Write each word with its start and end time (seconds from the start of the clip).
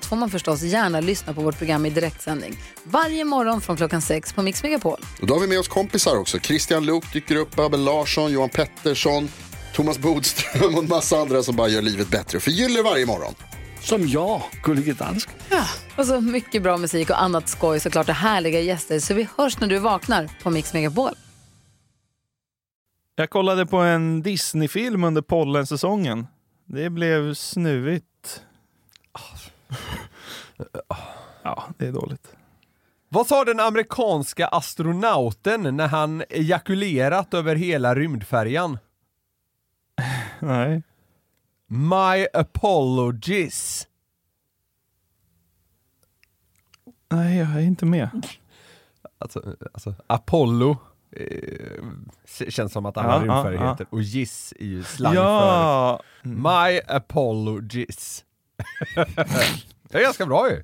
allt 0.00 0.06
får 0.06 0.16
man 0.16 0.30
förstås 0.30 0.62
gärna 0.62 1.00
lyssna 1.00 1.34
på 1.34 1.40
vårt 1.40 1.58
program 1.58 1.86
i 1.86 1.90
direktsändning. 1.90 2.56
Varje 2.84 3.24
morgon 3.24 3.60
från 3.60 3.76
klockan 3.76 4.02
sex 4.02 4.32
på 4.32 4.42
Mix 4.42 4.62
Megapol. 4.62 5.00
Och 5.20 5.26
då 5.26 5.34
har 5.34 5.40
vi 5.40 5.46
med 5.46 5.58
oss 5.58 5.68
kompisar 5.68 6.16
också. 6.16 6.38
Christian 6.38 6.86
Luuk 6.86 7.12
dyker 7.12 7.36
upp, 7.36 7.58
Abel 7.58 7.84
Larsson, 7.84 8.32
Johan 8.32 8.48
Pettersson, 8.48 9.28
Thomas 9.74 9.98
Bodström 9.98 10.74
och 10.74 10.82
en 10.82 10.88
massa 10.88 11.16
andra 11.16 11.42
som 11.42 11.56
bara 11.56 11.68
gör 11.68 11.82
livet 11.82 12.08
bättre 12.08 12.36
och 12.36 12.42
förgyller 12.42 12.82
varje 12.82 13.06
morgon. 13.06 13.34
Som 13.80 14.08
jag, 14.08 14.42
Gullige 14.62 14.92
Dansken. 14.92 15.34
Och 15.96 16.06
så 16.06 16.20
mycket 16.20 16.62
bra 16.62 16.76
musik 16.76 17.10
och 17.10 17.22
annat 17.22 17.48
skoj 17.48 17.80
såklart 17.80 18.08
och 18.08 18.14
härliga 18.14 18.60
gäster. 18.60 18.98
Så 18.98 19.14
vi 19.14 19.28
hörs 19.36 19.60
när 19.60 19.68
du 19.68 19.78
vaknar 19.78 20.30
på 20.42 20.50
Mix 20.50 20.72
Megapol. 20.72 21.12
Jag 23.16 23.30
kollade 23.30 23.66
på 23.66 23.76
en 23.76 24.22
Disney-film 24.22 25.04
under 25.04 25.22
pollensäsongen. 25.22 26.26
Det 26.66 26.90
blev 26.90 27.34
snuvigt. 27.34 28.42
Ja, 31.42 31.64
det 31.78 31.86
är 31.86 31.92
dåligt. 31.92 32.36
Vad 33.08 33.26
sa 33.26 33.44
den 33.44 33.60
amerikanska 33.60 34.46
astronauten 34.46 35.76
när 35.76 35.88
han 35.88 36.22
ejakulerat 36.30 37.34
över 37.34 37.56
hela 37.56 37.94
rymdfärjan? 37.94 38.78
Nej. 40.40 40.82
My 41.66 42.26
apologies. 42.32 43.86
Nej, 47.08 47.38
jag 47.38 47.50
är 47.50 47.60
inte 47.60 47.86
med. 47.86 48.26
Alltså, 49.18 49.56
alltså 49.72 49.94
Apollo 50.06 50.76
eh, 51.16 51.84
känns 52.48 52.72
som 52.72 52.86
att 52.86 52.96
alla 52.96 53.12
Ja, 53.14 53.20
rymdfärger 53.20 53.64
ja, 53.64 53.70
heter. 53.70 53.86
Och 53.90 54.02
giss 54.02 54.54
är 54.58 54.64
ju 54.64 54.82
slang 54.82 55.14
för 55.14 55.22
Ja! 55.22 56.00
My 56.22 56.80
apologies. 56.88 58.24
Det 59.82 59.98
är 59.98 60.02
ganska 60.02 60.26
bra 60.26 60.50
ju. 60.50 60.62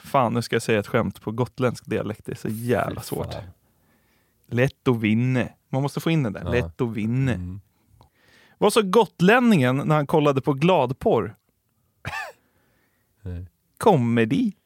Fan, 0.00 0.34
nu 0.34 0.42
ska 0.42 0.54
jag 0.56 0.62
säga 0.62 0.78
ett 0.80 0.86
skämt 0.86 1.20
på 1.20 1.32
gotländsk 1.32 1.84
dialekt. 1.86 2.24
Det 2.26 2.32
är 2.32 2.36
så 2.36 2.48
jävla 2.48 3.00
svårt. 3.00 3.32
fan. 3.34 3.42
Lätt 4.46 4.88
att 4.88 5.00
vinna. 5.00 5.48
Man 5.68 5.82
måste 5.82 6.00
få 6.00 6.10
in 6.10 6.22
den 6.22 6.32
där. 6.32 6.42
Ja. 6.44 6.50
Lätt 6.50 6.80
att 6.80 6.92
vinna. 6.92 7.32
Mm. 7.32 7.60
Vad 8.58 8.72
sa 8.72 8.80
gotlänningen 8.80 9.76
när 9.76 9.94
han 9.94 10.06
kollade 10.06 10.40
på 10.40 10.52
gladporr? 10.52 11.36
Nej. 13.22 13.46
Comedy. 13.78 14.52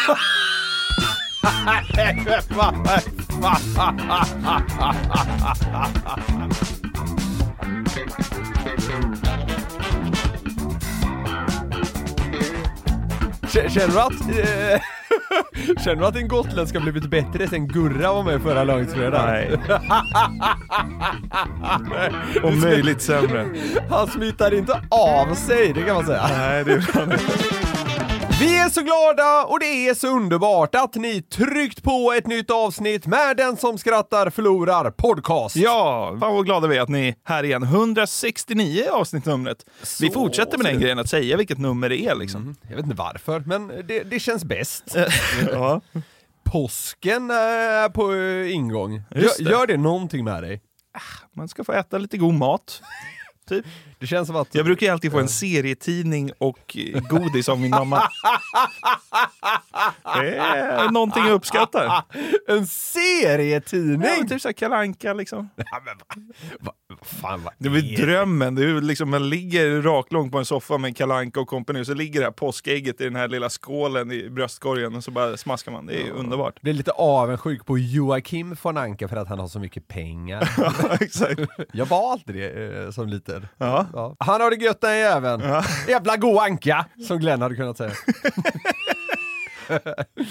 K- 0.06 0.14
Känner 13.68 13.94
du 13.94 14.00
att, 14.00 14.20
eh, 14.20 14.80
känner 15.84 15.96
du 15.96 16.06
att 16.06 16.14
din 16.14 16.28
gotländska 16.28 16.80
blivit 16.80 17.10
bättre 17.10 17.48
sen 17.48 17.68
Gurra 17.68 18.12
var 18.12 18.22
med 18.22 18.42
förra 18.42 18.64
långfredagen? 18.64 19.60
Nej. 19.68 19.80
Om 22.42 22.60
möjligt 22.60 23.02
sämre. 23.02 23.46
Han 23.90 24.06
smittar 24.06 24.54
inte 24.54 24.80
av 24.88 25.34
sig, 25.34 25.72
det 25.72 25.82
kan 25.82 25.94
man 25.94 26.06
säga. 26.06 26.28
Nej, 26.28 26.64
det 26.64 26.72
är 26.72 27.06
bra. 27.06 27.16
Vi 28.40 28.58
är 28.58 28.68
så 28.68 28.82
glada 28.82 29.44
och 29.44 29.60
det 29.60 29.88
är 29.88 29.94
så 29.94 30.08
underbart 30.08 30.74
att 30.74 30.94
ni 30.94 31.22
tryckt 31.22 31.82
på 31.82 32.12
ett 32.16 32.26
nytt 32.26 32.50
avsnitt 32.50 33.06
med 33.06 33.36
Den 33.36 33.56
som 33.56 33.78
skrattar 33.78 34.30
förlorar 34.30 34.90
podcast. 34.90 35.56
Ja, 35.56 36.16
fan 36.20 36.34
vad 36.34 36.44
glada 36.44 36.68
vi 36.68 36.76
är 36.76 36.80
att 36.80 36.88
ni 36.88 37.08
är 37.08 37.14
här 37.24 37.44
igen. 37.44 37.62
169 37.62 38.84
är 38.86 38.90
avsnittnumret. 38.90 39.64
Vi 39.80 39.86
Så 39.86 40.12
fortsätter 40.12 40.58
med 40.58 40.66
den 40.66 40.80
grejen 40.80 40.98
att 40.98 41.08
säga 41.08 41.36
vilket 41.36 41.58
nummer 41.58 41.88
det 41.88 42.06
är 42.06 42.14
liksom. 42.14 42.56
Jag 42.68 42.76
vet 42.76 42.84
inte 42.84 42.96
varför, 42.96 43.42
men 43.46 43.68
det, 43.68 44.02
det 44.02 44.20
känns 44.20 44.44
bäst. 44.44 44.96
Ja. 45.52 45.80
Påsken 46.44 47.30
är 47.30 47.88
på 47.88 48.14
ingång. 48.52 49.02
Gör, 49.10 49.50
gör 49.50 49.66
det 49.66 49.76
någonting 49.76 50.24
med 50.24 50.42
dig? 50.42 50.60
Man 51.36 51.48
ska 51.48 51.64
få 51.64 51.72
äta 51.72 51.98
lite 51.98 52.16
god 52.18 52.34
mat. 52.34 52.82
Typ. 53.50 53.66
Det 53.98 54.06
känns 54.06 54.26
som 54.26 54.36
att... 54.36 54.54
Jag 54.54 54.64
brukar 54.64 54.86
ju 54.86 54.92
alltid 54.92 55.12
få 55.12 55.18
en 55.18 55.28
serietidning 55.28 56.32
och 56.38 56.76
godis 57.10 57.48
av 57.48 57.60
min 57.60 57.70
mamma. 57.70 58.02
Det 60.14 60.36
är 60.36 60.90
någonting 60.90 61.24
jag 61.24 61.32
uppskattar. 61.32 62.02
En 62.48 62.66
serietidning! 62.66 64.08
Ja, 64.18 64.28
typ 64.28 64.42
såhär 64.42 64.52
Kalle 64.52 64.76
Anka 64.76 65.12
liksom. 65.12 65.48
Ja, 65.56 65.82
men 65.84 65.94
va, 66.60 66.72
va, 66.88 66.96
fan, 67.02 67.42
vad 67.42 67.52
Det 67.58 67.68
är 67.68 67.72
väl 67.72 67.94
drömmen. 67.94 68.54
Det 68.54 68.64
är 68.64 68.80
liksom, 68.80 69.10
man 69.10 69.28
ligger 69.28 69.82
raklång 69.82 70.30
på 70.30 70.38
en 70.38 70.44
soffa 70.44 70.78
med 70.78 70.96
Kalle 70.96 71.14
Anka 71.14 71.40
och 71.40 71.48
kompani 71.48 71.80
och 71.80 71.86
så 71.86 71.94
ligger 71.94 72.20
det 72.20 72.26
här 72.26 72.32
påskägget 72.32 73.00
i 73.00 73.04
den 73.04 73.16
här 73.16 73.28
lilla 73.28 73.48
skålen 73.50 74.12
i 74.12 74.30
bröstkorgen 74.30 74.94
och 74.94 75.04
så 75.04 75.10
bara 75.10 75.36
smaskar 75.36 75.72
man. 75.72 75.86
Det 75.86 75.94
är 75.94 76.04
ju 76.04 76.12
underbart. 76.12 76.60
Blir 76.60 76.72
lite 76.72 76.90
avundsjuk 76.90 77.66
på 77.66 77.78
Joakim 77.78 78.56
von 78.62 78.76
Anka 78.76 79.08
för 79.08 79.16
att 79.16 79.28
han 79.28 79.38
har 79.38 79.48
så 79.48 79.58
mycket 79.58 79.88
pengar. 79.88 80.50
Exakt. 81.00 81.40
Jag 81.72 81.86
var 81.86 82.12
alltid 82.12 82.34
det 82.34 82.74
eh, 82.84 82.90
som 82.90 83.08
liten. 83.08 83.39
Ja. 83.58 83.86
Ja. 83.92 84.16
Han 84.18 84.40
har 84.40 84.50
det 84.50 84.56
gött 84.64 84.80
den 84.80 84.98
jäveln. 84.98 85.42
Ja. 85.42 85.64
Jävla 85.88 86.16
god 86.16 86.38
anka, 86.42 86.86
som 87.08 87.18
Glenn 87.18 87.42
hade 87.42 87.54
kunnat 87.54 87.76
säga. 87.76 87.92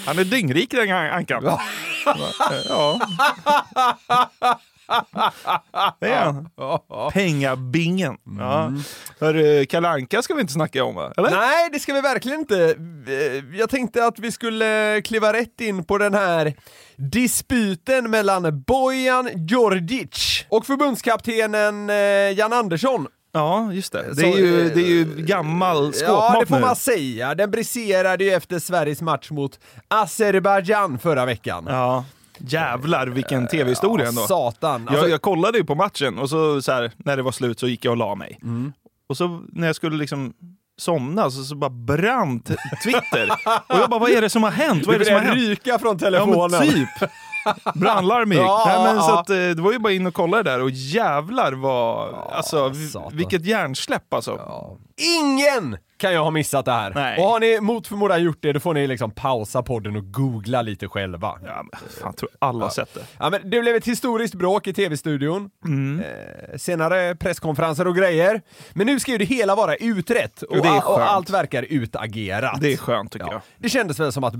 Han 0.06 0.18
är 0.18 0.24
dyngrik 0.24 0.70
den 0.70 0.90
Ankan. 0.90 1.44
Ja. 1.44 1.60
Ja. 2.68 3.00
Det 6.00 6.06
är 6.12 6.24
han. 6.24 6.48
Pengabingen. 7.12 8.16
Ja. 8.38 8.72
Hörru, 9.20 9.66
Kalle 9.66 9.88
Anka 9.88 10.22
ska 10.22 10.34
vi 10.34 10.40
inte 10.40 10.52
snacka 10.52 10.84
om 10.84 10.94
va? 10.94 11.12
Eller? 11.16 11.30
Nej, 11.30 11.68
det 11.72 11.78
ska 11.78 11.94
vi 11.94 12.00
verkligen 12.00 12.38
inte. 12.40 12.64
Eh, 13.08 13.58
Jag 13.58 13.70
tänkte 13.70 14.06
att 14.06 14.18
vi 14.18 14.32
skulle 14.32 15.00
kliva 15.04 15.32
rätt 15.32 15.60
in 15.60 15.84
på 15.84 15.98
den 15.98 16.14
här 16.14 16.54
dispyten 16.96 18.10
mellan 18.10 18.62
Bojan 18.62 19.28
Djordjic 19.48 20.44
och 20.48 20.66
förbundskaptenen 20.66 21.90
eh, 21.90 21.96
Jan 22.38 22.52
Andersson. 22.52 23.06
Ja, 23.32 23.72
just 23.72 23.92
det. 23.92 24.02
Det 24.08 24.14
Så, 24.14 24.26
är 24.26 24.36
ju, 24.38 24.66
eh, 24.66 24.74
det 24.74 24.80
är 24.80 24.86
ju 24.88 25.04
gammal 25.04 25.92
skåpmat 25.92 26.34
Ja, 26.34 26.40
det 26.40 26.46
får 26.46 26.54
nu. 26.54 26.60
man 26.60 26.76
säga. 26.76 27.34
Den 27.34 27.50
briserade 27.50 28.24
ju 28.24 28.30
efter 28.30 28.58
Sveriges 28.58 29.02
match 29.02 29.30
mot 29.30 29.58
Azerbajdzjan 29.88 30.98
förra 30.98 31.26
veckan. 31.26 31.64
Ja. 31.68 32.04
Jävlar 32.40 33.06
vilken 33.06 33.46
tv-historia 33.48 34.08
ändå. 34.08 34.22
Satan. 34.22 34.88
Alltså, 34.88 35.04
jag, 35.04 35.10
jag 35.10 35.22
kollade 35.22 35.58
ju 35.58 35.64
på 35.64 35.74
matchen 35.74 36.18
och 36.18 36.30
så, 36.30 36.62
så 36.62 36.72
här, 36.72 36.92
när 36.96 37.16
det 37.16 37.22
var 37.22 37.32
slut 37.32 37.60
så 37.60 37.68
gick 37.68 37.84
jag 37.84 37.90
och 37.90 37.96
la 37.96 38.14
mig. 38.14 38.38
Mm. 38.42 38.72
Och 39.08 39.16
så 39.16 39.42
när 39.52 39.66
jag 39.66 39.76
skulle 39.76 39.96
liksom 39.96 40.32
somna 40.78 41.30
så, 41.30 41.44
så 41.44 41.54
bara 41.54 41.70
brann 41.70 42.40
t- 42.40 42.54
Twitter. 42.84 43.28
och 43.68 43.78
jag 43.80 43.90
bara, 43.90 44.00
vad 44.00 44.10
är 44.10 44.20
det 44.20 44.30
som 44.30 44.42
har 44.42 44.50
hänt? 44.50 44.86
Vad 44.86 44.94
är 44.94 44.98
det 44.98 45.04
det 45.04 45.08
som 45.08 45.14
har 45.14 45.20
började 45.20 45.40
hänt? 45.40 45.50
ryka 45.50 45.78
från 45.78 45.92
Ja 45.92 45.98
telefonen. 45.98 46.50
men 46.50 46.68
typ. 46.68 47.10
Brandlarm 47.74 48.32
gick. 48.32 48.40
Ja, 48.44 48.64
Nej, 48.66 48.84
men, 48.84 48.96
ja. 48.96 49.02
så 49.02 49.14
att, 49.14 49.30
eh, 49.30 49.36
det 49.36 49.54
var 49.62 49.72
ju 49.72 49.78
bara 49.78 49.92
in 49.92 50.06
och 50.06 50.14
kolla 50.14 50.36
det 50.42 50.50
där 50.50 50.60
och 50.62 50.70
jävlar 50.70 51.52
vad, 51.52 52.14
alltså 52.32 52.68
v- 52.68 52.86
satan. 52.88 53.16
vilket 53.16 53.44
hjärnsläpp 53.44 54.14
alltså. 54.14 54.30
Ja. 54.46 54.76
Ingen 55.20 55.78
kan 56.00 56.12
ju 56.12 56.18
ha 56.18 56.30
missat 56.30 56.64
det 56.64 56.72
här. 56.72 56.92
Nej. 56.94 57.18
Och 57.18 57.24
har 57.24 57.40
ni 57.40 57.60
mot 57.60 57.86
förmodan 57.86 58.22
gjort 58.22 58.38
det, 58.40 58.52
då 58.52 58.60
får 58.60 58.74
ni 58.74 58.86
liksom 58.86 59.10
pausa 59.10 59.62
podden 59.62 59.96
och 59.96 60.12
googla 60.12 60.62
lite 60.62 60.88
själva. 60.88 61.38
Ja, 61.46 61.62
men, 61.72 61.80
fan, 61.80 62.02
jag 62.02 62.16
tror 62.16 62.30
alla 62.38 62.64
har 62.64 62.70
sett 62.70 62.94
det. 62.94 63.00
Ja, 63.18 63.30
men 63.30 63.50
det 63.50 63.60
blev 63.60 63.76
ett 63.76 63.86
historiskt 63.86 64.34
bråk 64.34 64.66
i 64.66 64.72
tv-studion. 64.72 65.50
Mm. 65.64 66.00
Eh, 66.00 66.56
senare 66.58 67.14
presskonferenser 67.14 67.86
och 67.86 67.96
grejer. 67.96 68.42
Men 68.72 68.86
nu 68.86 69.00
ska 69.00 69.12
ju 69.12 69.18
det 69.18 69.24
hela 69.24 69.54
vara 69.54 69.76
utrett 69.76 70.42
och, 70.42 70.56
Och 70.56 70.62
det 70.62 70.70
och 70.70 71.02
allt 71.02 71.30
verkar 71.30 71.66
utagerat. 71.68 72.60
Det 72.60 72.72
är 72.72 72.76
skönt 72.76 73.12
tycker 73.12 73.32
ja. 73.32 73.42
Det 73.58 73.68
kändes 73.68 74.00
väl 74.00 74.12
som 74.12 74.24
att 74.24 74.34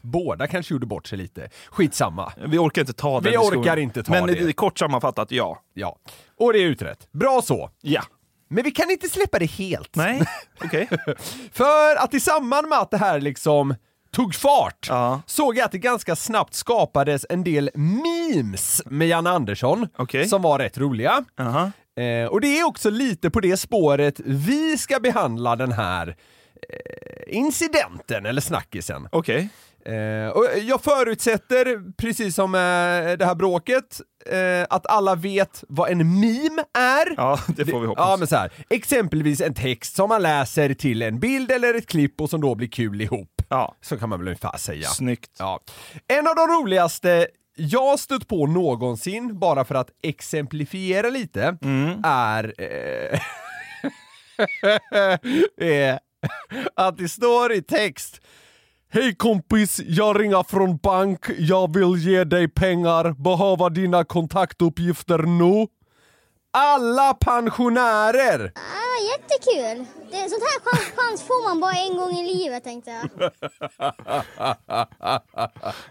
båda 0.00 0.46
kanske 0.46 0.74
gjorde 0.74 0.86
bort 0.86 1.06
sig 1.06 1.18
lite. 1.18 1.48
Skitsamma. 1.70 2.32
jag. 2.40 2.48
Vi 2.48 2.58
orkar 2.58 2.82
inte 2.82 2.92
ta 2.92 3.20
den 3.20 3.30
Vi 3.30 3.36
orkar 3.38 3.76
inte 3.76 4.02
ta 4.02 4.12
Men 4.12 4.26
det. 4.26 4.40
eh, 4.40 4.52
kort 4.52 4.78
sammanfattat, 4.78 5.30
ja. 5.30 5.60
Ja. 5.74 5.96
Och 6.38 6.52
det 6.52 6.58
är 6.58 6.66
utrett. 6.66 7.08
Bra 7.12 7.42
så. 7.42 7.70
Ja. 7.80 8.02
Men 8.54 8.64
vi 8.64 8.70
kan 8.70 8.90
inte 8.90 9.08
släppa 9.08 9.38
det 9.38 9.46
helt. 9.50 9.96
Nej, 9.96 10.22
okej. 10.64 10.88
För 11.52 11.96
att 11.96 12.14
i 12.14 12.20
samband 12.20 12.68
med 12.68 12.78
att 12.78 12.90
det 12.90 12.98
här 12.98 13.20
liksom 13.20 13.74
tog 14.12 14.34
fart 14.34 14.86
Ja. 14.88 15.22
såg 15.26 15.56
jag 15.58 15.64
att 15.64 15.72
det 15.72 15.78
ganska 15.78 16.16
snabbt 16.16 16.54
skapades 16.54 17.26
en 17.28 17.44
del 17.44 17.70
memes 17.74 18.82
med 18.86 19.08
Jan 19.08 19.26
Andersson 19.26 19.88
Okej. 19.96 20.28
som 20.28 20.42
var 20.42 20.58
rätt 20.58 20.78
roliga. 20.78 21.24
Aha. 21.40 21.70
Eh, 22.02 22.26
och 22.28 22.40
det 22.40 22.58
är 22.58 22.64
också 22.66 22.90
lite 22.90 23.30
på 23.30 23.40
det 23.40 23.56
spåret 23.56 24.20
vi 24.24 24.78
ska 24.78 25.00
behandla 25.00 25.56
den 25.56 25.72
här 25.72 26.16
incidenten 27.26 28.26
eller 28.26 28.40
snackisen. 28.40 29.08
Okej. 29.12 29.48
Eh, 29.86 30.28
och 30.28 30.46
jag 30.62 30.82
förutsätter, 30.82 31.92
precis 31.96 32.34
som 32.34 32.54
eh, 32.54 32.58
det 33.18 33.24
här 33.24 33.34
bråket, 33.34 34.00
eh, 34.26 34.66
att 34.70 34.86
alla 34.86 35.14
vet 35.14 35.64
vad 35.68 35.90
en 35.90 36.20
meme 36.20 36.64
är. 36.78 37.14
Ja, 37.16 37.38
det 37.56 37.66
får 37.66 37.80
vi 37.80 37.86
hoppas. 37.86 38.04
Ja, 38.08 38.16
men 38.16 38.26
så 38.28 38.36
här. 38.36 38.52
Exempelvis 38.70 39.40
en 39.40 39.54
text 39.54 39.96
som 39.96 40.08
man 40.08 40.22
läser 40.22 40.74
till 40.74 41.02
en 41.02 41.20
bild 41.20 41.50
eller 41.50 41.74
ett 41.74 41.86
klipp 41.86 42.20
och 42.20 42.30
som 42.30 42.40
då 42.40 42.54
blir 42.54 42.68
kul 42.68 43.00
ihop. 43.00 43.30
Ja. 43.48 43.74
Så 43.80 43.98
kan 43.98 44.08
man 44.08 44.18
väl 44.18 44.28
ungefär 44.28 44.56
säga. 44.58 44.88
Snyggt. 44.88 45.30
Ja. 45.38 45.60
En 46.08 46.26
av 46.28 46.34
de 46.36 46.46
roligaste 46.48 47.26
jag 47.56 47.98
stött 47.98 48.28
på 48.28 48.46
någonsin, 48.46 49.38
bara 49.38 49.64
för 49.64 49.74
att 49.74 49.88
exemplifiera 50.02 51.08
lite, 51.10 51.56
Mm. 51.62 52.00
är, 52.04 52.54
eh, 52.62 53.18
att 56.76 56.98
det 56.98 57.08
står 57.08 57.52
i 57.52 57.62
text 57.62 58.20
Hej 58.94 59.14
kompis, 59.14 59.80
jag 59.84 60.20
ringer 60.20 60.42
från 60.42 60.76
bank, 60.76 61.26
jag 61.38 61.74
vill 61.74 61.96
ge 61.96 62.24
dig 62.24 62.48
pengar, 62.48 63.12
behöver 63.12 63.70
dina 63.70 64.04
kontaktuppgifter 64.04 65.18
nu. 65.18 65.66
Alla 66.50 67.14
pensionärer! 67.14 68.52
Ah, 68.54 68.96
jättekul! 69.10 69.86
Det, 70.10 70.30
sånt 70.30 70.42
här 70.42 70.60
chans, 70.64 70.92
chans 70.96 71.22
får 71.22 71.48
man 71.48 71.60
bara 71.60 71.72
en 71.72 71.96
gång 71.96 72.12
i 72.12 72.34
livet 72.34 72.64
tänkte 72.64 72.90
jag. 72.90 73.32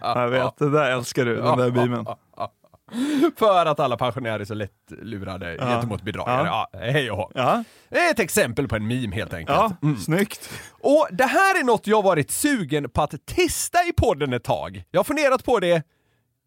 Jag 0.00 0.28
vet, 0.28 0.56
det 0.58 0.70
där 0.70 0.90
älskar 0.90 1.24
du, 1.24 1.36
den 1.36 1.58
där 1.58 1.70
memen. 1.70 2.06
För 3.36 3.66
att 3.66 3.80
alla 3.80 3.96
pensionärer 3.96 4.40
är 4.40 4.44
så 4.44 4.54
lätt 4.54 4.70
lurade 4.88 5.56
gentemot 5.58 6.02
bedragare. 6.02 6.46
Ja. 6.46 6.68
hej 6.72 7.10
och. 7.10 7.32
Ja, 7.34 7.64
ett 7.90 8.18
exempel 8.18 8.68
på 8.68 8.76
en 8.76 8.86
meme 8.86 9.14
helt 9.14 9.32
enkelt. 9.34 9.58
ja 9.58 9.94
snyggt. 10.04 10.50
Och 10.70 11.08
det 11.10 11.24
här 11.24 11.60
är 11.60 11.64
något 11.64 11.86
jag 11.86 12.02
varit 12.02 12.30
sugen 12.30 12.90
på 12.90 13.02
att 13.02 13.26
testa 13.26 13.78
i 13.88 13.92
podden 13.92 14.32
ett 14.32 14.44
tag. 14.44 14.84
Jag 14.90 14.98
har 14.98 15.04
funderat 15.04 15.44
på 15.44 15.60
det 15.60 15.82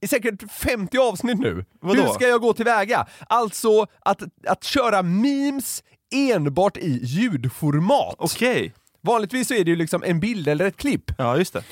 i 0.02 0.08
säkert 0.08 0.52
50 0.52 0.98
avsnitt 0.98 1.40
nu. 1.40 1.66
Vadå? 1.82 2.02
Hur 2.02 2.08
ska 2.10 2.28
jag 2.28 2.42
gå 2.42 2.54
tillväga? 2.54 3.08
Alltså 3.28 3.86
att, 4.00 4.22
att 4.48 4.64
köra 4.64 5.02
memes 5.02 5.84
enbart 6.16 6.78
i 6.78 7.00
ljudformat. 7.04 8.16
Okej. 8.18 8.74
Vanligtvis 9.02 9.48
så 9.48 9.54
är 9.54 9.64
det 9.64 9.70
ju 9.72 9.76
liksom 9.76 10.04
en 10.04 10.20
bild 10.20 10.48
eller 10.48 10.66
ett 10.66 10.78
klipp. 10.78 11.12
Ja, 11.18 11.38
just 11.38 11.54
det. 11.54 11.64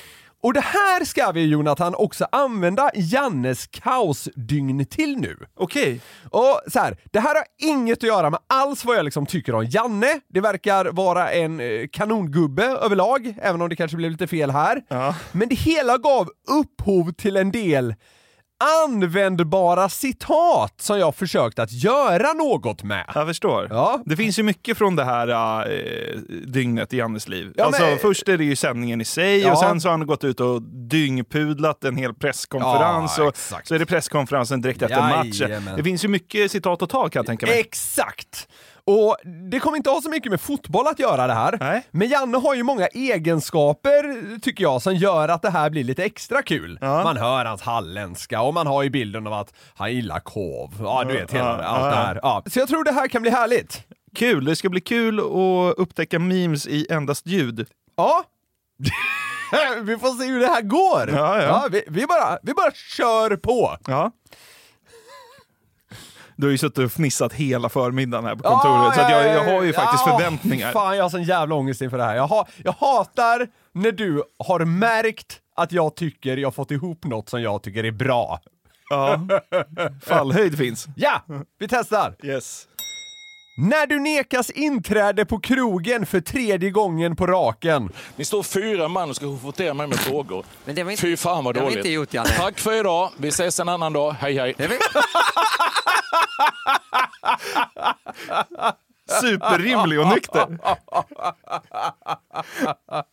Och 0.46 0.52
det 0.52 0.60
här 0.60 1.04
ska 1.04 1.32
vi 1.32 1.44
Jonathan 1.46 1.94
också 1.94 2.26
använda 2.32 2.90
Jannes 2.94 3.66
kaosdygn 3.66 4.84
till 4.86 5.16
nu. 5.16 5.36
Okej. 5.54 6.00
Och 6.30 6.60
så 6.66 6.78
här, 6.78 6.96
det 7.10 7.20
här 7.20 7.34
har 7.34 7.44
inget 7.58 7.98
att 7.98 8.08
göra 8.08 8.30
med 8.30 8.40
alls 8.46 8.84
vad 8.84 8.96
jag 8.96 9.04
liksom 9.04 9.26
tycker 9.26 9.54
om 9.54 9.64
Janne. 9.64 10.20
Det 10.28 10.40
verkar 10.40 10.84
vara 10.84 11.32
en 11.32 11.60
eh, 11.60 11.86
kanongubbe 11.92 12.64
överlag, 12.64 13.34
även 13.42 13.62
om 13.62 13.68
det 13.68 13.76
kanske 13.76 13.96
blev 13.96 14.10
lite 14.10 14.26
fel 14.26 14.50
här. 14.50 14.82
Ja. 14.88 15.14
Men 15.32 15.48
det 15.48 15.54
hela 15.54 15.98
gav 15.98 16.28
upphov 16.60 17.12
till 17.12 17.36
en 17.36 17.50
del 17.50 17.94
användbara 18.84 19.88
citat 19.88 20.74
som 20.80 20.98
jag 20.98 21.14
försökt 21.16 21.58
att 21.58 21.72
göra 21.72 22.32
något 22.32 22.82
med. 22.82 23.04
Jag 23.14 23.26
förstår. 23.26 23.66
Ja. 23.70 24.02
Det 24.04 24.16
finns 24.16 24.38
ju 24.38 24.42
mycket 24.42 24.78
från 24.78 24.96
det 24.96 25.04
här 25.04 25.28
äh, 25.28 26.18
dygnet 26.46 26.92
i 26.92 26.96
Jannes 26.96 27.28
liv. 27.28 27.52
Ja, 27.56 27.64
alltså, 27.64 27.82
men- 27.82 27.98
Först 27.98 28.28
är 28.28 28.38
det 28.38 28.44
ju 28.44 28.56
sändningen 28.56 29.00
i 29.00 29.04
sig 29.04 29.40
Ja. 29.40 29.52
och 29.52 29.58
sen 29.58 29.80
så 29.80 29.88
har 29.88 29.98
han 29.98 30.06
gått 30.06 30.24
ut 30.24 30.40
och 30.40 30.62
dyngpudlat 30.62 31.84
en 31.84 31.96
hel 31.96 32.14
presskonferens. 32.14 33.18
Och 33.18 33.36
så 33.64 33.74
är 33.74 33.78
det 33.78 33.86
presskonferensen 33.86 34.60
direkt 34.60 34.82
efter 34.82 35.00
matchen. 35.00 35.70
Det 35.76 35.84
finns 35.84 36.04
ju 36.04 36.08
mycket 36.08 36.50
citat 36.50 36.82
att 36.82 36.90
ta 36.90 37.08
kan 37.08 37.20
jag 37.20 37.26
tänka 37.26 37.46
mig. 37.46 37.60
Exakt! 37.60 38.48
Och 38.86 39.16
det 39.50 39.60
kommer 39.60 39.76
inte 39.76 39.90
ha 39.90 40.00
så 40.02 40.10
mycket 40.10 40.30
med 40.30 40.40
fotboll 40.40 40.86
att 40.86 40.98
göra 40.98 41.26
det 41.26 41.34
här. 41.34 41.56
Nej. 41.60 41.82
Men 41.90 42.08
Janne 42.08 42.38
har 42.38 42.54
ju 42.54 42.62
många 42.62 42.86
egenskaper, 42.86 44.38
tycker 44.40 44.64
jag, 44.64 44.82
som 44.82 44.94
gör 44.94 45.28
att 45.28 45.42
det 45.42 45.50
här 45.50 45.70
blir 45.70 45.84
lite 45.84 46.04
extra 46.04 46.42
kul. 46.42 46.78
Ja. 46.80 47.02
Man 47.02 47.16
hör 47.16 47.44
hans 47.44 47.62
halländska 47.62 48.40
och 48.40 48.54
man 48.54 48.66
har 48.66 48.82
ju 48.82 48.90
bilden 48.90 49.26
av 49.26 49.32
att 49.32 49.54
han 49.74 49.92
gillar 49.94 50.20
korv. 50.20 50.70
Ja, 50.78 51.04
du 51.04 51.12
vet, 51.12 51.32
hela 51.32 51.62
Ja, 51.62 51.64
allt 51.64 51.90
det 51.94 51.96
här. 51.96 52.20
Ja. 52.22 52.42
Så 52.46 52.58
jag 52.58 52.68
tror 52.68 52.84
det 52.84 52.92
här 52.92 53.08
kan 53.08 53.22
bli 53.22 53.30
härligt. 53.30 53.82
Kul! 54.16 54.44
Det 54.44 54.56
ska 54.56 54.68
bli 54.68 54.80
kul 54.80 55.18
att 55.20 55.78
upptäcka 55.78 56.18
memes 56.18 56.66
i 56.66 56.86
endast 56.90 57.26
ljud. 57.26 57.66
Ja. 57.96 58.24
vi 59.82 59.98
får 59.98 60.22
se 60.22 60.26
hur 60.28 60.40
det 60.40 60.46
här 60.46 60.62
går. 60.62 61.10
Ja, 61.16 61.42
ja. 61.42 61.68
vi, 61.70 61.82
vi, 61.86 62.06
bara, 62.06 62.38
vi 62.42 62.52
bara 62.52 62.70
kör 62.72 63.36
på. 63.36 63.76
Ja. 63.86 64.10
Du 66.36 66.46
har 66.46 66.50
ju 66.50 66.58
suttit 66.58 66.78
och 66.78 66.92
fnissat 66.92 67.32
hela 67.32 67.68
förmiddagen 67.68 68.24
här 68.24 68.34
på 68.36 68.42
kontoret, 68.42 68.94
så 68.94 69.00
att 69.00 69.10
jag, 69.10 69.26
jag 69.26 69.54
har 69.54 69.62
ju 69.62 69.72
faktiskt 69.72 70.06
Ja, 70.06 70.18
förväntningar. 70.18 70.72
Fan, 70.72 70.96
jag 70.96 71.04
har 71.04 71.10
sån 71.10 71.22
jävla 71.22 71.54
ångest 71.54 71.82
inför 71.82 71.98
det 71.98 72.04
här. 72.04 72.16
Jag, 72.16 72.26
ha, 72.26 72.46
jag 72.64 72.72
hatar 72.72 73.48
när 73.72 73.92
du 73.92 74.22
har 74.38 74.64
märkt 74.64 75.40
att 75.56 75.72
jag 75.72 75.96
tycker 75.96 76.36
jag 76.36 76.54
fått 76.54 76.70
ihop 76.70 77.04
något 77.04 77.28
som 77.28 77.42
jag 77.42 77.62
tycker 77.62 77.84
är 77.84 77.90
bra. 77.90 78.40
Ja. 78.90 79.20
Fallhöjd 80.06 80.58
finns. 80.58 80.86
Ja, 80.96 81.22
vi 81.58 81.68
testar! 81.68 82.14
Yes. 82.22 82.66
När 83.58 83.86
du 83.86 83.98
nekas 83.98 84.50
inträde 84.50 85.24
på 85.24 85.38
krogen 85.40 86.06
för 86.06 86.20
tredje 86.20 86.70
gången 86.70 87.16
på 87.16 87.26
raken. 87.26 87.92
Ni 88.16 88.24
står 88.24 88.42
fyra 88.42 88.88
man 88.88 89.10
och 89.10 89.16
ska 89.16 89.26
votera 89.26 89.74
mig 89.74 89.86
med 89.86 89.98
frågor. 89.98 90.44
Men 90.64 90.74
det 90.74 90.82
var 90.84 90.90
inte- 90.90 91.00
Fy 91.00 91.16
fan 91.16 91.44
vad 91.44 91.54
det 91.54 91.60
har 91.60 91.64
dåligt. 91.64 91.78
inte 91.78 91.88
gjort, 91.90 92.14
Janne. 92.14 92.28
Tack 92.28 92.58
för 92.58 92.72
idag. 92.80 93.10
Vi 93.18 93.28
ses 93.28 93.60
en 93.60 93.68
annan 93.68 93.92
dag. 93.92 94.12
Hej 94.20 94.38
hej. 94.38 94.54
Det 94.58 94.68
Superrimlig 99.20 100.00
och 100.00 100.06
nykter. 100.06 100.58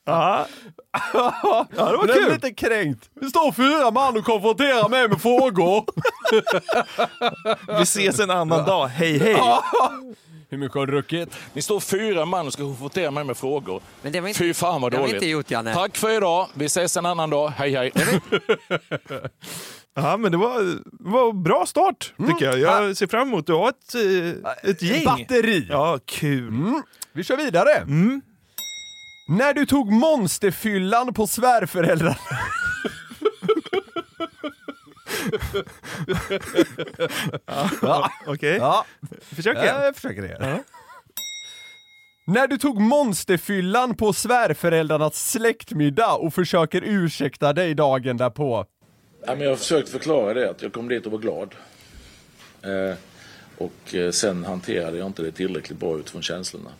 Ja. 0.06 0.46
det 1.12 1.18
var 1.78 1.98
Men 1.98 2.08
det 2.08 2.14
är 2.14 2.24
kul. 2.24 2.34
lite 2.34 2.54
kränkt. 2.54 3.10
Det 3.22 3.28
står 3.30 3.52
fyra 3.52 3.92
man 3.92 4.18
och 4.18 4.24
konfronterar 4.26 4.90
mig 4.90 5.08
med 5.10 5.22
frågor. 5.22 5.86
Vi 7.78 7.82
ses 7.84 8.20
en 8.20 8.30
annan 8.32 8.66
dag. 8.66 8.88
Hej, 8.88 9.18
hej. 9.20 9.38
Hur 10.54 10.58
mycket 10.60 10.76
har 10.76 10.86
du 10.86 10.92
druckit? 10.94 11.30
Ni 11.54 11.62
står 11.62 11.80
fyra 11.80 12.26
man 12.26 12.48
och 12.48 12.54
ska 12.54 12.64
votera 12.64 13.12
mig 13.12 13.24
med 13.24 13.38
frågor. 13.38 13.82
Men 14.02 14.12
det 14.12 14.22
var 14.22 14.28
inte- 14.28 14.38
Fy 14.40 14.54
fan 14.54 14.82
vad 14.82 14.92
det 14.92 14.98
har 14.98 15.02
dåligt. 15.02 15.16
inte 15.16 15.26
gjort, 15.28 15.52
Janne. 15.52 15.74
Tack 15.74 15.98
för 15.98 16.10
idag. 16.18 16.48
Vi 16.54 16.66
ses 16.66 16.98
en 16.98 17.06
annan 17.06 17.30
dag. 17.30 17.50
Hej 17.50 17.76
hej. 17.76 17.92
Ja, 19.96 20.18
men 20.18 20.32
det 20.32 20.38
var, 20.38 20.80
var 21.14 21.34
bra 21.34 21.66
start, 21.66 22.14
tycker 22.28 22.46
jag. 22.46 22.60
Jag 22.60 22.98
ser 22.98 23.08
fram 23.08 23.28
emot 23.28 23.50
att 23.50 23.56
ha 23.56 23.70
ett, 23.70 23.96
eh, 23.96 24.70
ett 24.70 24.82
gäng. 24.82 25.06
Batteri. 25.06 25.68
Ja, 25.70 26.00
kul. 26.06 26.82
Vi 27.14 27.24
kör 27.24 27.38
vidare. 27.38 27.86
När 29.28 29.54
du 29.54 29.66
tog 29.66 29.92
monsterfyllan 29.92 31.14
på 31.14 31.28
svärföräldrar... 31.28 32.18
ja. 37.82 38.12
Okej, 38.28 38.56
ja. 38.56 38.86
försök 39.22 39.58
Ja, 39.58 39.64
igen. 39.64 39.82
jag 39.82 39.96
försöker 39.96 40.22
det. 40.22 40.64
När 42.28 42.48
du 42.48 42.58
tog 42.58 42.82
monsterfyllan 42.82 43.96
på 43.96 44.14
svärföräldrarnas 44.14 45.32
släktmiddag 45.32 46.14
och 46.14 46.34
försöker 46.34 46.82
ursäkta 46.86 47.54
dig 47.54 47.74
dagen 47.74 48.18
därpå. 48.18 48.66
Ja, 49.26 49.36
men 49.36 49.42
jag 49.42 49.50
har 49.50 49.56
försökt 49.56 49.90
förklara 49.90 50.34
det, 50.34 50.50
att 50.50 50.62
jag 50.62 50.74
kom 50.74 50.88
dit 50.88 51.06
och 51.06 51.12
var 51.12 51.20
glad. 51.20 51.56
Eh, 52.62 52.98
och 53.58 53.96
eh, 53.96 54.12
sen 54.12 54.46
hanterade 54.46 54.98
jag 54.98 55.08
inte 55.08 55.22
det 55.22 55.32
tillräckligt 55.32 55.80
bra 55.80 55.98
utifrån 55.98 56.22
känslorna. 56.22 56.70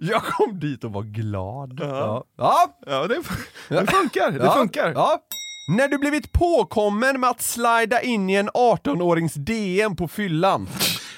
Jag 0.00 0.22
kom 0.22 0.60
dit 0.60 0.84
och 0.84 0.92
var 0.92 1.02
glad. 1.02 1.78
Ja. 1.82 2.24
ja. 2.36 2.78
Ja, 2.86 3.06
det, 3.06 3.22
det 3.68 3.86
funkar. 3.86 4.30
Det 4.30 4.44
ja. 4.44 4.54
funkar. 4.54 4.92
Ja. 4.92 5.22
När 5.68 5.88
du 5.88 5.98
blivit 5.98 6.32
påkommen 6.32 7.20
med 7.20 7.30
att 7.30 7.42
slida 7.42 8.02
in 8.02 8.30
i 8.30 8.34
en 8.34 8.50
18-årings 8.50 9.38
DM 9.38 9.96
på 9.96 10.08
fyllan. 10.08 10.68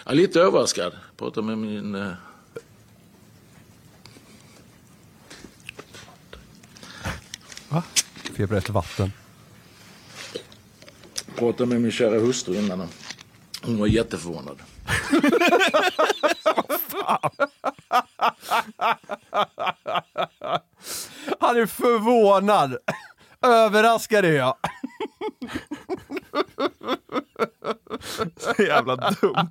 Jag 0.04 0.12
är 0.12 0.16
lite 0.16 0.40
överraskad. 0.40 0.92
Pratade 1.16 1.46
med 1.46 1.58
min... 1.58 1.94
Eh, 1.94 2.12
Feber 8.36 8.56
efter 8.56 8.72
vatten. 8.72 9.12
Pratade 11.36 11.66
med 11.66 11.80
min 11.80 11.92
kära 11.92 12.18
hustru 12.18 12.54
innan. 12.54 12.88
Hon 13.62 13.78
var 13.78 13.86
jätteförvånad. 13.86 14.58
Han 21.40 21.56
är 21.56 21.66
förvånad. 21.66 22.76
Överraskad 23.42 24.24
är 24.24 24.32
jag. 24.32 24.56
Så 28.36 28.62
jävla 28.62 28.96
dumt. 28.96 29.50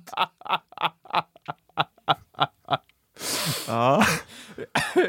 Ja, 3.68 4.06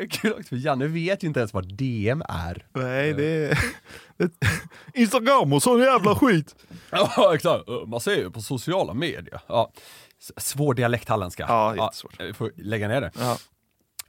Kul 0.10 0.34
också, 0.34 0.50
för 0.50 0.56
Janne 0.56 0.88
vet 0.88 1.24
ju 1.24 1.28
inte 1.28 1.40
ens 1.40 1.54
vad 1.54 1.74
DM 1.76 2.22
är. 2.30 2.66
nej 2.74 3.14
det 3.14 3.26
är... 3.26 3.60
Instagram 4.94 5.54
och 5.54 5.64
sån 5.64 5.80
jävla 5.80 6.16
skit. 6.16 6.56
Ja, 6.90 7.36
exakt. 7.36 7.64
Man 7.88 8.00
ser 8.00 8.16
ju 8.16 8.32
på 8.32 8.42
sociala 8.42 8.94
medier. 8.94 9.40
Ja. 9.48 9.72
Svår 10.38 10.74
dialekthalländska. 10.74 11.46
Ja, 11.48 11.76
jättesvårt. 11.76 12.16
Ja, 12.20 12.26
vi 12.26 12.34
får 12.34 12.52
lägga 12.56 12.88
ner 12.88 13.02
det. 13.02 13.12
Ja. 13.20 13.38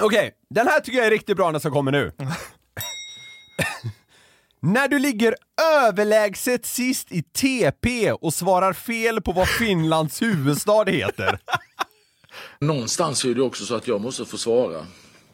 Okej, 0.03 0.33
den 0.51 0.67
här 0.67 0.81
tycker 0.81 0.99
jag 0.99 1.07
är 1.07 1.11
riktigt 1.11 1.37
bra 1.37 1.53
den 1.53 1.61
som 1.61 1.73
kommer 1.73 1.93
nu. 1.93 2.13
När 4.61 4.89
du 4.89 4.99
ligger 4.99 5.35
överlägset 5.83 6.67
sist 6.67 7.13
i 7.13 7.23
TP 7.23 8.13
och 8.13 8.35
svarar 8.35 8.73
fel 8.73 9.21
på 9.21 9.33
vad 9.33 9.49
Finlands 9.49 10.23
huvudstad 10.23 10.85
heter. 10.85 11.39
Någonstans 12.61 13.25
är 13.25 13.35
det 13.35 13.43
också 13.43 13.65
så 13.65 13.75
att 13.75 13.89
jag 13.89 14.01
måste 14.01 14.25
få 14.25 14.39
svara 14.39 14.87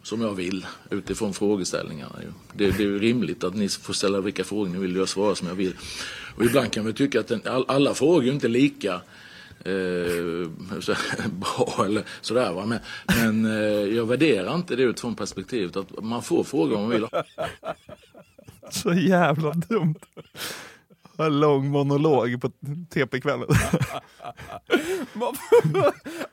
som 0.05 0.21
jag 0.21 0.35
vill 0.35 0.67
utifrån 0.91 1.35
frågeställningarna. 1.35 2.17
Det, 2.53 2.71
det 2.71 2.83
är 2.83 2.87
ju 2.87 2.99
rimligt 2.99 3.45
att 3.45 3.55
ni 3.55 3.69
får 3.69 3.93
ställa 3.93 4.21
vilka 4.21 4.45
frågor 4.45 4.69
ni 4.69 4.79
vill 4.79 4.95
och 4.95 5.01
jag 5.01 5.09
svarar 5.09 5.35
som 5.35 5.49
jag 5.49 5.55
vill. 5.55 5.75
Och 6.37 6.45
ibland 6.45 6.73
kan 6.73 6.87
vi 6.87 6.93
tycka 6.93 7.21
att 7.21 7.29
den, 7.29 7.41
all, 7.45 7.65
alla 7.69 7.95
frågor 7.95 8.29
är 8.29 8.33
inte 8.33 8.49
lika 8.49 8.95
eh, 9.65 10.81
så, 10.81 10.95
bra 11.29 11.85
eller 11.87 12.03
sådär. 12.21 12.53
Va? 12.53 12.67
Men, 12.67 12.79
men 13.07 13.45
eh, 13.45 13.97
jag 13.97 14.07
värderar 14.07 14.55
inte 14.55 14.77
det 14.77 14.83
utifrån 14.83 15.15
perspektivet 15.15 15.77
att 15.77 16.03
man 16.05 16.23
får 16.23 16.45
fråga 16.45 16.77
om 16.77 16.83
man 16.83 16.91
vill. 16.91 17.07
Så 18.71 18.93
jävla 18.95 19.53
dumt. 19.53 20.01
En 21.19 21.41
lång 21.41 21.71
monolog 21.71 22.41
på 22.41 22.51
TP-kvällen. 22.95 23.49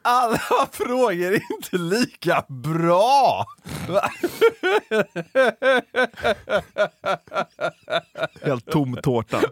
Alla 0.01 0.67
frågor 0.71 1.33
är 1.33 1.41
inte 1.55 1.77
lika 1.77 2.45
bra! 2.47 3.45
Helt 8.43 8.71
tom 8.71 8.97
tårta. 9.03 9.41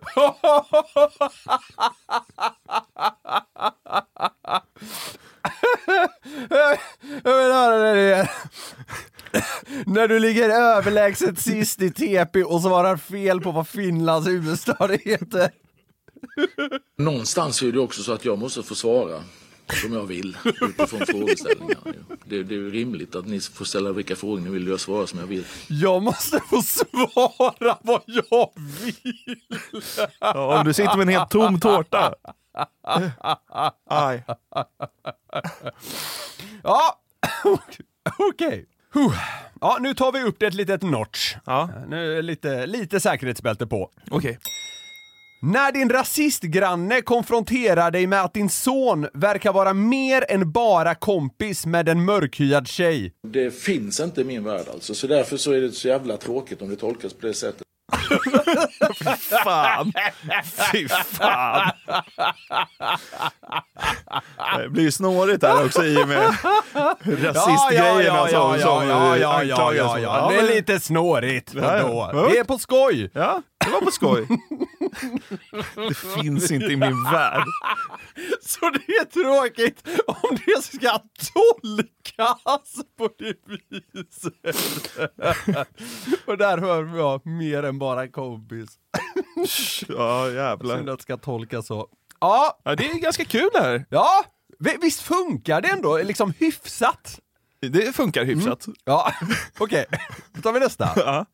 Jag 7.24 7.38
vill 7.38 7.52
höra 7.54 7.94
det 7.94 8.02
igen. 8.02 8.28
När 9.86 10.08
du 10.08 10.20
ligger 10.20 10.50
överlägset 10.50 11.40
sist 11.40 11.82
i 11.82 11.92
TP 11.92 12.44
och 12.44 12.62
svarar 12.62 12.98
fel 12.98 13.42
på 13.42 13.52
vad 13.52 13.68
Finlands 13.68 14.28
huvudstad 14.28 14.90
heter. 15.04 15.52
Någonstans 16.98 17.62
är 17.62 17.72
det 17.72 17.80
också 17.80 18.04
så 18.04 18.14
att 18.14 18.26
jag 18.26 18.40
måste 18.40 18.64
få 18.64 18.76
svara 18.76 19.24
som 19.82 19.94
jag 19.94 20.06
vill 20.06 20.38
utifrån 20.44 21.06
frågeställningarna. 21.06 21.94
Det, 22.26 22.44
det 22.44 22.56
är 22.56 22.60
ju 22.60 22.72
rimligt 22.72 23.16
att 23.16 23.28
ni 23.28 23.40
får 23.40 23.66
ställa 23.66 23.92
vilka 23.92 24.16
frågor 24.16 24.40
ni 24.40 24.50
vill 24.50 24.68
och 24.68 24.74
jag 24.74 24.80
svarar 24.80 25.06
som 25.06 25.20
jag 25.20 25.28
vill. 25.28 25.46
Jag 25.68 26.04
måste 26.04 26.40
få 26.50 26.62
svara 26.62 27.78
vad 27.82 28.02
jag 28.06 28.52
vill. 28.56 29.36
Ja, 30.20 30.60
om 30.60 30.66
du 30.66 30.74
sitter 30.74 30.98
med 30.98 31.02
en 31.02 31.14
helt 31.14 31.30
tom 31.30 31.60
tårta. 31.60 32.16
Aj. 33.90 34.24
Ja, 36.64 37.00
okej. 38.18 38.66
Huh. 38.94 39.14
Ja, 39.62 39.78
nu 39.82 39.94
tar 39.94 40.12
vi 40.12 40.24
upp 40.24 40.36
det 40.40 40.46
ett 40.48 40.54
litet 40.54 40.82
notch. 40.82 41.36
Ja, 41.46 41.70
Nu 41.88 42.18
är 42.18 42.22
lite, 42.22 42.66
lite 42.66 43.00
säkerhetsbälte 43.00 43.68
på. 43.68 43.92
okej. 44.12 44.40
När 45.42 45.72
din 45.72 45.90
rasistgranne 45.90 47.02
konfronterar 47.02 47.92
dig 47.92 48.08
med 48.08 48.22
att 48.22 48.34
din 48.34 48.50
son 48.50 49.08
verkar 49.14 49.54
vara 49.54 49.74
mer 49.74 50.26
än 50.30 50.52
bara 50.52 50.96
kompis 50.96 51.66
med 51.66 51.90
en 51.90 52.06
mörkhyad 52.06 52.68
tjej. 52.68 53.14
Det 53.28 53.52
finns 53.52 54.00
inte 54.00 54.22
i 54.22 54.24
min 54.24 54.44
värld 54.44 54.66
alltså, 54.74 54.94
så 54.96 55.08
därför 55.08 55.38
så 55.38 55.52
är 55.52 55.62
det 55.62 55.72
så 55.72 55.88
jävla 55.88 56.18
tråkigt 56.18 56.62
om 56.62 56.70
det 56.70 56.76
tolkas 56.76 57.14
på 57.14 57.28
det 57.28 57.34
sättet. 57.34 57.64
Fan! 59.44 59.94
Fy 60.72 60.88
fan! 60.88 61.72
Det 64.58 64.70
blir 64.70 64.84
ju 64.84 64.92
snårigt 64.92 65.44
här 65.44 65.66
också 65.66 65.86
i 65.86 66.04
och 66.04 66.08
med 66.08 66.36
rasistgrejerna 67.06 68.04
ja, 68.04 68.28
som, 68.28 68.60
ja, 68.60 68.60
som 68.60 68.88
ja, 68.88 69.18
ja, 69.18 69.44
ja, 69.44 69.74
ja, 69.74 70.00
ja. 70.00 70.30
Det 70.32 70.38
är 70.40 70.56
lite 70.56 70.80
snårigt. 70.80 71.54
Ja, 71.56 71.78
ja. 71.78 72.12
Ja. 72.14 72.28
Det 72.30 72.38
är 72.38 72.44
på 72.44 72.58
skoj. 72.58 73.12
Ja, 73.14 73.42
det 73.66 73.72
var 73.72 73.82
på 73.82 73.92
skoj. 73.92 74.28
Det 75.76 75.98
finns 76.22 76.52
inte 76.52 76.66
i 76.66 76.76
min 76.76 77.04
värld. 77.04 77.44
Så 78.42 78.70
det 78.70 78.94
är 78.94 79.06
tråkigt 79.06 79.88
om 80.08 80.38
det 80.46 80.64
ska 80.64 81.00
tolkas 81.34 82.86
på 82.98 83.10
det 83.20 83.34
viset. 83.48 84.90
Och 86.26 86.38
där 86.38 86.58
hör 86.58 86.98
jag 86.98 87.26
mer 87.26 87.64
än 87.64 87.80
bara 87.80 87.99
kompis. 88.08 88.70
Ja, 89.88 90.24
Synd 90.26 90.36
jävlar. 90.36 90.78
att 90.80 90.86
det 90.98 91.02
ska 91.04 91.18
tolkas 91.18 91.68
så. 91.68 91.88
Ja, 92.20 92.60
Ja, 92.64 92.76
det 92.76 92.86
är 92.90 92.94
ganska 93.00 93.26
kul 93.26 93.50
det 93.54 93.60
här. 93.60 93.86
ja. 93.90 94.24
Vi- 94.60 94.78
Visst 94.82 95.02
funkar 95.02 95.62
det 95.62 95.68
ändå 95.70 95.98
liksom 95.98 96.34
hyfsat? 96.40 97.20
Det 97.62 97.96
funkar 97.96 98.24
hyfsat. 98.26 98.66
Ja, 98.84 99.14
okej. 99.60 99.86
Då 100.34 100.42
tar 100.42 100.54
vi 100.54 100.60
nästa. 100.60 100.90
Ja. 100.96 101.26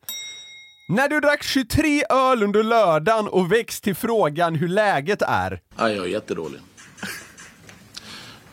När 0.89 1.09
du 1.09 1.19
drack 1.19 1.43
23 1.43 2.03
öl 2.09 2.43
under 2.43 2.63
lördagen 2.63 3.27
och 3.27 3.51
växt 3.51 3.83
till 3.83 3.95
frågan 3.95 4.55
hur 4.55 4.67
läget 4.67 5.21
är. 5.21 5.61
Nej, 5.77 5.95
jag 5.95 6.05
är 6.05 6.09
jättedålig. 6.09 6.59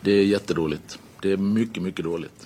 Det 0.01 0.11
är 0.11 0.23
jättedåligt. 0.23 0.99
Det 1.21 1.31
är 1.31 1.37
mycket, 1.37 1.83
mycket 1.83 2.05
dåligt. 2.05 2.45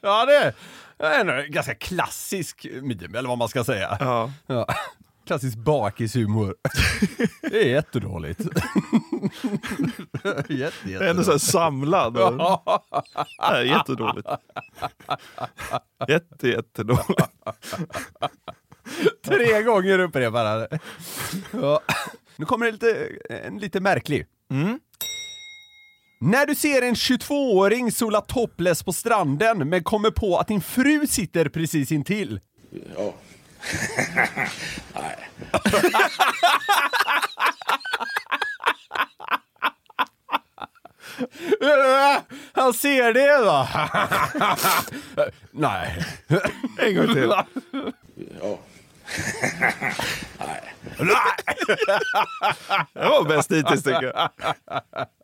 Ja, 0.00 0.26
det 0.26 0.36
är 0.36 0.54
en 0.98 1.52
ganska 1.52 1.74
klassisk 1.74 2.66
meme, 2.82 3.18
eller 3.18 3.28
vad 3.28 3.38
man 3.38 3.48
ska 3.48 3.64
säga. 3.64 3.96
Ja. 4.00 4.32
Ja. 4.46 4.66
Klassisk 5.26 5.58
bakishumor. 5.58 6.54
Det 7.50 7.62
är 7.64 7.68
jättedåligt. 7.68 8.40
Jätte, 10.48 11.04
är 11.04 11.10
ändå 11.10 11.24
så 11.24 11.30
här 11.30 11.38
samlad. 11.38 12.16
Är 13.42 13.62
jättedåligt. 13.62 14.28
Jätte, 16.08 16.48
jättedåligt. 16.48 17.20
Tre 19.24 19.62
gånger 19.62 19.98
upprepar 19.98 20.44
han. 20.44 20.66
Ja. 21.62 21.80
Nu 22.36 22.44
kommer 22.44 22.66
det 22.66 22.72
lite, 22.72 23.08
en 23.30 23.58
lite 23.58 23.80
märklig. 23.80 24.26
När 26.20 26.46
du 26.46 26.54
ser 26.54 26.82
en 26.82 26.94
22-åring 26.94 27.92
sola 27.92 28.20
topless 28.20 28.82
på 28.82 28.92
stranden 28.92 29.68
men 29.68 29.84
kommer 29.84 30.10
på 30.10 30.38
att 30.38 30.48
din 30.48 30.60
fru 30.60 31.06
sitter 31.06 31.48
precis 31.48 31.92
intill. 31.92 32.40
Ja. 32.96 33.14
Nej. 34.94 35.28
Han 42.52 42.74
ser 42.74 43.12
det 43.12 43.44
va? 43.44 43.68
Nej. 45.50 46.04
En 46.78 46.94
gång 46.94 47.14
till. 47.14 47.32
Nej. 50.98 51.20
Det 52.94 53.08
var 53.08 53.28
bäst 53.28 53.52
hittills 53.52 53.82
tycker 53.82 54.02
jag. 54.02 54.30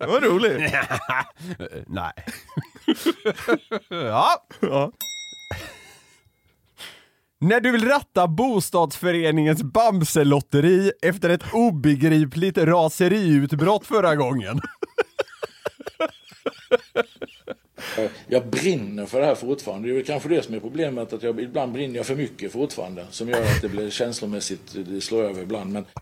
Det 0.00 0.06
var 0.06 0.20
roligt. 0.20 0.58
Nej. 1.86 2.12
ja. 3.88 4.46
Ja. 4.60 4.92
När 7.40 7.60
du 7.60 7.70
vill 7.70 7.88
ratta 7.88 8.26
bostadsföreningens 8.28 9.62
Bamselotteri 9.62 10.92
efter 11.02 11.30
ett 11.30 11.42
obegripligt 11.52 12.58
raseriutbrott 12.58 13.86
förra 13.86 14.16
gången. 14.16 14.60
Jag 18.26 18.46
brinner 18.46 19.06
för 19.06 19.20
det 19.20 19.26
här 19.26 19.34
fortfarande. 19.34 19.88
Det 19.88 19.92
är 19.92 19.94
väl 19.94 20.04
kanske 20.04 20.28
det 20.28 20.42
som 20.42 20.54
är 20.54 20.60
problemet. 20.60 21.12
Att 21.12 21.22
jag, 21.22 21.40
ibland 21.40 21.72
brinner 21.72 21.96
jag 21.96 22.06
för 22.06 22.16
mycket 22.16 22.52
fortfarande. 22.52 23.06
Som 23.10 23.28
gör 23.28 23.42
att 23.42 23.62
det 23.62 23.68
blir 23.68 23.90
känslomässigt, 23.90 24.74
det 24.86 25.00
slår 25.00 25.22
över 25.22 25.42
ibland. 25.42 25.72
Men 25.72 25.84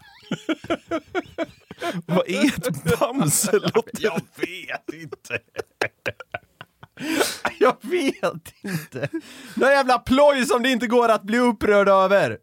Vad 2.07 2.29
är 2.29 2.47
ett 2.47 2.99
Bamselotteri? 3.01 3.91
Jag 4.01 4.21
vet 4.37 4.95
inte. 5.03 5.39
Jag 7.59 7.77
vet 7.81 8.55
inte. 8.63 9.09
Någon 9.55 9.71
jävla 9.71 9.99
ploj 9.99 10.47
som 10.47 10.63
det 10.63 10.71
inte 10.71 10.87
går 10.87 11.09
att 11.09 11.23
bli 11.23 11.39
upprörd 11.39 11.89
över. 11.89 12.39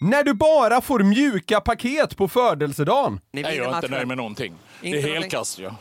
När 0.00 0.24
du 0.24 0.34
bara 0.34 0.80
får 0.80 1.00
mjuka 1.00 1.60
paket 1.60 2.16
på 2.16 2.28
födelsedagen. 2.28 3.20
Nej, 3.32 3.56
jag 3.56 3.72
är 3.72 3.76
inte 3.76 3.88
nöjd 3.88 4.08
med 4.08 4.16
någonting. 4.16 4.54
Det 4.80 4.88
är 4.98 5.02
helkast 5.02 5.58
ja. 5.58 5.76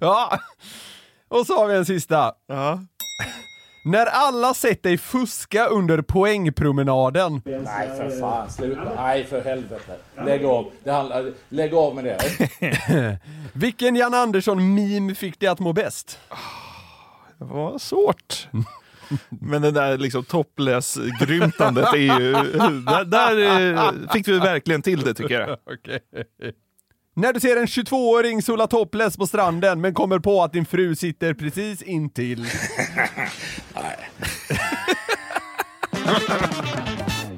Ja. 0.00 0.38
Och 1.28 1.46
så 1.46 1.56
har 1.58 1.68
vi 1.68 1.74
en 1.76 1.86
sista. 1.86 2.32
Ja. 2.46 2.80
När 3.84 4.06
alla 4.06 4.54
sett 4.54 4.82
dig 4.82 4.98
fuska 4.98 5.66
under 5.66 6.02
poängpromenaden. 6.02 7.42
Nej, 7.44 7.88
för 7.96 8.20
fan. 8.20 8.50
Sluta. 8.50 8.94
Nej, 8.96 9.24
för 9.24 9.44
helvete. 9.44 9.96
Lägg 10.24 10.44
av. 10.44 10.70
Det 10.84 10.90
handlar, 10.92 11.32
lägg 11.48 11.74
av 11.74 11.94
med 11.94 12.04
det. 12.04 12.18
Vilken 13.52 13.96
Jan 13.96 14.14
Andersson-meme 14.14 15.14
fick 15.14 15.40
dig 15.40 15.48
att 15.48 15.60
må 15.60 15.72
bäst? 15.72 16.18
Det 17.38 17.44
var 17.44 17.78
svårt. 17.78 18.48
Men 19.28 19.62
det 19.62 19.70
där 19.70 19.98
liksom 19.98 20.24
topless-grymtandet 20.24 21.94
är 21.94 22.20
ju... 22.20 22.32
Där, 22.32 23.04
där 23.04 23.72
eh, 23.74 24.12
fick 24.12 24.26
du 24.26 24.40
verkligen 24.40 24.82
till 24.82 25.00
det 25.00 25.14
tycker 25.14 25.40
jag. 25.40 25.58
Okej. 25.74 26.00
När 27.16 27.32
du 27.32 27.40
ser 27.40 27.56
en 27.56 27.66
22-åring 27.66 28.42
sola 28.42 28.66
topless 28.66 29.16
på 29.16 29.26
stranden 29.26 29.80
men 29.80 29.94
kommer 29.94 30.18
på 30.18 30.42
att 30.42 30.52
din 30.52 30.66
fru 30.66 30.94
sitter 30.94 31.34
precis 31.34 31.82
intill. 31.82 32.46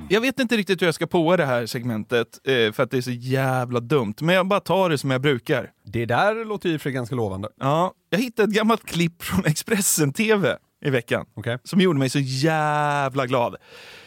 Jag 0.08 0.20
vet 0.20 0.40
inte 0.40 0.56
riktigt 0.56 0.82
hur 0.82 0.86
jag 0.86 0.94
ska 0.94 1.06
på 1.06 1.36
det 1.36 1.44
här 1.44 1.66
segmentet 1.66 2.28
eh, 2.44 2.72
för 2.72 2.82
att 2.82 2.90
det 2.90 2.96
är 2.96 3.02
så 3.02 3.10
jävla 3.10 3.80
dumt. 3.80 4.14
Men 4.20 4.34
jag 4.34 4.46
bara 4.46 4.60
tar 4.60 4.90
det 4.90 4.98
som 4.98 5.10
jag 5.10 5.20
brukar. 5.20 5.70
Det 5.84 6.06
där 6.06 6.44
låter 6.44 6.68
ju 6.68 6.78
för 6.78 6.90
ganska 6.90 7.14
lovande. 7.14 7.48
Ja, 7.60 7.92
jag 8.10 8.18
hittade 8.18 8.48
ett 8.48 8.54
gammalt 8.54 8.84
klipp 8.84 9.22
från 9.22 9.44
Expressen 9.46 10.12
TV 10.12 10.56
i 10.82 10.90
veckan 10.90 11.26
Okej. 11.34 11.58
som 11.64 11.80
gjorde 11.80 11.98
mig 11.98 12.08
så 12.08 12.18
jävla 12.18 13.26
glad. 13.26 13.56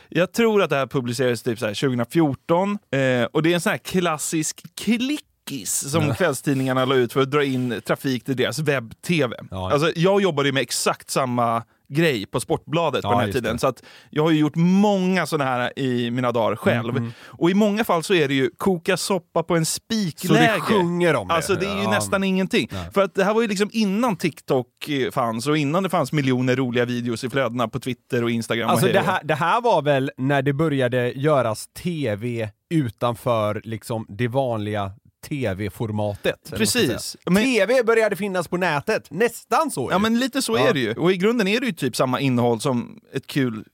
Jag 0.10 0.32
tror 0.32 0.62
att 0.62 0.70
det 0.70 0.75
här 0.75 0.88
publicerades 0.88 1.44
typ 1.44 1.60
så 1.60 1.65
här 1.65 1.74
2014 1.74 2.72
eh, 2.91 3.24
och 3.24 3.44
det 3.44 3.50
är 3.50 3.53
en 3.53 3.62
sån 3.62 3.72
här 3.72 3.77
klassisk 3.77 4.63
klickis 4.75 5.91
som 5.91 6.13
kvällstidningarna 6.13 6.86
la 6.86 6.96
ut 6.96 7.13
för 7.13 7.22
att 7.22 7.32
dra 7.32 7.44
in 7.44 7.82
trafik 7.86 8.25
till 8.25 8.36
deras 8.36 8.60
webb-tv. 8.60 9.36
Ja. 9.51 9.72
Alltså, 9.72 9.91
jag 9.96 10.22
jobbade 10.22 10.51
med 10.51 10.62
exakt 10.62 11.10
samma 11.10 11.63
grej 11.87 12.25
på 12.25 12.39
Sportbladet 12.39 13.03
Ja, 13.03 13.09
på 13.09 13.15
den 13.19 13.25
här 13.25 13.33
tiden. 13.33 13.53
det. 13.55 13.59
Så 13.59 13.67
att 13.67 13.83
jag 14.09 14.23
har 14.23 14.31
ju 14.31 14.39
gjort 14.39 14.55
många 14.55 15.25
sådana 15.25 15.49
här 15.51 15.79
i 15.79 16.11
mina 16.11 16.31
dagar 16.31 16.55
själv. 16.55 16.97
Mm, 16.97 17.11
Och 17.27 17.49
i 17.49 17.53
många 17.53 17.83
fall 17.83 18.03
så 18.03 18.13
är 18.13 18.27
det 18.27 18.33
ju 18.33 18.49
koka 18.57 18.97
soppa 18.97 19.43
på 19.43 19.55
en 19.55 19.65
Så 19.65 19.71
spikläge. 19.75 20.53
det 20.55 20.61
sjunger 20.61 21.15
om 21.15 21.27
det. 21.27 21.33
Alltså 21.33 21.55
det 21.55 21.65
är 21.65 21.75
ju 21.77 21.83
Ja. 21.83 21.89
nästan 21.89 22.23
ingenting. 22.23 22.69
För 22.93 23.01
att 23.01 23.15
det 23.15 23.23
här 23.23 23.33
var 23.33 23.41
ju 23.41 23.47
liksom 23.47 23.69
innan 23.73 24.15
TikTok 24.15 24.89
eh, 24.89 25.11
fanns 25.11 25.47
och 25.47 25.57
innan 25.57 25.83
det 25.83 25.89
fanns 25.89 26.11
miljoner 26.11 26.55
roliga 26.55 26.85
videos 26.85 27.23
i 27.23 27.29
flödena 27.29 27.67
på 27.67 27.79
Twitter 27.79 28.23
och 28.23 28.31
Instagram. 28.31 28.69
Alltså 28.69 28.87
och 28.87 28.93
det 28.93 28.99
här, 28.99 29.19
det 29.23 29.35
här 29.35 29.61
var 29.61 29.81
väl 29.81 30.11
när 30.17 30.41
det 30.41 30.53
började 30.53 31.11
göras 31.11 31.67
tv 31.67 32.49
utanför 32.73 33.61
liksom 33.63 34.05
det 34.09 34.27
vanliga 34.27 34.91
tv-formatet? 35.29 36.51
Precis. 36.55 37.17
Men- 37.25 37.44
TV 37.44 37.84
började 37.84 38.15
finnas 38.15 38.48
på 38.48 38.58
nätet, 38.58 39.12
nästan 39.12 39.72
så 39.72 39.88
Ja 39.91 40.00
men 40.00 40.20
lite 40.20 40.41
så 40.41 40.58
Ja. 40.58 40.67
är 40.70 40.74
det 40.74 40.79
ju. 40.79 40.94
Och 40.94 41.12
i 41.12 41.17
grunden 41.17 41.48
är 41.48 41.60
det 41.60 41.65
ju 41.65 41.72
typ 41.74 41.96
samma 41.96 42.20
innehåll 42.20 42.62
som 42.62 43.00
ett 43.13 43.27
kul 43.27 43.65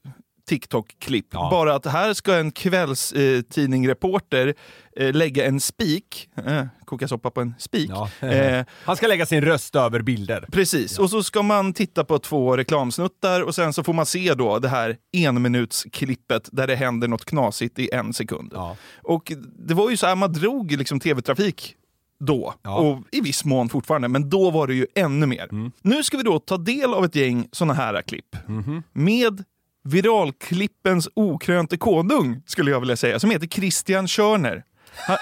TikTok-klipp. 0.49 1.27
Ja. 1.31 1.47
Bara 1.51 1.75
att 1.75 1.85
här 1.85 2.13
ska 2.13 2.35
en 2.35 2.51
kvällstidning-reporter 2.51 4.53
eh, 4.95 5.13
lägga 5.13 5.45
en 5.45 5.59
spik, 5.59 6.29
eh, 6.47 6.65
koka 6.85 7.07
soppa 7.07 7.31
på 7.31 7.41
en 7.41 7.53
spik. 7.59 7.91
Ja. 7.93 8.27
Eh, 8.27 8.65
Han 8.85 8.95
ska 8.95 9.07
lägga 9.07 9.25
sin 9.25 9.41
röst 9.41 9.75
över 9.75 10.01
bilder. 10.01 10.45
Precis, 10.51 10.99
och 10.99 11.09
så 11.09 11.23
ska 11.23 11.41
man 11.41 11.73
titta 11.73 12.03
på 12.03 12.19
två 12.19 12.57
reklamsnuttar 12.57 13.41
och 13.41 13.55
sen 13.55 13.73
så 13.73 13.83
får 13.83 13.93
man 13.93 14.05
se 14.05 14.33
då 14.33 14.59
det 14.59 14.69
här 14.69 14.97
enminutsklippet 15.13 16.49
där 16.51 16.67
det 16.67 16.75
händer 16.75 17.07
något 17.07 17.25
knasigt 17.25 17.79
i 17.79 17.89
en 17.93 18.13
sekund. 18.13 18.51
Ja. 18.55 18.75
Och 19.03 19.31
det 19.67 19.73
var 19.73 19.89
ju 19.89 19.97
så 19.97 20.07
här, 20.07 20.15
man 20.15 20.33
drog 20.33 20.71
liksom 20.71 20.99
tv-trafik 20.99 21.75
då, 22.19 22.53
Ja. 22.63 22.77
och 22.79 22.99
i 23.11 23.21
viss 23.21 23.45
mån 23.45 23.69
fortfarande, 23.69 24.07
men 24.07 24.29
då 24.29 24.51
var 24.51 24.67
det 24.67 24.73
ju 24.73 24.87
ännu 24.95 25.25
mer. 25.25 25.47
Mm. 25.51 25.71
Nu 25.81 26.03
ska 26.03 26.17
vi 26.17 26.23
då 26.23 26.39
ta 26.39 26.57
del 26.57 26.93
av 26.93 27.05
ett 27.05 27.15
gäng 27.15 27.47
såna 27.51 27.73
här 27.73 28.01
klipp 28.01 28.35
Mhm. 28.47 28.83
med 28.93 29.43
viralklippens 29.83 31.09
okrönte 31.13 31.77
konung, 31.77 32.41
skulle 32.45 32.71
jag 32.71 32.79
vilja 32.79 32.95
säga, 32.95 33.19
som 33.19 33.31
heter 33.31 33.47
Christian 33.47 34.07
Körner. 34.07 34.63
Han, 34.95 35.17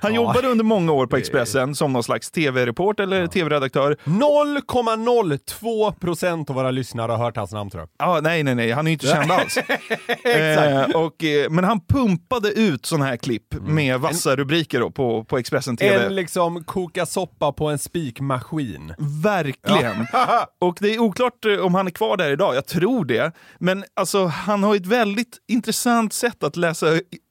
han 0.00 0.14
jobbade 0.14 0.48
under 0.48 0.64
många 0.64 0.92
år 0.92 1.06
på 1.06 1.16
Expressen 1.16 1.74
som 1.74 1.92
någon 1.92 2.02
slags 2.02 2.30
tv-reporter 2.30 3.02
eller 3.02 3.26
tv-redaktör. 3.26 3.96
0,02 4.04 5.92
procent 5.92 6.50
av 6.50 6.56
våra 6.56 6.70
lyssnare 6.70 7.12
har 7.12 7.18
hört 7.18 7.36
hans 7.36 7.52
namn 7.52 7.70
tror 7.70 7.80
jag. 7.80 8.08
Ja, 8.08 8.20
nej, 8.20 8.42
nej, 8.42 8.54
nej, 8.54 8.70
han 8.70 8.86
är 8.86 8.90
ju 8.90 8.92
inte 8.92 9.06
känd 9.06 9.30
alls. 9.32 9.56
eh, 10.24 11.02
och, 11.02 11.24
eh, 11.24 11.50
men 11.50 11.64
han 11.64 11.80
pumpade 11.80 12.48
ut 12.48 12.86
såna 12.86 13.04
här 13.04 13.16
klipp 13.16 13.54
med 13.60 14.00
vassa 14.00 14.36
rubriker 14.36 14.80
då 14.80 14.90
på, 14.90 15.24
på 15.24 15.38
Expressen 15.38 15.76
TV. 15.76 16.06
En 16.06 16.14
liksom 16.14 16.64
koka 16.64 17.06
soppa 17.06 17.52
på 17.52 17.68
en 17.68 17.78
spikmaskin. 17.78 18.94
Verkligen. 19.22 20.06
Och 20.60 20.76
det 20.80 20.94
är 20.94 20.98
oklart 20.98 21.44
eh, 21.44 21.64
om 21.66 21.74
han 21.74 21.86
är 21.86 21.90
kvar 21.90 22.16
där 22.16 22.30
idag, 22.30 22.56
jag 22.56 22.66
tror 22.66 23.04
det. 23.04 23.32
Men 23.58 23.84
alltså, 23.94 24.26
han 24.26 24.62
har 24.62 24.76
ett 24.76 24.86
väldigt 24.86 25.38
intressant 25.48 26.12
sätt 26.12 26.42
att 26.42 26.56
läsa 26.56 26.86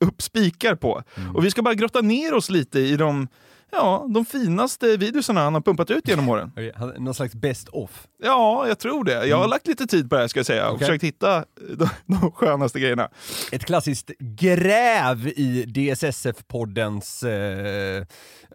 upp 0.05 0.21
spikar 0.21 0.75
på. 0.75 1.03
Och 1.35 1.45
vi 1.45 1.51
ska 1.51 1.61
bara 1.61 1.73
grotta 1.81 2.01
ner 2.01 2.33
oss 2.33 2.49
lite 2.49 2.79
i 2.79 2.95
de, 2.97 3.27
ja, 3.71 4.05
de 4.13 4.25
finaste 4.25 4.97
videosarna 4.97 5.41
han 5.43 5.53
har 5.53 5.61
pumpat 5.61 5.91
ut 5.91 6.07
genom 6.07 6.29
åren. 6.29 6.51
Han- 6.75 6.93
Någon 7.03 7.13
slags 7.13 7.35
best 7.35 7.69
off. 7.69 8.07
Ja, 8.23 8.67
jag 8.67 8.79
tror 8.79 9.03
det. 9.03 9.27
Jag 9.27 9.37
har 9.37 9.47
lagt 9.47 9.67
lite 9.67 9.85
tid 9.87 10.09
på 10.09 10.15
det 10.15 10.21
här 10.21 10.27
ska 10.27 10.39
jag 10.39 10.45
säga 10.45 10.67
och 10.69 10.75
Okej. 10.75 10.87
försökt 10.87 11.03
hitta 11.03 11.45
de, 11.77 11.89
de 12.21 12.31
skönaste 12.31 12.79
grejerna. 12.79 13.09
Ett 13.51 13.65
klassiskt 13.65 14.11
gräv 14.19 15.27
i 15.27 15.65
DSSF-poddens 15.67 17.23
eh, 17.23 18.05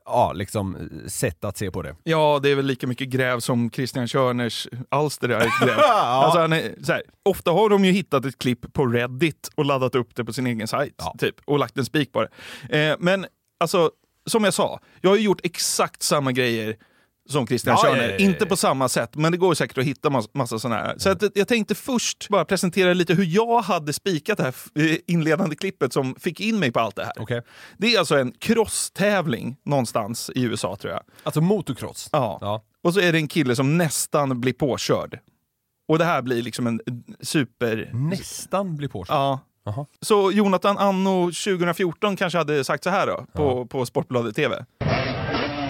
ja, 0.06 0.32
liksom, 0.32 0.90
sätt 1.06 1.44
att 1.44 1.56
se 1.56 1.70
på 1.70 1.82
det. 1.82 1.96
Ja, 2.04 2.40
det 2.42 2.50
är 2.50 2.54
väl 2.54 2.66
lika 2.66 2.86
mycket 2.86 3.08
gräv 3.08 3.40
som 3.40 3.70
Christian 3.70 4.08
Körners 4.08 4.68
alster 4.88 5.28
är 5.28 5.40
ett 5.40 5.60
gräv. 5.66 5.78
alltså, 5.80 6.40
han 6.40 6.52
är, 6.52 6.74
så 6.82 6.92
här, 6.92 7.02
ofta 7.22 7.50
har 7.50 7.68
de 7.70 7.84
ju 7.84 7.92
hittat 7.92 8.24
ett 8.24 8.38
klipp 8.38 8.72
på 8.72 8.86
Reddit 8.86 9.50
och 9.54 9.64
laddat 9.64 9.94
upp 9.94 10.14
det 10.16 10.24
på 10.24 10.32
sin 10.32 10.46
egen 10.46 10.68
sajt 10.68 10.94
Ja. 10.98 11.14
typ, 11.18 11.34
och 11.44 11.58
lagt 11.58 11.78
en 11.78 11.84
spik 11.84 12.12
på 12.12 12.22
det. 12.68 12.88
Eh, 12.90 12.96
men 12.98 13.26
alltså, 13.60 13.90
som 14.26 14.44
jag 14.44 14.54
sa, 14.54 14.80
jag 15.00 15.10
har 15.10 15.16
ju 15.16 15.22
gjort 15.22 15.40
exakt 15.44 16.02
samma 16.02 16.32
grejer 16.32 16.76
som 17.28 17.46
Christian 17.46 17.76
Ja, 17.78 17.88
Körner. 17.88 18.02
ja, 18.02 18.08
ja, 18.08 18.16
ja. 18.18 18.24
Inte 18.24 18.46
på 18.46 18.56
samma 18.56 18.88
sätt, 18.88 19.16
men 19.16 19.32
det 19.32 19.38
går 19.38 19.54
säkert 19.54 19.78
att 19.78 19.84
hitta 19.84 20.10
massa, 20.10 20.28
massa 20.34 20.58
sådana 20.58 20.80
här. 20.82 20.94
Så 20.98 21.10
att, 21.10 21.22
jag 21.34 21.48
tänkte 21.48 21.74
först 21.74 22.28
bara 22.28 22.44
presentera 22.44 22.94
lite 22.94 23.14
hur 23.14 23.24
jag 23.24 23.60
hade 23.62 23.92
spikat 23.92 24.38
det 24.38 24.44
här 24.44 24.54
eh, 24.74 24.96
inledande 25.06 25.56
klippet 25.56 25.92
som 25.92 26.14
fick 26.14 26.40
in 26.40 26.58
mig 26.58 26.72
på 26.72 26.80
allt 26.80 26.96
det 26.96 27.04
här. 27.04 27.12
Okej. 27.18 27.42
Det 27.78 27.94
är 27.94 27.98
alltså 27.98 28.18
en 28.18 28.32
crosstävling 28.38 29.56
någonstans 29.64 30.30
i 30.34 30.42
USA 30.42 30.76
tror 30.76 30.92
jag. 30.92 31.02
Alltså 31.22 31.40
motocross. 31.40 32.08
Ja. 32.12 32.38
Ja. 32.40 32.62
Och 32.82 32.94
så 32.94 33.00
är 33.00 33.12
det 33.12 33.18
en 33.18 33.28
kille 33.28 33.56
som 33.56 33.78
nästan 33.78 34.40
blir 34.40 34.52
påkörd. 34.52 35.18
Och 35.88 35.98
det 35.98 36.04
här 36.04 36.22
blir 36.22 36.42
liksom 36.42 36.66
en 36.66 36.80
super... 37.20 37.90
Nästan 37.92 38.76
blir 38.76 38.88
påkörd. 38.88 39.16
Ja. 39.16 39.40
Jaha. 39.64 39.86
Så 40.00 40.32
Jonathan 40.32 40.78
anno 40.78 41.24
2014 41.24 42.16
kanske 42.16 42.38
hade 42.38 42.64
sagt 42.64 42.84
så 42.84 42.90
här 42.90 43.06
då, 43.06 43.26
på, 43.32 43.66
på 43.66 43.86
Sportbladet 43.86 44.36
TV. 44.36 44.64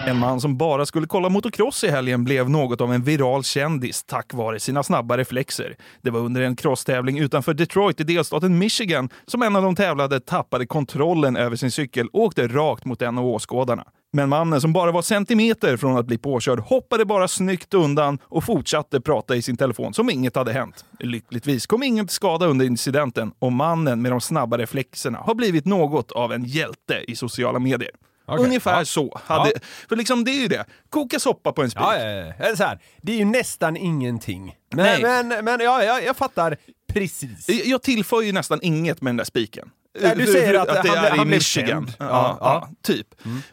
En 0.08 0.18
man 0.18 0.40
som 0.40 0.56
bara 0.56 0.86
skulle 0.86 1.06
kolla 1.06 1.28
motocross 1.28 1.84
i 1.84 1.88
helgen 1.88 2.24
blev 2.24 2.50
något 2.50 2.80
av 2.80 2.92
en 2.92 3.02
viral 3.02 3.44
kändis 3.44 4.04
tack 4.04 4.34
vare 4.34 4.60
sina 4.60 4.82
snabba 4.82 5.16
reflexer. 5.16 5.76
Det 6.02 6.10
var 6.10 6.20
under 6.20 6.42
en 6.42 6.56
crosstävling 6.56 7.18
utanför 7.18 7.54
Detroit 7.54 8.00
i 8.00 8.04
delstaten 8.04 8.58
Michigan 8.58 9.08
som 9.26 9.42
en 9.42 9.56
av 9.56 9.62
de 9.62 9.76
tävlande 9.76 10.20
tappade 10.20 10.66
kontrollen 10.66 11.36
över 11.36 11.56
sin 11.56 11.70
cykel 11.70 12.08
och 12.08 12.20
åkte 12.20 12.48
rakt 12.48 12.84
mot 12.84 13.02
en 13.02 13.18
av 13.18 13.26
åskådarna. 13.26 13.84
Men 14.12 14.28
mannen 14.28 14.60
som 14.60 14.72
bara 14.72 14.92
var 14.92 15.02
centimeter 15.02 15.76
från 15.76 15.96
att 15.96 16.06
bli 16.06 16.18
påkörd 16.18 16.60
hoppade 16.60 17.04
bara 17.04 17.28
snyggt 17.28 17.74
undan 17.74 18.18
och 18.22 18.44
fortsatte 18.44 19.00
prata 19.00 19.36
i 19.36 19.42
sin 19.42 19.56
telefon 19.56 19.94
som 19.94 20.10
inget 20.10 20.36
hade 20.36 20.52
hänt. 20.52 20.84
Lyckligtvis 21.00 21.66
kom 21.66 21.82
ingen 21.82 22.06
till 22.06 22.14
skada 22.14 22.46
under 22.46 22.66
incidenten 22.66 23.32
och 23.38 23.52
mannen 23.52 24.02
med 24.02 24.12
de 24.12 24.20
snabba 24.20 24.58
reflexerna 24.58 25.18
har 25.18 25.34
blivit 25.34 25.64
något 25.64 26.12
av 26.12 26.32
en 26.32 26.44
hjälte 26.44 27.04
i 27.08 27.16
sociala 27.16 27.58
medier. 27.58 27.90
Okej, 28.26 28.44
Ungefär 28.44 28.78
ja. 28.78 28.84
så. 28.84 29.20
Hade, 29.24 29.50
Ja. 29.54 29.60
För 29.88 29.96
liksom 29.96 30.24
det 30.24 30.30
är 30.30 30.40
ju 30.40 30.48
det. 30.48 30.64
Koka 30.90 31.18
soppa 31.18 31.52
på 31.52 31.62
en 31.62 31.70
spik. 31.70 31.82
Ja, 31.82 31.98
ja, 31.98 32.32
ja. 32.38 32.56
Så 32.56 32.64
här, 32.64 32.78
det 33.02 33.12
är 33.12 33.16
ju 33.16 33.24
nästan 33.24 33.76
ingenting. 33.76 34.54
Nej. 34.74 35.02
Men, 35.02 35.28
men, 35.28 35.44
men 35.44 35.60
ja, 35.60 35.84
ja, 35.84 36.00
jag 36.00 36.16
fattar 36.16 36.56
precis. 36.92 37.48
Jag- 37.48 37.66
Jag 37.66 37.82
tillför 37.82 38.22
ju 38.22 38.32
nästan 38.32 38.58
inget 38.62 39.02
med 39.02 39.08
den 39.10 39.16
där 39.16 39.24
spiken. 39.24 39.70
Nej, 40.00 40.16
du 40.16 40.26
säger 40.26 40.46
för 40.46 40.54
att 40.54 40.82
det 40.84 40.88
han- 40.90 40.98
är 41.04 41.14
i 41.14 41.18
han 41.18 41.26
blev 41.28 41.38
Michigan. 41.38 41.90
Ja, 41.98 42.06
Ja, 42.08 42.38
ja, 42.40 42.68
typ. 42.82 43.06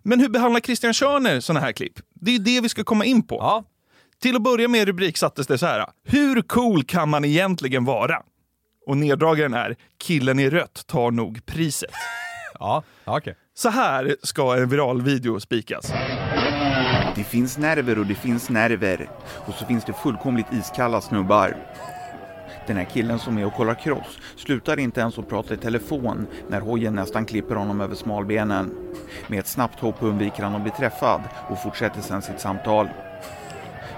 Men 0.04 0.20
hur 0.20 0.30
behandlar 0.30 0.62
Christian 0.62 0.94
Körner 0.94 1.40
såna 1.40 1.60
här 1.60 1.72
klipp? 1.72 1.94
Det 2.14 2.32
är 2.32 2.34
ju 2.34 2.40
det 2.44 2.62
vi 2.62 2.70
ska 2.70 2.84
komma 2.84 3.06
in 3.06 3.28
på. 3.28 3.36
Ja. 3.36 3.64
Till 4.22 4.36
att 4.36 4.42
börja 4.42 4.68
med 4.68 4.88
rubrik 4.88 5.18
sattes 5.18 5.48
det 5.48 5.58
så 5.58 5.66
här. 5.66 5.86
Hur 6.04 6.42
cool 6.42 6.84
kan 6.84 7.10
man 7.10 7.26
egentligen 7.26 7.86
vara? 7.86 8.18
Och 8.88 8.98
neddragaren 8.98 9.54
är 9.54 9.76
Killen 10.04 10.40
i 10.40 10.50
rött 10.50 10.84
tar 10.88 11.12
nog 11.12 11.46
priset. 11.46 11.92
Ja, 12.60 12.84
okej. 13.06 13.36
Så 13.56 13.70
här 13.70 14.16
ska 14.24 14.58
en 14.58 14.70
viral 14.70 15.02
video 15.02 15.40
spikas. 15.40 15.94
Det 17.16 17.24
finns 17.24 17.58
nerver 17.58 18.00
och 18.00 18.06
det 18.06 18.16
finns 18.16 18.50
nerver. 18.50 19.10
Och 19.46 19.54
så 19.54 19.66
finns 19.66 19.86
det 19.86 19.94
fullkomligt 19.94 20.54
iskalla 20.54 21.02
snubbar. 21.02 21.58
Den 22.68 22.78
här 22.78 22.84
killen 22.84 23.20
som 23.20 23.38
är 23.38 23.46
och 23.46 23.54
kollar 23.54 23.76
cross 23.76 24.20
slutar 24.36 24.80
inte 24.80 25.02
ens 25.02 25.20
att 25.20 25.30
prata 25.30 25.54
i 25.54 25.58
telefon 25.58 26.28
när 26.50 26.62
hojen 26.62 26.96
nästan 26.96 27.26
klipper 27.26 27.56
honom 27.56 27.82
över 27.82 27.96
smalbenen. 27.96 28.72
Med 29.28 29.40
ett 29.40 29.48
snabbt 29.48 29.80
hopp 29.80 29.96
undviker 30.00 30.44
han 30.44 30.56
att 30.56 30.62
bli 30.62 30.72
träffad 30.72 31.22
och 31.50 31.64
fortsätter 31.64 32.02
sedan 32.02 32.22
sitt 32.22 32.40
samtal. 32.40 32.90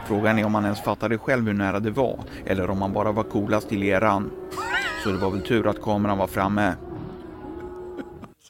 Frågan 0.08 0.40
är 0.40 0.46
om 0.46 0.56
han 0.56 0.64
ens 0.64 0.82
fattade 0.82 1.18
själv 1.18 1.46
hur 1.48 1.54
nära 1.54 1.80
det 1.80 1.92
var 1.92 2.20
eller 2.46 2.70
om 2.70 2.82
han 2.82 2.94
bara 2.94 3.12
var 3.12 3.24
coolast 3.24 3.72
i 3.72 3.78
leran. 3.78 4.32
Så 5.04 5.10
det 5.12 5.18
var 5.18 5.32
väl 5.32 5.42
tur 5.42 5.68
att 5.68 5.82
kameran 5.82 6.18
var 6.18 6.28
framme. 6.28 6.74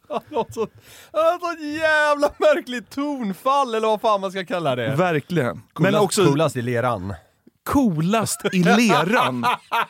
Han 0.09 0.21
har 0.33 0.47
så, 0.53 0.67
han 1.11 1.23
har 1.23 1.55
så 1.55 1.63
jävla 1.63 2.29
märkligt 2.37 2.89
tonfall, 2.89 3.75
eller 3.75 3.87
vad 3.87 4.01
fan 4.01 4.21
man 4.21 4.31
ska 4.31 4.45
kalla 4.45 4.75
det. 4.75 4.95
Verkligen. 4.95 5.61
Coolast, 5.73 5.93
Men 5.93 5.95
också 5.95 6.25
coolast 6.25 6.55
i 6.55 6.61
leran. 6.61 7.13
coolast 7.65 8.41
i 8.53 8.63
leran. 8.63 9.45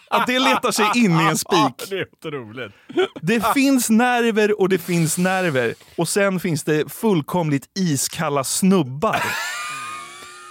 Att 0.09 0.27
det 0.27 0.39
letar 0.39 0.71
sig 0.71 0.85
in 0.95 1.19
i 1.19 1.23
en 1.23 1.37
spik. 1.37 1.75
Det 1.89 1.95
är 1.95 2.07
otroligt. 2.11 2.71
Det 3.21 3.45
finns 3.53 3.89
nerver 3.89 4.61
och 4.61 4.69
det 4.69 4.77
finns 4.77 5.17
nerver. 5.17 5.73
Och 5.97 6.09
sen 6.09 6.39
finns 6.39 6.63
det 6.63 6.93
fullkomligt 6.93 7.69
iskalla 7.75 8.43
snubbar. 8.43 9.23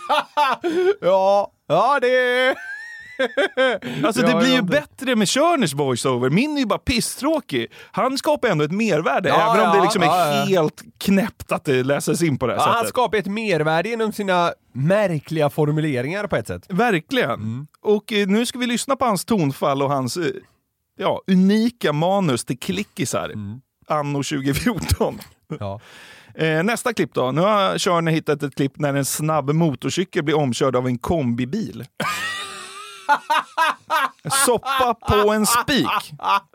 ja, 1.00 1.52
ja 1.66 1.98
det 2.00 2.08
är... 2.16 2.73
Alltså 4.04 4.22
det 4.22 4.30
Ja, 4.30 4.38
blir 4.38 4.48
ju 4.48 4.54
ja, 4.56 4.62
bättre 4.62 5.16
med 5.16 5.28
Körners 5.28 5.74
voiceover. 5.74 6.30
Min 6.30 6.56
är 6.56 6.60
ju 6.60 6.66
bara 6.66 6.78
pisstråkig. 6.78 7.66
Han 7.92 8.18
skapar 8.18 8.48
ändå 8.48 8.64
ett 8.64 8.72
mervärde, 8.72 9.28
Ja, 9.28 9.54
även 9.54 9.66
om 9.68 9.76
det 9.76 9.82
liksom 9.82 10.02
är 10.02 10.46
helt 10.46 10.82
knäppt 10.98 11.52
att 11.52 11.64
det 11.64 11.82
läses 11.82 12.22
in 12.22 12.38
på 12.38 12.46
det 12.46 12.52
här 12.52 12.60
Ja, 12.60 12.64
han 12.66 12.74
sättet. 12.74 12.88
skapar 12.88 13.18
ett 13.18 13.26
mervärde 13.26 13.88
genom 13.88 14.12
sina 14.12 14.52
märkliga 14.72 15.50
formuleringar 15.50 16.26
på 16.26 16.36
ett 16.36 16.46
sätt. 16.46 16.66
Verkligen. 16.68 17.30
Mm. 17.30 17.66
Och 17.82 18.12
eh, 18.12 18.26
nu 18.26 18.46
ska 18.46 18.58
vi 18.58 18.66
lyssna 18.66 18.96
på 18.96 19.04
hans 19.04 19.24
tonfall 19.24 19.82
och 19.82 19.90
hans 19.90 20.16
eh, 20.16 20.24
ja, 20.98 21.20
unika 21.26 21.92
manus 21.92 22.44
till 22.44 22.58
klickisar. 22.58 23.24
Mm. 23.24 23.60
Anno 23.88 24.22
2014. 24.22 25.18
Ja. 25.60 25.80
Eh, 26.38 26.62
nästa 26.62 26.92
klipp 26.92 27.14
då. 27.14 27.30
Nu 27.32 27.40
har 27.40 27.78
Körner 27.78 28.12
hittat 28.12 28.42
ett 28.42 28.54
klipp 28.54 28.78
när 28.78 28.94
en 28.94 29.04
snabb 29.04 29.50
motorcykel 29.50 30.22
blir 30.24 30.36
omkörd 30.36 30.76
av 30.76 30.86
en 30.86 30.98
kombibil. 30.98 31.84
Soppa 34.46 34.94
på 34.94 35.32
en 35.32 35.46
spik. 35.46 35.86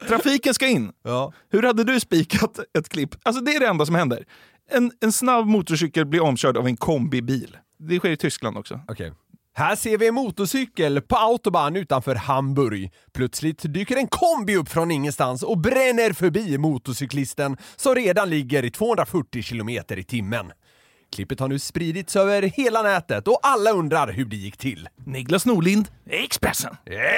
Trafiken 0.08 0.54
ska 0.54 0.68
in. 0.68 0.92
Ja. 1.04 1.34
Hur 1.50 1.64
hade 1.64 1.84
du 1.84 2.00
spikat 2.00 2.60
ett 2.78 2.90
klipp? 2.90 3.16
Alltså 3.24 3.44
det 3.44 3.56
är 3.56 3.60
det 3.60 3.68
enda 3.68 3.86
som 3.86 3.96
händer. 3.96 4.26
En, 4.72 4.92
en 5.02 5.12
snabb 5.12 5.46
motorcykel 5.46 6.06
blir 6.06 6.22
omkörd 6.22 6.58
av 6.58 6.68
en 6.68 6.78
kombibil. 6.78 7.58
Det 7.80 8.00
sker 8.00 8.10
i 8.10 8.18
Tyskland 8.18 8.58
också. 8.58 8.80
Okej. 8.88 9.14
Här 9.54 9.76
ser 9.76 9.98
vi 9.98 10.08
en 10.08 10.14
motorcykel 10.14 11.02
på 11.02 11.16
autobahn 11.16 11.76
utanför 11.76 12.16
Hamburg. 12.16 12.92
Plötsligt 13.14 13.74
dyker 13.74 13.96
en 13.96 14.08
kombi 14.08 14.56
upp 14.56 14.70
från 14.70 14.92
ingenstans 14.92 15.44
och 15.44 15.58
bränner 15.58 16.14
förbi 16.14 16.58
motorcyklisten 16.58 17.58
som 17.76 17.96
redan 17.96 18.30
ligger 18.30 18.66
i 18.66 18.72
240 18.72 19.42
kilometer 19.42 20.00
i 20.00 20.04
timmen. 20.04 20.52
Klippet 21.12 21.40
har 21.40 21.48
nu 21.48 21.60
spridits 21.60 22.16
över 22.16 22.42
hela 22.42 22.82
nätet 22.82 23.28
och 23.28 23.40
alla 23.44 23.72
undrar 23.72 24.12
hur 24.12 24.26
det 24.26 24.36
gick 24.36 24.58
till. 24.58 24.90
Niklas 25.06 25.46
Norlind, 25.46 25.88
Expressen. 26.10 26.76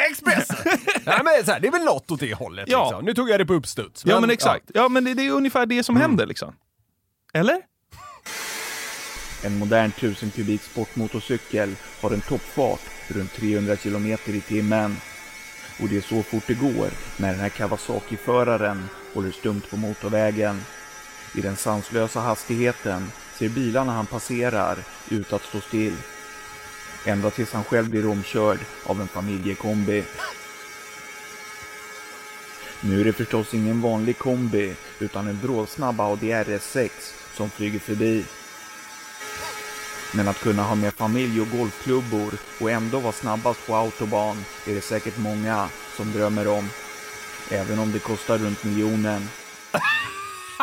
Expressen! 0.10 0.56
Nej, 1.06 1.22
men 1.24 1.46
så 1.46 1.52
här, 1.52 1.60
det 1.60 1.68
är 1.68 1.72
väl 1.72 1.84
något 1.84 2.12
åt 2.12 2.20
det 2.20 2.34
hållet. 2.34 2.66
Ja. 2.70 2.84
Liksom. 2.86 3.06
Nu 3.06 3.14
tog 3.14 3.30
jag 3.30 3.40
det 3.40 3.46
på 3.46 3.54
uppstuds. 3.54 4.04
Ja 4.06 4.20
men 4.20 4.30
exakt. 4.30 4.72
Ja, 4.74 4.90
men 4.90 5.04
det, 5.04 5.14
det 5.14 5.26
är 5.26 5.32
ungefär 5.32 5.66
det 5.66 5.84
som 5.84 5.96
händer 5.96 6.26
liksom. 6.26 6.54
Eller? 7.34 7.62
En 9.44 9.58
modern 9.58 9.90
1000 9.90 10.32
kubik 10.32 10.62
sportmotorcykel 10.62 11.76
har 12.02 12.12
en 12.12 12.22
toppfart 12.22 12.82
runt 13.08 13.34
300 13.34 13.76
kilometer 13.78 14.34
i 14.36 14.42
timmen. 14.42 14.98
Och 15.82 15.88
det 15.90 15.98
är 15.98 16.02
så 16.02 16.24
fort 16.24 16.44
det 16.48 16.54
går 16.54 16.90
när 17.18 17.32
den 17.32 17.40
här 17.40 17.50
Kawasaki-föraren 17.50 18.90
håller 19.14 19.32
stumt 19.32 19.62
på 19.70 19.78
motorvägen. 19.78 20.62
I 21.36 21.42
den 21.42 21.56
sanslösa 21.56 22.20
hastigheten 22.20 23.12
ser 23.42 23.50
bilarna 23.50 23.92
han 23.92 24.06
passerar 24.06 24.78
ut 25.10 25.34
att 25.34 25.44
stå 25.44 25.62
still. 25.62 25.98
Ända 27.06 27.30
tills 27.30 27.54
han 27.54 27.64
själv 27.64 27.90
blir 27.90 28.08
omkörd 28.08 28.60
av 28.86 29.02
en 29.02 29.08
familjekombi. 29.08 30.04
Nu 32.82 33.02
är 33.02 33.06
det 33.06 33.14
förstås 33.14 33.54
ingen 33.54 33.82
vanlig 33.82 34.18
kombi 34.18 34.76
utan 35.00 35.28
en 35.28 35.40
brådsnabb 35.40 36.02
Audi 36.02 36.34
RS6 36.34 36.90
som 37.34 37.50
flyger 37.50 37.80
förbi. 37.80 38.26
Men 40.14 40.28
att 40.28 40.40
kunna 40.40 40.64
ha 40.64 40.76
med 40.76 40.94
familj 40.94 41.42
och 41.42 41.50
golfklubbor 41.50 42.34
och 42.60 42.72
ändå 42.72 43.00
vara 43.00 43.14
snabbast 43.14 43.68
på 43.68 43.76
autobahn 43.76 44.46
är 44.68 44.76
det 44.76 44.82
säkert 44.82 45.18
många 45.18 45.70
som 45.98 46.12
drömmer 46.12 46.48
om. 46.48 46.70
Även 47.50 47.80
om 47.80 47.92
det 47.92 48.00
kostar 48.00 48.38
runt 48.38 48.64
miljonen. 48.64 49.30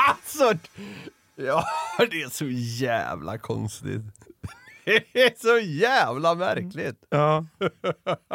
Alltså, 0.09 0.55
ja, 1.37 1.65
det 2.11 2.23
är 2.23 2.29
så 2.31 2.47
jävla 2.87 3.39
konstigt. 3.39 4.03
Det 5.13 5.23
är 5.23 5.33
så 5.43 5.59
jävla 5.67 6.35
märkligt. 6.35 6.97
Ja. 7.11 7.47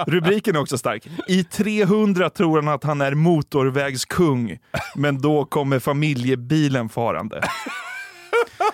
Rubriken 0.07 0.55
är 0.55 0.59
också 0.59 0.77
stark. 0.77 1.07
I 1.27 1.43
300 1.43 2.29
tror 2.29 2.61
han 2.61 2.73
att 2.73 2.83
han 2.83 3.01
är 3.01 3.13
motorvägskung, 3.13 4.57
men 4.95 5.21
då 5.21 5.45
kommer 5.45 5.79
familjebilen 5.79 6.89
farande. 6.89 7.41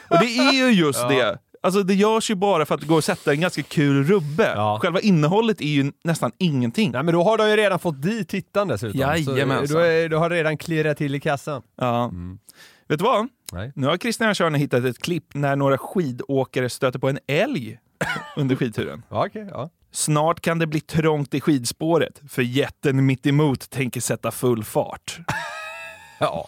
Och 0.10 0.19
det 0.19 0.38
är 0.38 0.54
ju 0.54 0.71
just 0.71 0.99
Ja. 0.99 1.10
det. 1.10 1.38
Alltså 1.63 1.84
det 1.84 1.93
görs 1.95 2.32
ju 2.32 2.36
bara 2.36 2.65
för 2.65 2.75
att 2.75 2.82
det 2.82 2.88
går 2.88 2.97
att 2.97 3.06
sätta 3.06 3.32
en 3.32 3.41
ganska 3.41 3.63
kul 3.63 4.04
rubbe. 4.04 4.54
Ja. 4.56 4.80
Själva 4.82 4.99
innehållet 4.99 5.62
är 5.62 5.65
ju 5.65 5.91
nästan 6.04 6.32
ingenting. 6.38 6.91
Nej 6.91 7.04
men 7.04 7.13
då 7.13 7.23
har 7.23 7.38
de 7.38 7.49
ju 7.49 7.56
redan 7.56 7.80
fått 7.80 8.02
dit 8.02 8.30
tittaren 8.30 8.67
dessutom. 8.67 8.99
Jajamensan. 8.99 9.67
Så, 9.67 9.80
är, 9.80 10.10
då 10.10 10.17
har 10.17 10.30
redan 10.30 10.58
klirrat 10.58 10.97
till 10.97 11.15
i 11.15 11.19
kassan. 11.19 11.62
Ja. 11.78 12.12
Vet 12.89 12.99
du 12.99 13.06
vad? 13.06 13.28
Nej. 13.52 13.71
Nu 13.75 13.88
har 13.88 13.97
Christian 13.97 14.36
Körner 14.36 14.60
hittat 14.60 14.86
ett 14.86 14.99
klipp 14.99 15.34
när 15.34 15.56
några 15.56 15.78
skidåkare 15.78 16.69
stöter 16.69 16.99
på 16.99 17.10
en 17.10 17.19
älg 17.28 17.80
under 18.36 18.56
skidturen. 18.56 19.04
Ja, 19.10 19.25
okej, 19.25 19.47
ja. 19.52 19.69
Snart 19.91 20.39
kan 20.39 20.60
det 20.60 20.67
bli 20.67 20.82
trångt 20.82 21.34
i 21.34 21.41
skidspåret, 21.41 22.21
för 22.30 22.41
jätten 22.41 23.06
mitt 23.06 23.25
emot 23.25 23.69
tänker 23.69 24.02
sätta 24.02 24.32
full 24.32 24.63
fart. 24.63 25.19
ja. 26.19 26.47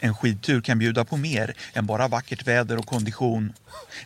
En 0.00 0.14
skidtur 0.14 0.60
kan 0.60 0.78
bjuda 0.78 1.04
på 1.04 1.16
mer 1.16 1.54
än 1.72 1.86
bara 1.86 2.08
vackert 2.08 2.46
väder 2.46 2.78
och 2.78 2.86
kondition. 2.86 3.52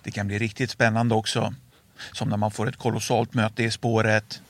Det 0.03 0.11
kan 0.11 0.27
bli 0.27 0.39
riktigt 0.39 0.71
spännande 0.71 1.15
också. 1.15 1.55
Som 2.13 2.29
när 2.29 2.37
man 2.37 2.51
får 2.51 2.69
ett 2.69 2.77
kolossalt 2.77 3.35
möte 3.35 3.63
i 3.63 3.71
spåret. 3.71 4.43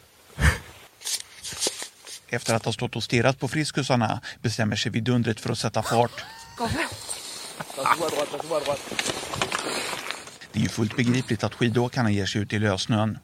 Efter 2.29 2.55
att 2.55 2.65
ha 2.65 2.73
stått 2.73 2.97
och 2.97 3.03
stirrat 3.03 3.39
på 3.39 3.49
friskusarna 3.49 4.21
bestämmer 4.43 4.77
sig 4.77 4.93
vidundret 4.93 5.41
för 5.41 5.51
att 5.51 5.59
sätta 5.59 5.83
fart. 5.83 6.25
Det 10.53 10.59
är 10.59 10.63
ju 10.63 10.69
fullt 10.69 10.97
begripligt 10.97 11.45
att 11.45 11.55
skidåkarna 11.55 12.11
ger 12.11 12.27
sig 12.27 12.41
ut 12.41 12.53
i 12.53 12.59
lössnön. 12.59 13.19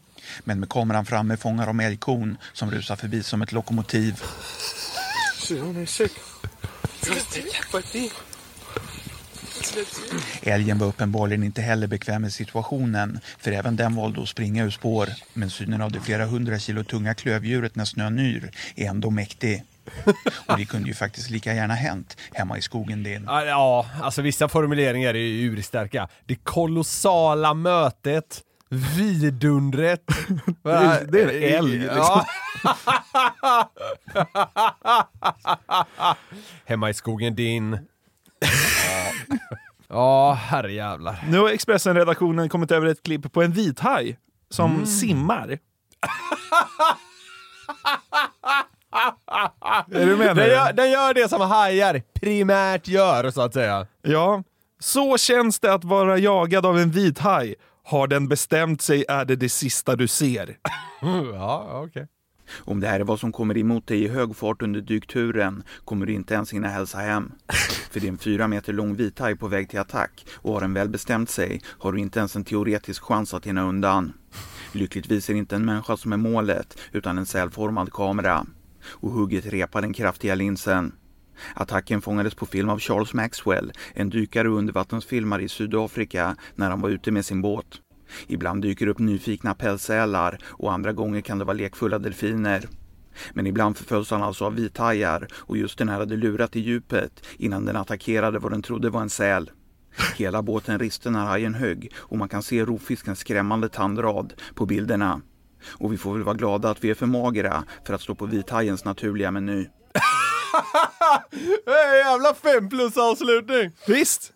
Men 0.45 0.61
med 0.61 0.69
kameran 0.69 1.07
framme 1.07 1.37
fångar 1.37 1.67
de 1.67 1.81
älgkon 1.81 2.37
som 2.53 2.71
rusar 2.71 2.97
förbi 2.97 3.23
som 3.23 3.43
ett 3.43 3.53
lokomotiv. 3.53 4.23
Älgen 10.43 10.79
var 10.79 10.87
uppenbarligen 10.87 11.43
inte 11.45 11.63
heller 11.63 11.87
bekväm 11.87 12.23
med 12.23 12.33
situationen, 12.33 13.21
för 13.39 13.53
även 13.53 13.77
den 13.77 13.95
valde 13.95 14.23
att 14.23 14.29
springa 14.29 14.65
ur 14.65 14.71
spår. 14.71 15.09
Men 15.33 15.51
synen 15.51 15.83
av 15.83 15.93
det 15.93 16.01
flera 16.01 16.27
hundra 16.27 16.59
kilo 16.59 16.85
tunga 16.85 17.15
klövdjuret 17.15 17.77
när 17.77 17.85
snön 17.85 18.19
yr 18.19 18.51
är 18.77 18.89
ändå 18.89 19.11
mäktig. 19.11 19.63
Och 20.47 20.57
det 20.59 20.65
kunde 20.65 20.89
ju 20.89 20.95
faktiskt 20.95 21.31
lika 21.31 21.55
gärna 21.55 21.75
hänt 21.75 22.17
hemma 22.33 22.59
i 22.59 22.63
skogen 22.63 23.03
din. 23.03 23.25
Ja, 23.27 23.87
alltså 24.03 24.23
vissa 24.23 24.49
formuleringar 24.49 25.09
är 25.15 25.19
ju 25.19 25.43
urstarka. 25.53 26.09
Det 26.27 26.35
kolossala 26.35 27.55
mötet, 27.55 28.41
vidundret. 28.97 30.03
Det 30.63 30.71
är- 30.71 31.05
det 31.05 31.23
är 31.23 31.29
en 31.29 31.59
älg, 31.59 31.79
liksom. 31.79 31.97
Ja. 33.43 33.71
Hemma 36.65 36.91
i 36.91 36.95
skogen 36.95 37.35
din. 37.35 37.79
Ja, 39.89 40.33
herrejävlar. 40.33 41.25
Nu 41.29 41.39
har 41.39 41.49
Expressen-redaktionen 41.49 42.49
kommit 42.49 42.71
över 42.71 42.87
ett 42.87 43.03
klipp 43.03 43.33
på 43.33 43.43
en 43.43 43.53
vithaj 43.53 44.19
som 44.51 44.87
simmar. 44.87 45.59
Är 49.91 50.07
du 50.07 50.17
med 50.17 50.37
Den 50.37 50.49
gör, 50.49 50.73
den 50.73 50.91
gör 50.91 51.15
det 51.15 51.29
som 51.29 51.41
hajar 51.41 52.03
primärt 52.21 52.89
gör, 52.89 53.31
så 53.31 53.41
att 53.43 53.55
säga. 53.55 53.87
Ja. 54.03 54.43
Så 54.81 55.19
känns 55.19 55.61
det 55.61 55.75
att 55.75 55.85
vara 55.85 56.19
jagad 56.19 56.67
av 56.67 56.79
en 56.79 56.91
vithaj. 56.91 57.55
Har 57.85 58.07
den 58.07 58.29
bestämt 58.29 58.83
sig 58.83 59.05
är 59.09 59.25
det 59.25 59.37
det 59.37 59.49
sista 59.49 59.97
du 59.97 60.09
ser. 60.09 60.57
Ja, 61.35 61.83
okej. 61.87 62.07
Om 62.59 62.81
det 62.81 62.87
här 62.87 63.01
är 63.01 63.05
vad 63.05 63.21
som 63.21 63.33
kommer 63.33 63.59
emot 63.59 63.87
dig 63.87 64.05
i 64.05 64.09
hög 64.09 64.37
fart 64.37 64.63
under 64.63 64.81
dykturen 64.81 65.63
kommer 65.85 66.07
du 66.07 66.13
inte 66.13 66.35
ens 66.35 66.53
hinna 66.53 66.69
hälsa 66.69 66.99
hem. 66.99 67.33
För 67.91 68.01
det 68.01 68.07
är 68.07 68.09
en 68.09 68.19
fyra 68.19 68.49
meter 68.49 68.73
lång 68.73 68.95
vithaj 68.95 69.37
på 69.37 69.49
väg 69.49 69.69
till 69.69 69.79
attack 69.79 70.27
och 70.35 70.53
har 70.53 70.61
den 70.61 70.75
väl 70.75 70.89
bestämt 70.89 71.31
sig 71.31 71.61
har 71.67 71.93
du 71.93 71.99
inte 71.99 72.19
ens 72.19 72.37
en 72.37 72.45
teoretisk 72.45 73.03
chans 73.03 73.35
att 73.35 73.47
hinna 73.47 73.63
undan. 73.69 74.13
Lyckligtvis 74.73 75.29
är 75.29 75.33
det 75.33 75.39
inte 75.39 75.57
en 75.57 75.65
människa 75.65 75.97
som 75.97 76.13
är 76.13 76.17
målet 76.17 76.79
utan 76.93 77.19
en 77.19 77.27
sälformad 77.27 77.93
kamera. 77.93 78.47
Och 78.85 79.11
hugget 79.11 79.47
repar 79.47 79.83
den 79.83 79.93
kraftiga 79.93 80.35
linsen. 80.35 80.93
Attacken 81.55 82.03
fångades 82.03 82.35
på 82.35 82.47
film 82.47 82.69
av 82.69 82.79
Charles 82.79 83.15
Maxwell, 83.15 83.73
en 83.95 84.11
dykare 84.11 84.49
och 84.49 84.59
undervattensfilmare 84.59 85.43
i 85.43 85.49
Sydafrika 85.49 86.37
när 86.55 86.71
han 86.71 86.81
var 86.81 86.89
ute 86.89 87.11
med 87.11 87.27
sin 87.27 87.43
båt. 87.43 87.81
Ibland 88.27 88.63
dyker 88.63 88.87
upp 88.87 88.99
nyfikna 88.99 89.55
pälssälar 89.55 90.39
och 90.45 90.73
andra 90.73 90.93
gånger 90.93 91.21
kan 91.21 91.39
det 91.39 91.45
vara 91.45 91.57
lekfulla 91.57 91.99
delfiner. 91.99 92.69
Men 93.33 93.47
ibland 93.47 93.77
förföljs 93.77 94.11
han 94.11 94.23
alltså 94.23 94.45
av 94.45 94.55
vithajar 94.55 95.29
och 95.35 95.57
just 95.57 95.79
den 95.79 95.89
här 95.89 95.99
hade 95.99 96.17
lurat 96.17 96.57
i 96.57 96.61
djupet 96.61 97.27
innan 97.39 97.65
den 97.65 97.77
attackerade 97.77 98.39
vad 98.39 98.53
den 98.53 98.63
trodde 98.63 98.91
var 98.91 99.01
en 99.01 99.11
säl. 99.11 99.51
Hela 100.17 100.43
båten 100.43 100.79
riste 100.79 101.11
när 101.11 101.25
hajen 101.25 101.55
högg 101.55 101.93
och 101.97 102.19
man 102.19 102.29
kan 102.29 102.43
se 102.43 102.65
rovfiskens 102.65 103.19
skrämmande 103.19 103.69
tandrad 103.69 104.33
på 104.55 104.67
bilderna. 104.67 105.21
Och 105.69 105.93
vi 105.93 105.99
får 105.99 106.13
väl 106.13 106.23
vara 106.23 106.37
glada 106.37 106.71
att 106.71 106.85
vi 106.85 106.91
är 106.91 106.95
för 106.95 107.07
magra 107.07 107.65
för 107.87 107.95
att 107.95 108.01
stå 108.01 108.15
på 108.15 108.27
vithajens 108.27 108.85
naturliga 108.85 109.31
meny. 109.31 109.67
Jävla 112.05 112.35
fem 112.35 112.69
plus 112.69 112.97
avslutning! 112.97 113.71
Visst! 113.87 114.33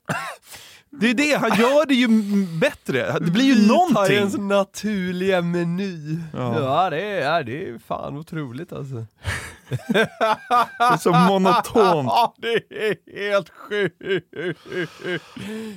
Det 0.90 1.11
är 1.11 1.14
det, 1.14 1.37
han 1.40 1.59
gör 1.59 1.87
det 1.87 1.94
ju 1.94 2.09
bättre. 2.61 3.18
Det 3.20 3.31
blir 3.31 3.44
ju 3.44 3.68
någonting. 3.68 4.03
Vithajens 4.03 4.37
naturliga 4.38 5.42
meny. 5.42 6.18
Ja. 6.33 6.61
Ja, 6.61 6.90
det, 6.90 7.03
är, 7.03 7.44
det 7.44 7.68
är 7.68 7.79
fan 7.79 8.16
otroligt 8.16 8.72
alltså. 8.72 9.07
Det 9.88 10.09
är 10.79 10.96
så 10.96 11.12
monotont. 11.12 11.66
Ja, 12.09 12.35
det 12.38 12.55
är 12.70 13.29
helt 13.29 13.49
sjukt. 13.49 14.03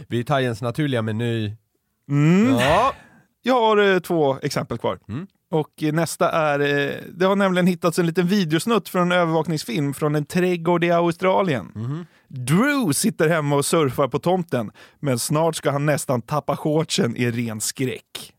Vithajens 0.07 0.61
naturliga 0.61 1.01
meny. 1.01 1.55
Mm. 2.09 2.53
Ja. 2.53 2.93
Jag 3.41 3.61
har 3.61 3.93
eh, 3.93 3.99
två 3.99 4.37
exempel 4.41 4.77
kvar. 4.77 4.99
Och 5.51 5.83
eh, 5.83 5.93
nästa 5.93 6.31
är, 6.31 6.59
eh, 6.59 6.93
det 7.13 7.25
har 7.25 7.35
nämligen 7.35 7.67
hittats 7.67 7.99
en 7.99 8.05
liten 8.05 8.27
videosnutt 8.27 8.89
från 8.89 9.11
en 9.11 9.17
övervakningsfilm 9.17 9.93
från 9.93 10.15
en 10.15 10.25
trädgård 10.25 10.83
i 10.83 10.91
Australien. 10.91 11.71
Drew 12.31 12.93
sitter 12.93 13.29
hemma 13.29 13.55
och 13.55 13.65
surfar 13.65 14.07
på 14.07 14.19
tomten, 14.19 14.71
men 14.99 15.19
snart 15.19 15.55
ska 15.55 15.71
han 15.71 15.85
nästan 15.85 16.21
tappa 16.21 16.57
shortsen 16.57 17.15
i 17.15 17.31
ren 17.31 17.61
skräck. 17.61 18.33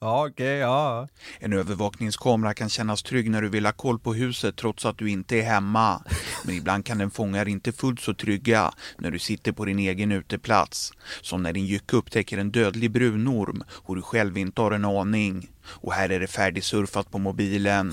Ja, 0.00 0.26
okej, 0.28 0.58
ja. 0.58 1.08
En 1.38 1.52
övervakningskamera 1.52 2.54
kan 2.54 2.68
kännas 2.68 3.02
trygg 3.02 3.30
när 3.30 3.42
du 3.42 3.48
vill 3.48 3.66
ha 3.66 3.72
koll 3.72 3.98
på 3.98 4.14
huset 4.14 4.56
trots 4.56 4.86
att 4.86 4.98
du 4.98 5.10
inte 5.10 5.36
är 5.36 5.42
hemma. 5.42 6.02
Men 6.44 6.54
ibland 6.54 6.84
kan 6.84 6.98
den 6.98 7.10
fånga 7.10 7.40
er 7.40 7.48
inte 7.48 7.72
fullt 7.72 8.00
så 8.00 8.14
trygga 8.14 8.72
när 8.98 9.10
du 9.10 9.18
sitter 9.18 9.52
på 9.52 9.64
din 9.64 9.78
egen 9.78 10.12
uteplats. 10.12 10.92
Som 11.20 11.42
när 11.42 11.52
din 11.52 11.66
jycke 11.66 11.96
upptäcker 11.96 12.38
en 12.38 12.50
dödlig 12.50 12.90
brunorm 12.90 13.62
och 13.70 13.96
du 13.96 14.02
själv 14.02 14.38
inte 14.38 14.60
har 14.60 14.70
en 14.70 14.84
aning. 14.84 15.48
Och 15.70 15.92
här 15.92 16.10
är 16.12 16.20
det 16.20 16.26
färdigsurfat 16.26 17.10
på 17.10 17.18
mobilen. 17.18 17.92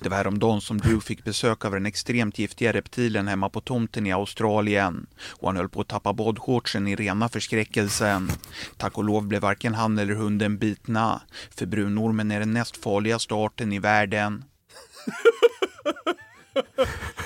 Det 0.00 0.08
var 0.08 0.16
häromdagen 0.16 0.60
som 0.60 0.78
Drew 0.78 1.00
fick 1.00 1.24
besök 1.24 1.64
av 1.64 1.72
den 1.72 1.86
extremt 1.86 2.38
giftiga 2.38 2.72
reptilen 2.72 3.28
hemma 3.28 3.48
på 3.48 3.60
tomten 3.60 4.06
i 4.06 4.12
Australien. 4.12 5.06
Och 5.30 5.48
han 5.48 5.56
höll 5.56 5.68
på 5.68 5.80
att 5.80 5.88
tappa 5.88 6.12
badshortsen 6.12 6.88
i 6.88 6.96
rena 6.96 7.28
förskräckelsen. 7.28 8.30
Tack 8.76 8.98
och 8.98 9.04
lov 9.04 9.26
blev 9.26 9.42
varken 9.42 9.74
han 9.74 9.98
eller 9.98 10.14
hunden 10.14 10.58
bitna. 10.58 11.20
För 11.50 11.66
brunormen 11.66 12.30
är 12.30 12.40
den 12.40 12.52
näst 12.52 12.76
farligaste 12.76 13.34
arten 13.34 13.72
i 13.72 13.78
världen. 13.78 14.44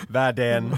Världen. 0.09 0.77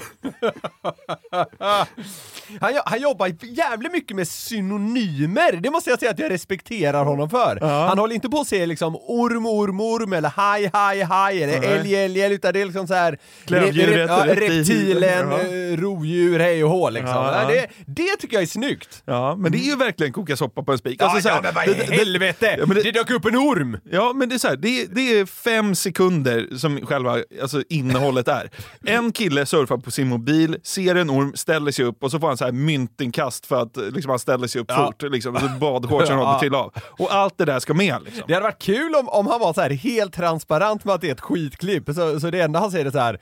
han, 2.61 2.73
han 2.87 3.01
jobbar 3.01 3.31
jävligt 3.43 3.93
mycket 3.93 4.17
med 4.17 4.29
synonymer, 4.29 5.53
det 5.61 5.71
måste 5.71 5.91
jag 5.91 5.99
säga 5.99 6.11
att 6.11 6.19
jag 6.19 6.31
respekterar 6.31 7.05
honom 7.05 7.31
för. 7.31 7.59
Han 7.61 7.99
håller 7.99 8.15
inte 8.15 8.29
på 8.29 8.41
att 8.41 8.47
säga 8.49 8.67
liksom 8.67 8.97
orm, 8.97 9.47
orm, 9.47 9.81
orm 9.81 10.13
eller 10.13 10.29
haj, 10.29 10.71
haj, 10.73 11.03
haj 11.03 11.43
eller 11.43 11.61
Nej. 11.61 11.69
älg, 11.73 11.95
älg, 11.97 12.23
älg, 12.23 12.35
utan 12.35 12.53
det 12.53 12.61
är 12.61 12.65
liksom 12.65 12.87
så 12.87 12.95
här 12.95 13.19
Klädjuret, 13.47 14.09
ja, 14.11 14.27
reptil. 14.27 14.59
reptilen, 14.59 15.31
Ja. 15.31 15.39
eh, 15.41 15.77
rovdjur, 15.77 16.39
hej 16.41 16.65
och 16.65 16.71
hå 16.71 16.91
liksom. 16.91 17.11
Ja, 17.15 17.43
ja. 17.43 17.49
Det, 17.49 17.67
det 17.87 18.17
tycker 18.19 18.35
jag 18.37 18.43
är 18.43 18.47
snyggt. 18.47 19.03
Ja, 19.05 19.37
men 19.37 19.53
det 19.53 19.59
är 19.59 19.65
ju 19.71 19.77
verkligen 19.77 20.13
koka 20.13 20.37
soppa 20.37 20.63
på 20.63 20.73
en 20.73 20.79
spik. 20.79 20.97
Ja, 21.03 21.07
Alltså, 21.07 21.23
så 21.23 21.29
här, 21.29 21.37
ja, 21.37 21.43
men 21.43 21.55
vad 21.55 21.65
det- 21.65 21.71
i 21.71 21.87
det- 21.89 21.97
helvete! 21.97 22.57
Ja, 22.59 22.67
men 22.67 22.77
det- 22.77 22.83
det 22.83 22.91
dök 22.93 23.11
upp 23.11 23.25
en 23.25 23.37
orm! 23.37 23.79
Ja, 23.91 24.13
men 24.15 24.29
det 24.29 24.35
är 24.35 24.39
så 24.39 24.49
här, 24.49 24.57
det, 24.57 24.87
det 24.95 25.19
är 25.21 25.27
fem 25.27 25.75
sekunder 25.75 26.57
som 26.59 26.87
själva 26.87 27.17
alltså, 27.43 27.63
innehållet 27.69 28.29
är. 28.29 28.38
En 28.87 29.13
kille 29.13 29.47
surfar 29.47 29.77
på 29.77 29.91
sin 29.91 30.09
mobil, 30.09 30.57
ser 30.63 30.95
en 30.95 31.11
orm, 31.11 31.33
ställer 31.37 31.73
sig 31.73 31.85
upp 31.85 32.03
och 32.03 32.11
så 32.11 32.21
får 32.21 32.27
han 32.29 32.37
så 32.37 32.45
här 32.45 32.53
myntinkast 32.53 33.47
för 33.47 33.63
att 33.63 33.77
liksom, 33.77 34.11
han 34.11 34.19
ställer 34.19 34.47
sig 34.47 34.61
upp 34.61 34.67
Ja. 34.71 34.87
fort. 34.87 35.03
Liksom, 35.03 35.35
badshortsen 35.61 36.19
Ja. 36.19 36.25
håller 36.25 36.39
trilla 36.39 36.59
av. 36.59 36.75
Och 36.99 37.15
allt 37.15 37.39
det 37.39 37.45
där 37.45 37.61
ska 37.61 37.75
med. 37.75 38.03
Liksom. 38.05 38.23
Det 38.27 38.35
hade 38.35 38.45
varit 38.45 38.63
kul 38.63 38.95
om, 38.95 39.09
om 39.09 39.27
han 39.27 39.41
var 39.41 39.53
så 39.53 39.61
här 39.61 39.71
helt 39.71 40.15
transparent 40.15 40.85
med 40.85 40.95
att 40.95 41.01
det 41.01 41.09
är 41.09 41.13
ett 41.13 41.21
skitklipp, 41.21 41.85
så, 41.95 42.21
så 42.21 42.31
det 42.31 42.41
enda 42.41 42.59
han 42.61 42.71
säger 42.71 42.87
är 42.87 42.91
så 42.91 42.99
här. 42.99 43.21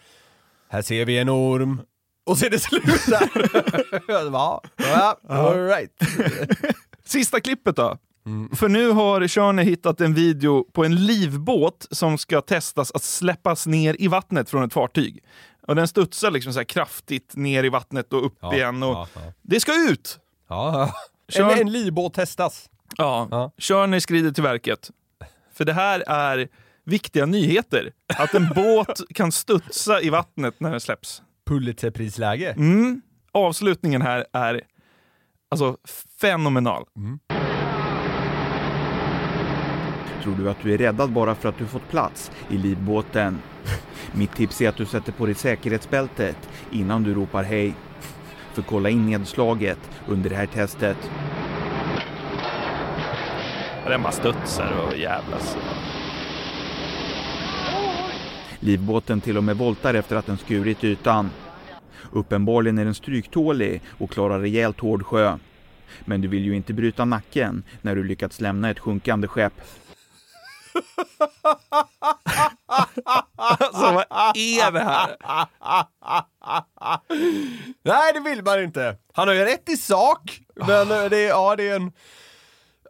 Här 0.71 0.83
ser 0.83 1.05
vi 1.05 1.19
en 1.19 1.29
orm. 1.31 1.81
Och 2.27 2.39
så 2.39 2.47
är 2.47 2.51
det 2.51 2.59
slut 2.59 3.07
där. 3.07 3.31
ja, 4.79 5.17
all 5.29 5.67
right. 5.67 5.91
Sista 7.05 7.41
klippet 7.41 7.77
då. 7.77 7.99
För 8.53 8.69
nu 8.69 8.91
har 8.91 9.29
Körne 9.29 9.63
hittat 9.63 10.01
en 10.01 10.15
video 10.15 10.65
på 10.73 10.85
en 10.85 10.95
livbåt 11.07 11.87
som 11.91 12.19
ska 12.19 12.41
testas 12.41 12.93
att 12.93 13.03
släppas 13.03 13.67
ner 13.67 13.97
i 13.99 14.09
vattnet 14.09 14.51
från 14.51 14.63
ett 14.65 14.73
fartyg. 14.73 15.25
Och 15.67 15.75
den 15.77 15.89
studsar 15.89 16.31
liksom 16.31 16.53
så 16.53 16.59
här 16.59 16.65
kraftigt 16.65 17.37
ner 17.37 17.65
i 17.65 17.69
vattnet 17.69 18.13
och 18.13 18.27
upp 18.27 18.39
Ja, 18.41 18.55
igen. 18.55 18.83
Och 18.83 18.89
ja, 18.95 19.09
ja. 19.15 19.21
Det 19.43 19.61
ska 19.61 19.73
ut! 19.91 20.19
Ja, 20.49 20.93
Kör- 21.29 21.51
En, 21.53 21.59
en 21.59 21.73
livbåt 21.73 22.15
testas. 22.15 22.71
Ja, 22.97 23.29
Ja. 23.31 23.53
Körner 23.59 24.01
skrider 24.01 24.31
till 24.31 24.43
verket. 24.43 24.91
För 25.55 25.65
det 25.65 25.73
här 25.73 26.05
är 26.09 26.49
viktiga 26.85 27.27
nyheter. 27.27 27.93
Att 28.19 28.35
en 28.35 28.49
båt 28.55 29.01
kan 29.15 29.33
studsa 29.33 30.01
i 30.01 30.11
vattnet 30.11 30.61
när 30.61 30.71
den 30.71 30.81
släpps. 30.81 31.23
Pulitzerprisläge. 31.47 32.53
Mm. 32.53 33.03
Avslutningen 33.33 34.03
här 34.03 34.27
är 34.33 34.61
alltså 35.51 35.77
fenomenal. 36.21 36.85
Tror 40.27 40.37
du 40.37 40.51
att 40.51 40.63
du 40.63 40.75
är 40.75 40.79
räddad 40.79 41.13
bara 41.13 41.35
för 41.35 41.49
att 41.49 41.59
du 41.59 41.67
fått 41.67 41.89
plats 41.91 42.31
i 42.51 42.59
livbåten? 42.59 43.39
Mitt 44.13 44.35
tips 44.35 44.61
är 44.61 44.69
att 44.69 44.77
du 44.77 44.87
sätter 44.87 45.13
på 45.13 45.27
dig 45.27 45.35
säkerhetsbältet 45.35 46.37
innan 46.71 47.03
du 47.03 47.15
ropar 47.15 47.43
hej. 47.43 47.75
För 48.53 48.63
kolla 48.63 48.91
in 48.91 49.07
nedslaget 49.07 49.79
under 50.09 50.31
det 50.31 50.37
här 50.37 50.47
testet. 50.47 50.97
Den 53.85 54.03
bara 54.03 54.13
studsar 54.13 54.73
och 54.87 54.99
jävlas. 54.99 55.57
Livbåten 58.61 59.21
till 59.21 59.37
och 59.37 59.45
med 59.45 59.57
voltar 59.57 59.95
efter 59.95 60.17
att 60.17 60.27
den 60.27 60.39
skurit 60.39 60.85
ytan. 60.85 61.31
Uppenbarligen 62.13 62.79
är 62.79 62.85
den 62.85 62.95
stryktålig 62.95 63.83
och 63.99 64.11
klarar 64.11 64.41
rejält 64.41 64.81
hård 64.81 65.03
sjö. 65.03 65.39
Men 66.05 66.21
du 66.21 66.29
vill 66.29 66.45
ju 66.45 66.57
inte 66.57 66.73
bryta 66.73 67.05
nacken 67.05 67.63
när 67.83 67.97
du 67.97 68.05
lyckats 68.05 68.41
lämna 68.41 68.71
ett 68.71 68.79
sjunkande 68.79 69.29
skepp. 69.29 69.53
Alltså 73.37 73.93
vad 73.93 74.05
är 74.37 74.71
det 74.73 74.81
här? 74.81 75.17
Nej, 77.83 78.13
det 78.13 78.21
vill 78.21 78.43
man 78.43 78.63
inte. 78.63 78.97
Han 79.13 79.29
har 79.29 79.35
ju 79.35 79.45
rätt 79.45 79.69
i 79.69 79.77
sak, 79.77 80.41
men 80.55 80.91
eh, 80.91 81.05
det, 81.05 81.19
är- 81.19 81.29
ja, 81.29 81.57
det 81.57 81.69
är 81.69 81.77
en... 81.77 81.93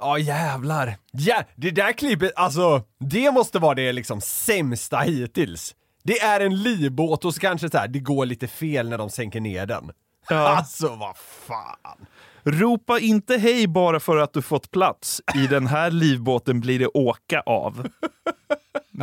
Ja, 0.01 0.19
jävlar. 0.19 0.97
Ja, 1.13 1.43
det 1.55 1.71
där 1.71 1.93
klippet, 1.93 2.33
alltså, 2.37 2.83
det 3.01 3.31
måste 3.33 3.59
vara 3.59 3.75
det 3.75 3.93
liksom 3.93 4.21
sämsta 4.21 4.99
hittills. 4.99 5.75
Det 6.03 6.19
är 6.21 6.41
en 6.41 6.63
livbåt 6.63 7.25
och 7.25 7.35
så 7.35 7.41
kanske 7.41 7.71
så 7.71 7.79
här, 7.79 7.89
det 7.89 7.99
går 7.99 8.27
lite 8.27 8.47
fel 8.49 8.89
när 8.89 8.99
de 8.99 9.11
sänker 9.11 9.41
ner 9.41 9.67
den. 9.67 9.91
Alltså, 10.31 10.89
vad 10.89 11.17
fan. 11.47 12.07
Ropa 12.47 12.99
inte 12.99 13.37
hej 13.37 13.67
bara 13.67 14.01
för 14.01 14.17
att 14.17 14.33
du 14.33 14.43
fått 14.43 14.71
plats. 14.71 15.23
I 15.35 15.47
den 15.47 15.67
här 15.67 15.91
livbåten 15.91 16.61
blir 16.61 16.79
det 16.79 16.87
åka 16.87 17.41
av. 17.41 17.89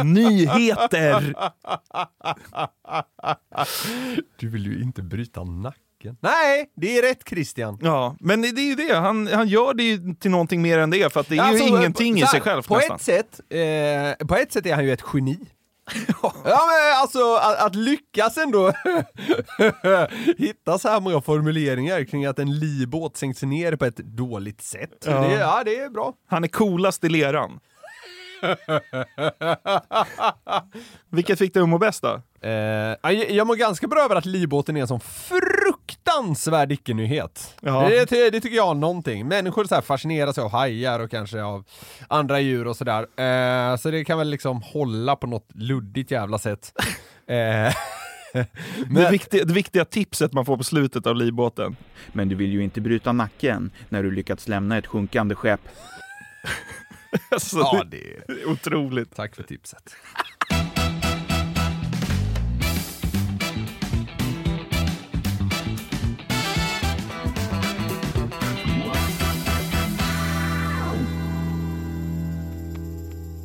Nyheter! 0.04 1.36
Du 4.40 4.50
vill 4.50 4.66
ju 4.66 4.82
inte 4.84 5.02
bryta 5.02 5.44
nacken. 5.44 6.18
Nej, 6.20 6.72
det 6.76 6.98
är 6.98 7.02
rätt 7.02 7.30
Christian. 7.30 7.78
Ja, 7.82 8.16
men 8.20 8.42
det 8.42 8.48
är 8.48 8.66
ju 8.70 8.76
det. 8.76 8.96
Han, 8.96 9.28
han 9.28 9.48
gör 9.48 9.74
det 9.74 9.84
ju 9.84 10.16
till 10.16 10.32
någonting 10.32 10.62
mer 10.62 10.80
än 10.80 10.90
det, 10.90 11.14
för 11.14 11.20
att 11.20 11.30
det 11.30 11.38
är 11.38 11.42
Alltså, 11.42 11.64
ju 11.64 11.70
ingenting 11.70 12.18
i 12.20 12.28
sig 12.28 12.42
själv 12.42 12.62
På 12.62 12.76
nästan. 12.76 12.96
ett, 12.96 13.02
sätt, 13.02 13.40
eh, 14.20 14.28
på 14.28 14.36
ett 14.36 14.52
sätt 14.54 14.66
är 14.66 14.76
han 14.76 14.86
ju 14.86 14.92
ett 14.94 15.04
geni. 15.14 15.40
Ja 16.24 16.34
men 16.44 17.02
alltså 17.02 17.36
att, 17.36 17.60
att 17.60 17.76
lyckas 17.76 18.38
ändå 18.38 18.72
hitta 20.38 20.80
så 20.80 20.90
här 20.90 21.00
många 21.00 21.22
formuleringar 21.22 22.04
kring 22.04 22.26
att 22.26 22.40
en 22.40 22.60
livbåt 22.60 23.18
sänks 23.18 23.42
ner 23.44 23.76
på 23.76 23.86
ett 23.86 23.98
dåligt 23.98 24.62
sätt. 24.62 25.06
Ja. 25.06 25.22
Det, 25.22 25.34
ja, 25.34 25.62
det 25.66 25.80
är 25.80 25.90
bra. 25.90 26.14
Han 26.28 26.44
är 26.44 26.48
coolast 26.48 27.04
i 27.04 27.10
leran. 27.10 27.60
Vilket 31.10 31.40
fick 31.40 31.54
dig 31.54 31.64
att 31.64 31.70
må 31.70 31.78
bäst 31.78 32.02
då? 32.02 32.22
Eh, 32.42 32.52
jag, 33.04 33.32
jag 33.32 33.48
mår 33.48 33.56
ganska 33.56 33.88
bra 33.88 34.02
över 34.02 34.16
att 34.16 34.26
livbåten 34.26 34.78
är 34.78 34.82
en 34.82 34.88
sån 34.88 35.00
fruktansvärd 35.00 36.72
icke-nyhet. 36.72 37.56
Det, 37.90 38.10
det, 38.10 38.30
det 38.30 38.42
tycker 38.42 38.56
jag 38.56 38.66
har 38.66 38.74
någonting. 38.74 39.28
Människor 39.28 39.66
så 39.66 39.76
här 39.76 39.82
fascineras 39.82 40.38
av 40.38 40.52
hajar 40.52 41.00
och 41.00 41.12
kanske 41.12 41.44
av 41.44 41.64
andra 42.08 42.40
djur 42.40 42.68
och 42.68 42.76
sådär. 42.76 43.02
Eh, 43.02 43.78
så 43.78 43.92
det 43.92 44.06
kan 44.06 44.18
väl 44.18 44.30
liksom 44.30 44.62
hålla 44.62 45.16
på 45.16 45.28
något 45.28 45.48
luddigt 45.54 46.12
jävla 46.12 46.38
sätt. 46.38 46.74
Eh, 47.28 47.74
Det, 48.90 49.12
viktiga, 49.12 49.46
det 49.46 49.54
viktiga 49.54 49.86
tipset 49.86 50.34
man 50.34 50.46
får 50.46 50.58
på 50.58 50.64
slutet 50.64 51.08
av 51.08 51.16
livbåten. 51.16 51.76
Men 52.12 52.30
du 52.30 52.36
vill 52.36 52.52
ju 52.52 52.64
inte 52.64 52.82
bryta 52.82 53.12
nacken 53.12 53.72
när 53.90 54.04
du 54.04 54.12
lyckats 54.12 54.48
lämna 54.48 54.78
ett 54.78 54.88
sjunkande 54.88 55.36
skepp. 55.36 55.60
alltså, 57.30 57.58
ja, 57.58 57.84
det 57.88 57.98
är 57.98 58.50
otroligt. 58.50 59.16
Tack 59.16 59.36
för 59.36 59.44
tipset. 59.44 59.96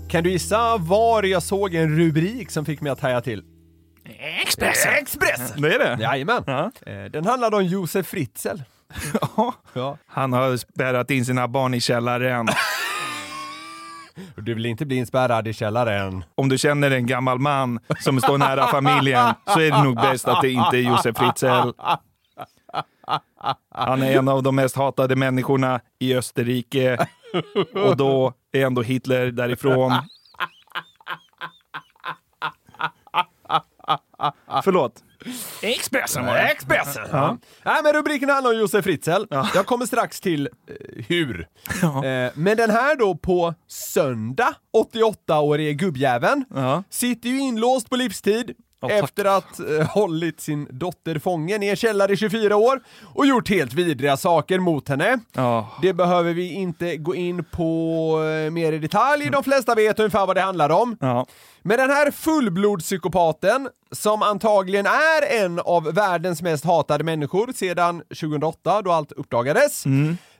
Kan 0.08 0.24
du 0.24 0.30
gissa 0.30 0.76
var 0.76 1.22
jag 1.22 1.42
såg 1.42 1.74
en 1.74 1.98
rubrik 1.98 2.50
som 2.50 2.64
fick 2.64 2.80
mig 2.80 2.92
att 2.92 3.00
haja 3.00 3.20
till? 3.20 3.44
Expressen! 4.42 4.92
Expressen! 4.94 5.62
Det 5.62 5.74
är 5.74 5.78
det? 5.78 6.02
Jajamän. 6.02 6.42
Ja. 6.46 6.70
Eh, 6.86 7.04
den 7.04 7.26
handlade 7.26 7.56
om 7.56 7.64
Josef 7.64 8.06
Fritzl. 8.06 8.56
ja. 9.72 9.98
Han 10.06 10.32
har 10.32 10.56
spärrat 10.56 11.10
in 11.10 11.24
sina 11.24 11.48
barn 11.48 11.74
i 11.74 11.80
källaren. 11.80 12.48
Du 14.36 14.54
vill 14.54 14.66
inte 14.66 14.86
bli 14.86 14.96
inspärrad 14.96 15.48
i 15.48 15.52
källaren. 15.52 16.24
Om 16.34 16.48
du 16.48 16.58
känner 16.58 16.90
en 16.90 17.06
gammal 17.06 17.38
man 17.38 17.80
som 18.00 18.20
står 18.20 18.38
nära 18.38 18.66
familjen 18.66 19.34
så 19.46 19.60
är 19.60 19.70
det 19.70 19.82
nog 19.82 19.96
bäst 19.96 20.28
att 20.28 20.42
det 20.42 20.50
inte 20.50 20.76
är 20.76 20.80
Josef 20.80 21.16
Fritzl. 21.16 21.70
Han 23.74 24.02
är 24.02 24.18
en 24.18 24.28
av 24.28 24.42
de 24.42 24.56
mest 24.56 24.76
hatade 24.76 25.16
människorna 25.16 25.80
i 25.98 26.14
Österrike. 26.14 27.06
Och 27.74 27.96
då 27.96 28.32
är 28.52 28.66
ändå 28.66 28.82
Hitler 28.82 29.26
därifrån. 29.26 29.92
Förlåt. 34.64 35.04
Expressen 35.62 36.26
var 36.26 36.34
det. 36.34 36.40
Expressen! 36.40 37.06
Ja. 37.12 37.38
Nej 37.64 37.80
men 37.82 37.92
rubriken 37.92 38.28
handlar 38.28 38.50
om 38.50 38.58
Josef 38.58 38.84
Fritzl. 38.84 39.22
Jag 39.54 39.66
kommer 39.66 39.86
strax 39.86 40.20
till 40.20 40.46
eh, 40.46 41.04
hur. 41.08 41.48
Eh, 41.82 42.30
men 42.34 42.56
den 42.56 42.70
här 42.70 42.96
då 42.96 43.14
på 43.16 43.54
söndag, 43.68 44.54
88-årige 44.94 45.72
gubbjäveln, 45.72 46.44
sitter 46.90 47.28
ju 47.28 47.40
inlåst 47.40 47.90
på 47.90 47.96
livstid 47.96 48.54
Tack. 48.80 48.90
efter 48.90 49.24
att 49.24 49.60
eh, 49.60 49.86
hållit 49.88 50.40
sin 50.40 50.68
dotter 50.70 51.18
fången 51.18 51.62
i 51.62 51.68
en 51.68 51.76
källare 51.76 52.12
i 52.12 52.16
24 52.16 52.56
år 52.56 52.80
och 53.14 53.26
gjort 53.26 53.48
helt 53.48 53.72
vidriga 53.72 54.16
saker 54.16 54.58
mot 54.58 54.88
henne. 54.88 55.18
Det 55.82 55.92
behöver 55.92 56.32
vi 56.32 56.52
inte 56.52 56.96
gå 56.96 57.14
in 57.14 57.44
på 57.44 57.62
eh, 58.46 58.50
mer 58.50 58.72
i 58.72 58.78
detalj, 58.78 59.30
de 59.30 59.44
flesta 59.44 59.74
vet 59.74 59.98
ungefär 59.98 60.26
vad 60.26 60.36
det 60.36 60.40
handlar 60.42 60.70
om. 60.70 60.96
Men 61.62 61.78
den 61.78 61.90
här 61.90 62.10
fullblodspsykopaten, 62.10 63.68
som 63.92 64.22
antagligen 64.22 64.86
är 64.86 65.44
en 65.44 65.58
av 65.60 65.84
världens 65.84 66.42
mest 66.42 66.64
hatade 66.64 67.04
människor 67.04 67.52
sedan 67.54 67.98
2008 68.20 68.82
då 68.82 68.92
allt 68.92 69.12
uppdagades, 69.12 69.84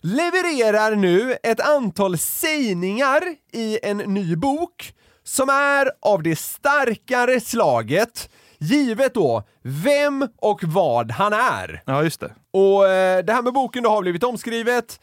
levererar 0.01 0.97
nu 0.97 1.37
ett 1.43 1.61
antal 1.61 2.19
sägningar 2.19 3.21
i 3.53 3.79
en 3.83 3.99
ny 3.99 4.37
bok 4.37 4.93
som 5.29 5.49
är 5.49 5.91
av 6.01 6.23
det 6.23 6.37
starkare 6.37 7.41
slaget, 7.41 8.31
givet 8.59 9.15
då 9.15 9.43
vem 9.63 10.29
och 10.37 10.65
vad 10.65 11.11
han 11.11 11.33
är. 11.33 11.83
Ja, 11.87 12.03
just 12.03 12.21
det. 12.21 12.35
Och 12.51 12.89
eh, 12.89 13.25
det 13.25 13.33
här 13.33 13.43
med 13.43 13.53
boken 13.53 13.83
då 13.83 13.91
har 13.91 14.03
blivit 14.03 14.23
omskrivet 14.25 15.01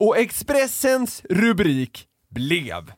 och 0.00 0.18
Expressens 0.18 1.22
rubrik 1.30 2.06
blev 2.30 2.92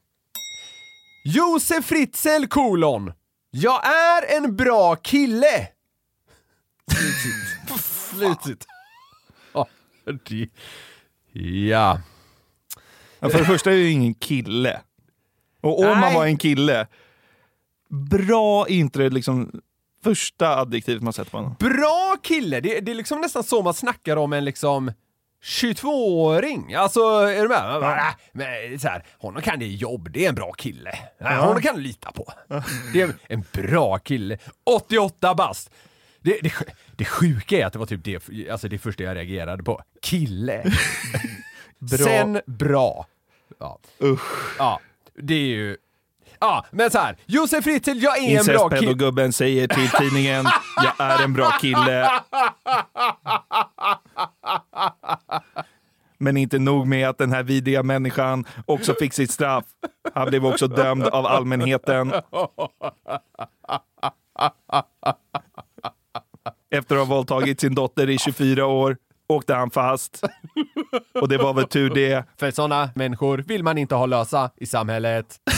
Josef 1.25 1.85
Fritzl 1.85 2.45
kolon 2.49 3.13
Jag 3.51 3.87
är 3.87 4.37
en 4.37 4.57
bra 4.57 4.97
kille! 4.97 5.69
Det- 8.19 8.67
Ja. 11.33 12.01
Ja, 13.21 13.31
för 13.31 13.39
det 13.39 13.45
första 13.45 13.71
är 13.71 13.75
det 13.75 13.81
ju 13.83 13.91
ingen 13.91 14.15
kille. 14.15 14.81
Och 15.65 15.79
om 15.79 15.87
man 15.87 16.01
Nej. 16.01 16.15
var 16.15 16.27
en 16.27 16.37
kille, 16.37 16.87
bra 18.11 18.69
inte 18.69 18.99
det 18.99 19.11
liksom 19.11 19.61
första 20.05 20.57
adjektivet 20.61 21.03
man 21.03 21.13
sätter 21.13 21.31
på 21.31 21.37
honom. 21.37 21.57
Bra 21.59 22.17
kille! 22.23 22.61
Det, 22.61 22.81
det 22.81 22.91
är 22.93 22.95
liksom 22.95 23.21
nästan 23.21 23.45
så 23.45 23.63
man 23.63 23.75
snackar 23.75 24.17
om 24.17 24.33
en 24.33 24.45
liksom 24.45 24.93
22-åring. 25.45 26.75
Alltså, 26.75 27.01
är 27.01 27.43
du 27.43 27.49
med? 27.49 27.81
Man 27.81 27.99
"Äh, 27.99 28.05
Men, 28.33 28.79
så 28.79 28.89
här, 28.89 29.05
honom 29.19 29.43
kan 29.43 29.59
det 29.59 29.67
jobb, 29.67 30.09
det 30.13 30.25
är 30.25 30.29
en 30.29 30.35
bra 30.35 30.53
kille. 30.53 30.99
Ja. 31.19 31.35
Honom 31.35 31.63
kan 31.63 31.75
du 31.77 31.81
lita 31.81 32.13
på. 32.13 32.33
Det 32.93 33.01
är 33.01 33.13
en 33.29 33.45
bra 33.53 33.99
kille. 33.99 34.39
88 34.65 35.35
bast! 35.35 35.71
Det, 36.21 36.39
det, 36.43 36.53
det 36.97 37.05
sjuka 37.05 37.59
är 37.59 37.67
att 37.67 37.73
det 37.73 37.79
var 37.79 37.87
typ 37.87 38.05
det, 38.05 38.51
alltså 38.51 38.69
det 38.69 38.79
första 38.79 39.03
jag 39.03 39.17
reagerade 39.17 39.63
på. 39.63 39.83
Kille. 40.03 40.65
Bra. 41.79 41.99
Sen 41.99 42.41
bra. 42.47 43.07
Ja. 43.61 43.79
Usch. 44.03 44.55
Ja, 44.59 44.81
det 45.23 45.35
är 45.35 45.47
ju... 45.47 45.77
Ja, 46.41 46.67
men 46.71 46.91
så 46.91 46.99
här. 46.99 47.17
Josef 47.27 47.65
Fritzl, 47.65 47.91
jag 47.91 48.19
är 48.19 48.39
en 48.39 48.45
bra 48.45 48.69
kille. 48.69 48.81
Incestpedogubben 48.81 49.33
säger 49.33 49.69
till 49.69 49.89
tidningen, 49.89 50.47
jag 50.77 51.07
är 51.11 51.25
en 51.25 51.33
bra 51.33 51.51
kille. 51.61 52.11
Men 56.19 56.37
inte 56.37 56.59
nog 56.59 56.87
med 56.87 57.09
att 57.09 57.19
den 57.19 57.33
här 57.33 57.43
vidriga 57.43 57.83
människan 57.83 58.45
också 58.67 58.95
fick 58.95 59.13
sitt 59.13 59.31
straff. 59.31 59.65
Han 60.15 60.29
blev 60.29 60.47
också 60.47 60.67
dömd 60.67 61.07
av 61.07 61.27
allmänheten. 61.27 62.13
Efter 66.71 66.97
att 66.97 67.09
ha 67.09 67.15
våldtagit 67.15 67.61
sin 67.61 67.75
dotter 67.75 68.11
i 68.11 68.19
24 68.19 68.67
år 68.67 68.97
åkte 69.29 69.55
han 69.55 69.71
fast. 69.71 70.23
Och 71.15 71.29
det 71.29 71.39
var 71.39 71.55
väl 71.55 71.69
tur 71.69 71.91
det. 71.91 72.25
För 72.37 72.51
sådana 72.51 72.91
människor 72.95 73.39
vill 73.39 73.63
man 73.63 73.79
inte 73.79 73.95
ha 73.95 74.07
lösa 74.07 74.51
i 74.57 74.67
samhället. 74.67 75.41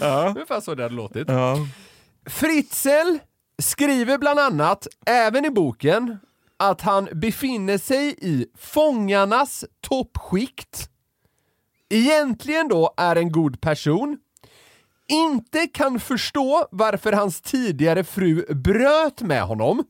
Ja. 0.00 0.28
Ungefär 0.28 0.60
så 0.60 0.74
det 0.74 0.82
hade 0.82 0.94
låtit. 0.94 1.28
Ja. 1.28 1.56
Fritzl 2.26 3.16
skriver 3.62 4.18
bland 4.18 4.40
annat, 4.40 4.86
även 5.06 5.44
i 5.44 5.50
boken, 5.50 6.18
att 6.56 6.80
han 6.80 7.08
befinner 7.12 7.78
sig 7.78 8.14
i 8.18 8.46
fångarnas 8.58 9.64
toppskikt. 9.80 10.90
Egentligen 11.88 12.68
då 12.68 12.94
är 12.96 13.16
en 13.16 13.32
god 13.32 13.60
person, 13.60 14.18
inte 15.08 15.66
kan 15.66 16.00
förstå 16.00 16.68
varför 16.70 17.12
hans 17.12 17.40
tidigare 17.40 18.04
fru 18.04 18.54
bröt 18.54 19.20
med 19.20 19.42
honom. 19.42 19.84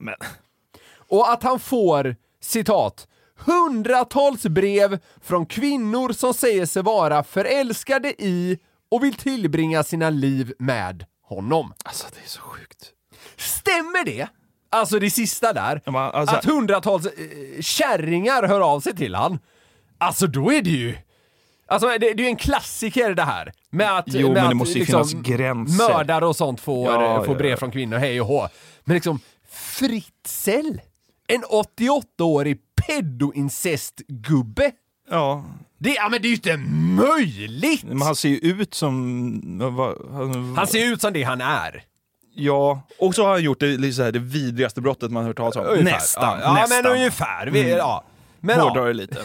Och 1.08 1.32
att 1.32 1.42
han 1.42 1.60
får, 1.60 2.16
citat, 2.40 3.08
hundratals 3.38 4.42
brev 4.42 4.98
från 5.22 5.46
kvinnor 5.46 6.12
som 6.12 6.34
säger 6.34 6.66
sig 6.66 6.82
vara 6.82 7.24
förälskade 7.24 8.08
i 8.22 8.58
och 8.90 9.04
vill 9.04 9.14
tillbringa 9.14 9.82
sina 9.82 10.10
liv 10.10 10.52
med 10.58 11.04
honom. 11.22 11.72
Alltså 11.84 12.06
det 12.14 12.24
är 12.24 12.28
så 12.28 12.40
sjukt. 12.40 12.92
Stämmer 13.36 14.04
det? 14.04 14.28
Alltså 14.70 14.98
det 14.98 15.10
sista 15.10 15.52
där, 15.52 15.80
alltså- 15.96 16.36
att 16.36 16.44
hundratals 16.44 17.06
eh, 17.06 17.12
kärringar 17.60 18.42
hör 18.48 18.60
av 18.60 18.80
sig 18.80 18.96
till 18.96 19.14
han. 19.14 19.38
Alltså 19.98 20.26
då 20.26 20.52
är 20.52 20.62
det 20.62 20.70
ju... 20.70 20.96
Alltså 21.68 21.88
det, 21.88 21.98
det 21.98 22.10
är 22.10 22.20
ju 22.20 22.26
en 22.26 22.36
klassiker 22.36 23.14
det 23.14 23.22
här. 23.22 23.52
Med 23.70 23.98
att, 23.98 24.04
Jo, 24.06 24.32
med 24.32 24.56
men 24.56 24.60
att, 24.96 25.12
gränser. 25.12 25.88
Mördare 25.88 26.26
och 26.26 26.36
sånt 26.36 26.60
får, 26.60 26.92
Ja, 26.92 27.24
får 27.24 27.34
ja, 27.34 27.38
brev 27.38 27.50
ja. 27.50 27.56
från 27.56 27.70
kvinnor, 27.70 27.96
hej 27.96 28.20
och 28.20 28.26
hå. 28.26 28.48
Men 28.84 28.94
liksom, 28.94 29.20
Fritzl? 29.48 30.78
En 31.28 31.42
88-årig 31.44 32.58
pedoincestgubbe? 32.86 34.72
Ja. 35.10 35.44
Det, 35.78 35.90
ja 35.94 36.08
men 36.08 36.22
det 36.22 36.28
är 36.28 36.30
ju 36.30 36.34
inte 36.34 36.56
möjligt! 37.06 37.84
Men 37.84 38.02
han 38.02 38.16
ser 38.16 38.28
ju 38.28 38.36
ut 38.36 38.74
som... 38.74 39.58
vad- 39.76 40.10
han, 40.12 40.54
Han 40.56 40.66
ser 40.66 40.92
ut 40.92 41.00
som 41.00 41.12
det 41.12 41.22
han 41.22 41.40
är. 41.40 41.82
Ja, 42.38 42.82
och 42.98 43.14
så 43.14 43.22
har 43.24 43.30
han 43.30 43.42
gjort 43.42 43.60
det, 43.60 43.66
lite 43.66 43.92
så 43.94 44.02
här, 44.02 44.12
det 44.12 44.18
vidrigaste 44.18 44.80
brottet 44.80 45.10
man 45.10 45.22
har 45.22 45.28
hört 45.30 45.36
talas 45.36 45.56
om. 45.56 45.64
Ungefär. 45.66 45.84
Nästan. 45.92 46.38
Ja, 46.40 46.44
ja 46.44 46.52
nästan. 46.54 46.82
men 46.82 46.92
ungefär. 46.92 47.46
Vi, 47.46 47.60
Mm. 47.60 47.76
ja. 47.78 48.04
Men 48.40 48.60
Hårdrar 48.60 48.82
ja. 48.82 48.86
det 48.88 48.92
lite. 48.94 49.20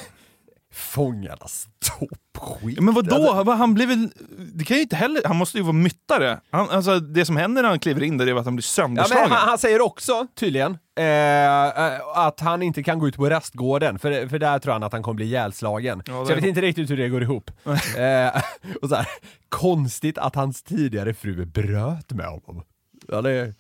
Fångarnas 0.74 1.68
toppskit. 2.00 2.80
Men 2.80 2.94
vad 2.94 3.08
då? 3.08 3.52
Han 3.52 3.74
blir 3.74 3.88
väl... 3.88 4.10
Det 4.54 4.64
kan 4.64 4.78
ju 4.78 4.84
inte 4.84 4.96
heller... 4.96 5.22
Han 5.26 5.36
måste 5.36 5.58
ju 5.58 5.64
vara 5.64 5.74
myttare. 5.74 6.40
Han, 6.52 6.70
alltså, 6.70 7.00
det 7.00 7.26
som 7.26 7.38
händer 7.38 7.62
när 7.62 7.70
han 7.70 7.80
kliver 7.80 8.04
in 8.04 8.18
där 8.18 8.28
är 8.28 8.36
att 8.36 8.46
han 8.46 8.56
blir 8.56 8.64
Ja, 8.64 8.68
sönderslagen. 8.68 9.30
men 9.30 9.38
han, 9.38 9.48
han 9.50 9.58
säger 9.58 9.82
också, 9.82 10.28
tydligen, 10.36 10.78
eh, 11.00 11.06
eh, 11.06 12.02
att 12.16 12.40
han 12.40 12.62
inte 12.62 12.84
kan 12.84 13.00
gå 13.00 13.08
ut 13.08 13.16
på 13.16 13.30
rastgården, 13.30 14.00
för, 14.00 14.28
för 14.28 14.40
där 14.40 14.60
tror 14.60 14.74
han 14.74 14.84
att 14.84 14.92
han 14.94 15.04
kommer 15.04 15.16
bli 15.16 15.26
ihjälslagen. 15.26 16.04
Ja, 16.06 16.26
så 16.26 16.32
jag 16.32 16.36
vet 16.36 16.46
inte 16.46 16.62
riktigt 16.62 16.90
hur 16.90 16.98
det 16.98 17.10
går 17.10 17.24
ihop. 17.24 17.52
eh, 17.66 18.42
och 18.82 18.90
så 18.90 18.96
här, 18.96 19.08
konstigt 19.50 20.18
att 20.18 20.36
hans 20.36 20.64
tidigare 20.64 21.14
fru 21.14 21.46
bröt 21.46 22.12
med 22.12 22.26
honom. 22.26 22.64
Ja, 23.08 23.22
det 23.22 23.32
är 23.32 23.54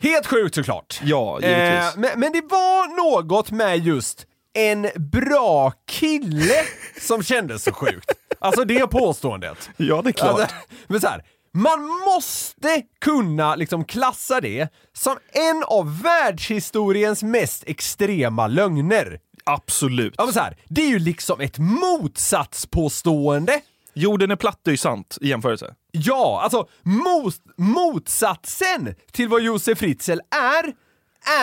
helt 0.00 0.26
sjukt 0.26 0.54
såklart. 0.54 1.00
Ja, 1.04 1.38
givetvis. 1.42 1.94
Eh, 1.94 2.00
men, 2.00 2.20
men 2.20 2.32
det 2.32 2.40
var 2.50 2.96
något 2.96 3.50
med 3.50 3.78
just 3.78 4.26
en 4.54 4.88
bra 4.96 5.72
kille 5.86 6.64
som 7.00 7.22
kändes 7.22 7.64
så 7.64 7.72
sjukt. 7.72 8.12
Alltså 8.38 8.64
det 8.64 8.86
påståendet. 8.86 9.70
Ja, 9.76 10.02
det 10.02 10.10
är 10.10 10.12
klart. 10.12 10.40
Alltså, 10.40 10.56
men 10.86 11.00
så 11.00 11.06
här, 11.06 11.24
man 11.52 11.86
måste 11.86 12.82
kunna 13.00 13.54
liksom 13.54 13.84
klassa 13.84 14.40
det 14.40 14.68
som 14.92 15.16
en 15.32 15.64
av 15.66 16.02
världshistoriens 16.02 17.22
mest 17.22 17.64
extrema 17.66 18.46
lögner. 18.46 19.20
Absolut. 19.44 20.14
Ja, 20.18 20.24
men 20.24 20.34
så 20.34 20.40
här, 20.40 20.56
det 20.68 20.82
är 20.82 20.88
ju 20.88 20.98
liksom 20.98 21.40
ett 21.40 21.58
motsatspåstående. 21.58 23.60
Jorden 23.94 24.30
är 24.30 24.36
platt, 24.36 24.60
det 24.62 24.68
är 24.68 24.72
ju 24.72 24.76
sant 24.76 25.18
i 25.20 25.28
jämförelse. 25.28 25.74
Ja, 25.92 26.40
alltså 26.42 26.68
mot, 26.82 27.34
motsatsen 27.56 28.94
till 29.12 29.28
vad 29.28 29.42
Josef 29.42 29.78
Fritzl 29.78 30.18
är, 30.30 30.72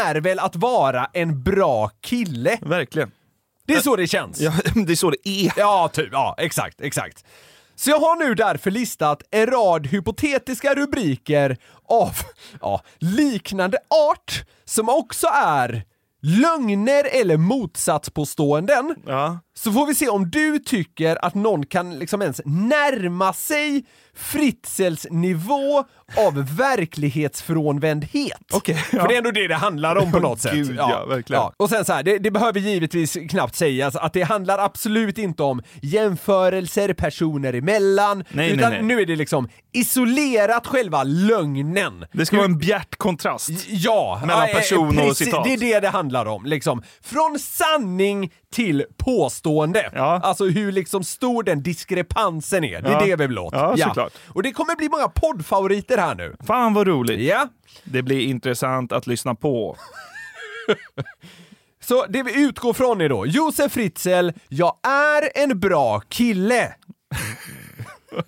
är 0.05 0.15
väl 0.15 0.39
att 0.39 0.55
vara 0.55 1.09
en 1.13 1.43
bra 1.43 1.91
kille. 2.01 2.57
Verkligen. 2.61 3.11
Det 3.65 3.73
är 3.73 3.80
så 3.80 3.95
det 3.95 4.07
känns. 4.07 4.41
Ja, 4.41 4.53
det 4.86 4.91
är 4.91 4.95
så 4.95 5.09
det 5.09 5.30
är. 5.30 5.53
Ja, 5.57 5.89
typ. 5.93 6.09
Ja, 6.11 6.36
exakt, 6.38 6.82
exakt. 6.82 7.25
Så 7.75 7.89
jag 7.89 7.99
har 7.99 8.15
nu 8.15 8.36
därför 8.36 8.71
listat 8.71 9.23
en 9.32 9.45
rad 9.45 9.88
hypotetiska 9.88 10.75
rubriker 10.75 11.57
av 11.89 12.11
ja, 12.61 12.82
liknande 12.99 13.78
art 14.11 14.43
som 14.65 14.89
också 14.89 15.28
är 15.34 15.84
lögner 16.21 17.07
eller 17.11 17.38
motsatspåståenden. 17.38 18.95
Ja. 19.05 19.39
Så 19.53 19.71
får 19.71 19.86
vi 19.86 19.95
se 19.95 20.09
om 20.09 20.30
du 20.32 20.59
tycker 20.59 21.25
att 21.25 21.36
någon 21.36 21.65
kan 21.65 21.99
liksom 21.99 22.21
ens 22.21 22.41
närma 22.45 23.34
sig 23.34 23.86
Fritzels 24.18 25.07
nivå 25.11 25.84
av 26.18 26.55
verklighetsfrånvändhet. 26.55 28.38
För 28.65 28.97
ja. 28.97 29.07
det 29.07 29.13
är 29.13 29.18
ändå 29.18 29.32
det 29.32 29.47
det 29.47 29.55
handlar 29.55 29.95
om 29.95 30.11
på 30.11 30.20
något 30.20 30.41
sätt. 30.41 30.53
Gud, 30.53 30.76
ja, 30.78 31.05
verkligen. 31.05 31.43
Och 31.57 31.70
sen 31.70 31.86
så 31.86 31.93
här, 31.93 32.03
det, 32.03 32.18
det 32.18 32.32
behöver 32.32 32.59
givetvis 32.59 33.18
knappt 33.30 33.55
sägas 33.55 33.95
att 33.95 34.13
det 34.13 34.22
handlar 34.22 34.57
absolut 34.59 35.18
inte 35.18 35.43
om 35.43 35.61
jämförelser 35.82 36.93
personer 36.93 37.53
emellan, 37.53 38.24
Nej, 38.30 38.51
utan 38.51 38.70
nej, 38.72 38.80
nej. 38.82 38.95
nu 38.95 39.01
är 39.01 39.05
det 39.05 39.15
liksom 39.15 39.49
isolerat 39.74 40.68
själva 40.68 41.03
lögnen. 41.03 42.05
Det 42.11 42.26
ska 42.26 42.36
vara 42.36 42.45
en 42.45 42.57
bjärt 42.57 42.95
kontrast. 42.95 43.49
Ja, 43.68 44.22
Mellan 44.26 44.47
ja, 44.49 44.55
person 44.55 44.88
och 44.88 44.93
precis, 44.95 45.18
citat. 45.18 45.43
Det 45.43 45.53
är 45.53 45.57
det 45.57 45.80
det 45.80 45.89
handlar 45.89 46.26
om. 46.26 46.45
Liksom. 46.45 46.84
Från 47.01 47.39
sanning 47.39 48.32
till 48.53 48.86
påstående. 48.97 49.91
Ja. 49.95 50.20
Alltså 50.24 50.45
hur 50.45 50.72
liksom 50.72 51.03
stor 51.03 51.43
den 51.43 51.63
diskrepansen 51.63 52.63
är. 52.63 52.82
Det 52.82 52.89
är 52.89 52.93
Ja. 52.93 52.99
det 53.05 53.15
vi 53.15 53.28
vill 53.28 53.39
åt. 53.39 53.53
Ja, 53.53 54.06
såklart. 54.09 54.35
Och 54.35 54.43
det 54.43 54.51
kommer 54.51 54.75
bli 54.75 54.89
många 54.89 55.07
poddfavoriter 55.07 55.97
här 55.97 56.15
nu. 56.15 56.35
Fan 56.47 56.73
vad 56.73 56.87
roligt. 56.87 57.19
Ja. 57.19 57.47
Det 57.83 58.01
blir 58.03 58.19
intressant 58.21 58.91
att 58.91 59.07
lyssna 59.07 59.35
på. 59.35 59.77
Så 61.79 62.05
det 62.05 62.23
vi 62.23 62.43
utgår 62.43 62.73
från 62.73 63.01
är 63.01 63.09
då, 63.09 63.25
Josef 63.25 63.71
Fritzl, 63.71 64.29
jag 64.47 64.77
är 64.87 65.43
en 65.43 65.59
bra 65.59 65.99
kille. 65.99 66.75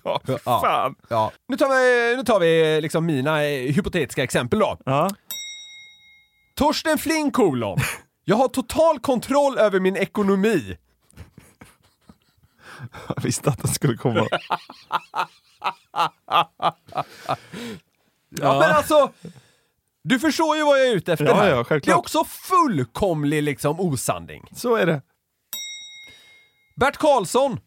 Ja, 0.03 0.21
Fan. 0.43 0.95
Ja. 1.09 1.31
Nu 1.47 1.57
tar 1.57 1.69
vi, 1.69 2.15
nu 2.17 2.23
tar 2.23 2.39
vi 2.39 2.81
liksom 2.81 3.05
mina 3.05 3.43
eh, 3.43 3.73
hypotetiska 3.73 4.23
exempel 4.23 4.59
då. 4.59 4.77
Ja. 4.85 5.09
Torsten 6.55 6.97
Flink 6.97 7.33
kolon. 7.33 7.79
Jag 8.25 8.35
har 8.35 8.47
total 8.47 8.99
kontroll 8.99 9.57
över 9.57 9.79
min 9.79 9.95
ekonomi. 9.97 10.77
Jag 13.15 13.23
visste 13.23 13.49
att 13.49 13.57
den 13.61 13.73
skulle 13.73 13.97
komma. 13.97 14.27
Ja, 18.29 18.59
men 18.59 18.71
alltså, 18.71 19.11
du 20.03 20.19
förstår 20.19 20.57
ju 20.57 20.63
vad 20.63 20.79
jag 20.79 20.87
är 20.87 20.95
ute 20.95 21.13
efter 21.13 21.25
Ja, 21.25 21.33
här. 21.35 21.49
ja, 21.49 21.63
självklart. 21.63 21.83
Det 21.85 21.91
är 21.91 21.99
också 21.99 22.23
fullkomlig 22.25 23.43
liksom 23.43 23.79
osanning. 23.79 24.47
Så 24.55 24.75
är 24.75 24.85
det. 24.85 25.01
Bert 26.75 26.97
Karlsson. 26.97 27.59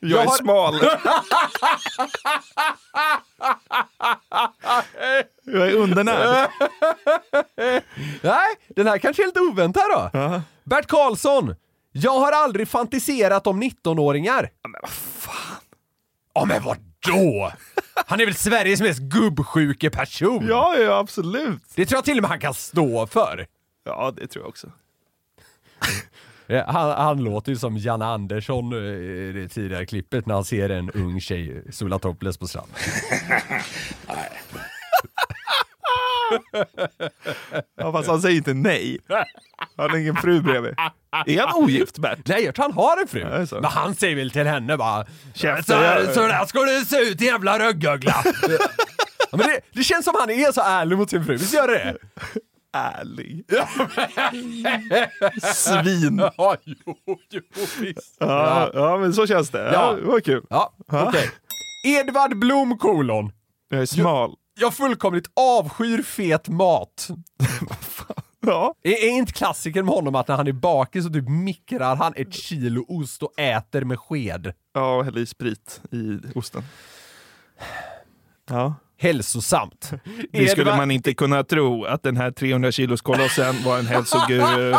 Jag, 0.00 0.22
är 0.22 0.26
har- 0.26 0.36
smal. 0.36 0.74
jag 5.44 5.68
är 5.68 5.74
undernärd. 5.74 6.48
Nej, 8.22 8.46
den 8.76 8.86
här 8.86 8.98
kanske 8.98 9.22
är 9.22 9.26
lite 9.26 9.40
oväntad 9.40 9.82
då. 9.92 10.10
Bert 10.64 10.86
Karlsson. 10.86 11.54
Jag 11.92 12.18
har 12.20 12.32
aldrig 12.32 12.68
fantiserat 12.68 13.46
om 13.46 13.62
19-åringar. 13.62 14.50
Men 14.62 14.80
vad 14.82 14.90
fan. 14.90 15.34
Ja, 16.34 16.44
men 16.44 16.62
vadå? 17.06 17.52
Han 18.06 18.20
är 18.20 18.24
väl 18.24 18.34
Sveriges 18.34 18.80
mest 18.80 19.00
gubbsjuke 19.00 19.90
person? 19.90 20.46
Ja, 20.48 20.76
ja, 20.76 20.98
absolut. 20.98 21.62
Det 21.74 21.86
tror 21.86 21.96
jag 21.96 22.04
till 22.04 22.18
och 22.18 22.22
med 22.22 22.30
han 22.30 22.40
kan 22.40 22.54
stå 22.54 23.06
för. 23.06 23.46
Ja, 23.84 24.12
det 24.16 24.26
tror 24.26 24.42
jag 24.44 24.48
också. 24.48 24.72
Ja, 26.46 26.64
Han, 26.72 26.90
han 26.90 27.24
låter 27.24 27.52
ju 27.52 27.58
som 27.58 27.76
Janne 27.76 28.04
Andersson 28.06 28.72
eh, 28.72 28.78
i 28.78 29.32
det 29.34 29.48
tidigare 29.48 29.86
klippet 29.86 30.26
när 30.26 30.34
han 30.34 30.44
ser 30.44 30.70
en 30.70 30.90
ung 30.90 31.20
tjej 31.20 31.64
sola 31.70 31.98
topless 31.98 32.38
på 32.38 32.46
stranden. 32.46 32.76
Ja, 37.80 37.92
fast 37.92 38.08
han 38.08 38.22
säger 38.22 38.36
inte 38.36 38.54
nej. 38.54 38.98
Han 39.76 39.90
har 39.90 39.96
ingen 39.96 40.16
fru 40.16 40.40
bredvid. 40.42 40.74
Är 41.26 41.46
han 41.46 41.62
ogift, 41.62 41.98
Bert? 41.98 42.18
Nej, 42.24 42.44
jag 42.44 42.54
tror 42.54 42.62
han 42.62 42.72
har 42.72 43.00
en 43.02 43.08
fru. 43.08 43.20
Ja, 43.20 43.28
det 43.28 43.36
är 43.36 43.46
så. 43.46 43.54
Men 43.54 43.64
han 43.70 43.94
säger 43.94 44.16
väl 44.16 44.30
till 44.30 44.46
henne 44.46 44.76
bara 44.76 45.06
Käften, 45.34 45.64
så, 45.64 45.72
jag- 45.82 46.14
så 46.14 46.26
där 46.26 46.44
ska 46.46 46.60
du 46.62 46.84
se 46.84 46.96
ut 46.98 47.20
jävla 47.20 47.58
rödgögla. 47.58 48.14
ja, 49.30 49.36
men 49.38 49.46
det, 49.46 49.60
det 49.72 49.82
känns 49.82 50.04
som 50.04 50.14
han 50.20 50.30
är 50.30 50.52
så 50.52 50.60
ärlig 50.60 50.98
mot 50.98 51.10
sin 51.10 51.24
fru, 51.24 51.36
visst 51.36 51.54
gör 51.54 51.68
det? 51.68 51.96
Ärlig. 52.76 53.44
Svin. 55.54 56.22
Ja, 56.36 56.56
jo, 56.64 56.96
jo, 57.30 57.40
visst. 57.80 58.16
Ja, 58.18 58.70
ja, 58.74 58.98
men 58.98 59.14
så 59.14 59.26
känns 59.26 59.50
det. 59.50 59.58
Ja, 59.64 59.72
Ja. 59.72 59.92
det 59.92 60.02
var 60.06 60.20
kul. 60.20 60.44
Ja, 60.50 60.72
okej. 60.92 61.30
Edvard 61.86 62.38
Blom 62.38 62.78
kolon. 62.78 63.32
Jag 63.70 63.80
är 63.82 63.86
smal. 63.86 64.34
Jag 64.60 64.74
fullkomligt 64.74 65.30
avskyr 65.36 66.02
fet 66.02 66.48
mat. 66.48 67.08
Ja. 68.40 68.74
Är, 68.82 68.90
är 68.92 69.08
inte 69.10 69.32
klassikern 69.32 69.84
med 69.84 69.94
honom 69.94 70.14
att 70.14 70.28
när 70.28 70.36
han 70.36 70.46
är 70.46 70.52
bakis 70.52 71.04
så 71.04 71.10
typ 71.10 71.28
mikrar 71.28 71.96
han 71.96 72.12
ett 72.16 72.34
kilo 72.34 72.84
ost 72.88 73.22
och 73.22 73.38
äter 73.38 73.84
med 73.84 73.98
sked? 74.00 74.52
Ja, 74.74 74.96
och 74.96 75.04
häller 75.04 75.20
i 75.20 75.26
sprit 75.26 75.80
i 75.92 76.18
osten. 76.34 76.62
Ja. 78.50 78.74
Hälsosamt. 78.98 79.90
Det 80.32 80.48
skulle 80.48 80.70
Edvard- 80.70 80.76
man 80.76 80.90
inte 80.90 81.14
kunna 81.14 81.44
tro 81.44 81.84
att 81.84 82.02
den 82.02 82.16
här 82.16 82.30
300 82.30 82.72
kilos 82.72 83.00
kolossen 83.00 83.54
var 83.64 83.78
en 83.78 83.86
hälsoguru. 83.86 84.74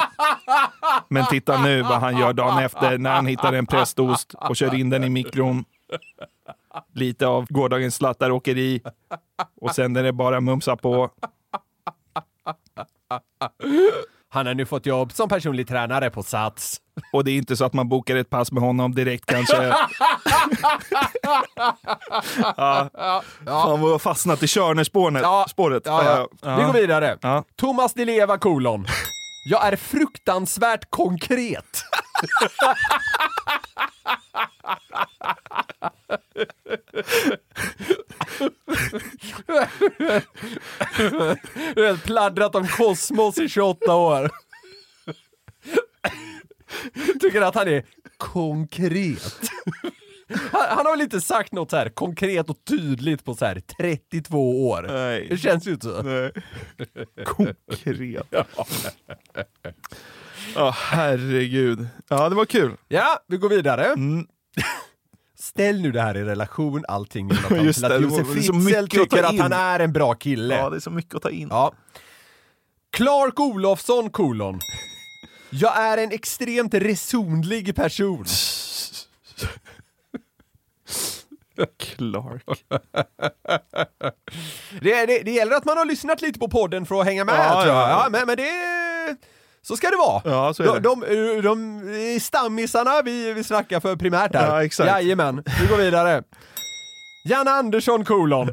Men 1.09 1.25
titta 1.25 1.63
nu 1.63 1.82
vad 1.82 1.99
han 1.99 2.17
gör 2.17 2.34
dagen 2.34 2.63
efter 2.63 2.97
när 2.97 3.11
han 3.15 3.25
hittar 3.25 3.53
en 3.53 3.65
prästost 3.65 4.34
och 4.34 4.55
kör 4.55 4.75
in 4.75 4.89
den 4.89 5.03
i 5.03 5.09
mikron. 5.09 5.65
Lite 6.93 7.28
av 7.28 7.45
gårdagens 7.49 7.95
slattar 7.95 8.32
åker 8.32 8.57
i 8.57 8.82
och 9.61 9.76
sen 9.76 9.95
är 9.95 10.03
det 10.03 10.13
bara 10.13 10.41
mumsa 10.41 10.76
på. 10.76 11.09
Han 14.32 14.47
har 14.47 14.53
nu 14.53 14.65
fått 14.65 14.86
jobb 14.86 15.11
som 15.11 15.30
personlig 15.30 15.67
tränare 15.67 16.09
på 16.09 16.24
Sats. 16.24 16.82
Och 17.13 17.24
det 17.24 17.32
är 17.32 17.36
inte 17.36 17.55
så 17.55 17.65
att 17.65 17.74
man 17.74 17.89
bokar 17.89 18.15
ett 18.15 18.30
pass 18.30 18.51
med 18.51 18.63
honom 18.63 18.95
direkt 18.95 19.26
kanske. 19.26 19.63
ja. 22.57 22.89
Han 23.45 23.82
var 23.82 23.99
fastnat 23.99 24.43
i 24.43 24.47
Tjörnespåret. 24.47 25.22
Ja, 25.22 25.45
spåret. 25.49 25.84
Ja, 25.86 26.03
ja. 26.05 26.28
Ja. 26.41 26.55
Vi 26.57 26.63
går 26.63 26.74
vidare. 26.74 27.17
Ja. 27.22 27.43
Thomas 27.55 27.93
Di 27.93 28.05
Leva 28.05 28.38
kolon. 28.38 28.86
Jag 29.49 29.67
är 29.67 29.76
fruktansvärt 29.76 30.89
konkret. 30.89 31.84
Du 41.75 41.87
har 41.87 41.97
pladdrat 42.05 42.55
om 42.55 42.67
kosmos 42.67 43.37
i 43.37 43.49
28 43.49 43.95
år. 43.95 44.29
Tycker 47.19 47.41
att 47.41 47.55
han 47.55 47.67
är 47.67 47.85
konkret. 48.17 49.39
Han, 50.51 50.61
han 50.77 50.85
har 50.85 50.91
väl 50.91 51.01
inte 51.01 51.21
sagt 51.21 51.51
något 51.53 51.69
så 51.69 51.77
här 51.77 51.89
konkret 51.89 52.49
och 52.49 52.65
tydligt 52.65 53.25
på 53.25 53.35
så 53.35 53.45
här 53.45 53.59
32 53.59 54.69
år. 54.69 54.85
Nej. 54.87 55.27
Det 55.29 55.37
känns 55.37 55.67
ju 55.67 55.71
inte 55.71 55.85
så. 55.85 56.01
Nej. 56.01 56.31
Konkret. 57.25 58.27
Ja, 60.55 60.75
herregud. 60.77 61.87
Ja, 62.07 62.29
det 62.29 62.35
var 62.35 62.45
kul. 62.45 62.77
Ja, 62.87 63.19
vi 63.27 63.37
går 63.37 63.49
vidare. 63.49 63.85
Mm. 63.85 64.27
Ställ 65.39 65.81
nu 65.81 65.91
det 65.91 66.01
här 66.01 66.17
i 66.17 66.23
relation, 66.23 66.85
allting 66.87 67.31
att, 67.31 67.51
Just 67.63 67.79
till 67.79 67.85
att 67.85 67.91
det, 67.91 68.07
Josef 68.07 68.27
Fritzl 68.27 68.75
att 68.75 68.89
tycker 68.89 69.23
att 69.23 69.33
in. 69.33 69.39
han 69.41 69.53
är 69.53 69.79
en 69.79 69.93
bra 69.93 70.13
kille. 70.13 70.55
Ja, 70.57 70.69
det 70.69 70.75
är 70.75 70.79
så 70.79 70.89
mycket 70.91 71.15
att 71.15 71.21
ta 71.21 71.29
in. 71.29 71.47
Ja. 71.51 71.73
Clark 72.91 73.39
Olofsson 73.39 74.09
kolon. 74.09 74.59
Jag 75.49 75.77
är 75.77 75.97
en 75.97 76.11
extremt 76.11 76.73
resonlig 76.73 77.75
person. 77.75 78.25
Clark. 81.77 82.43
Det, 84.81 85.05
det, 85.05 85.19
det 85.23 85.31
gäller 85.31 85.55
att 85.55 85.65
man 85.65 85.77
har 85.77 85.85
lyssnat 85.85 86.21
lite 86.21 86.39
på 86.39 86.47
podden 86.49 86.85
för 86.85 86.99
att 86.99 87.05
hänga 87.05 87.25
med, 87.25 87.35
Ja, 87.35 87.61
tror 87.63 87.75
jag. 87.75 87.83
ja, 87.83 87.89
ja. 87.89 88.03
Ja, 88.03 88.09
men, 88.09 88.27
men 88.27 88.37
det... 88.37 88.49
Så 89.62 89.78
ska 89.78 89.89
det 89.89 89.97
vara. 89.97 90.22
Ja, 90.26 90.53
så 90.53 90.64
är 90.64 90.68
det. 90.68 90.80
de, 90.80 90.99
de, 90.99 91.05
de, 91.07 91.41
de 91.41 91.80
är 92.16 92.20
stammisarna 92.20 93.01
vi, 93.01 93.34
vi 93.34 93.43
snackar 93.43 93.80
för 93.80 93.95
primärt 93.95 94.34
här. 94.34 94.47
Ja, 94.47 94.64
exakt. 94.64 94.88
Jajamän, 94.88 95.43
vi 95.62 95.68
går 95.68 95.78
vidare. 95.78 96.24
Janne 97.26 97.51
Andersson 97.51 98.05
kolon. 98.05 98.49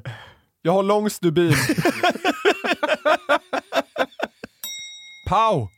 Jag 0.62 0.72
har 0.72 0.82
lång 0.82 1.10
stubin. 1.10 1.54
Pau. 5.28 5.68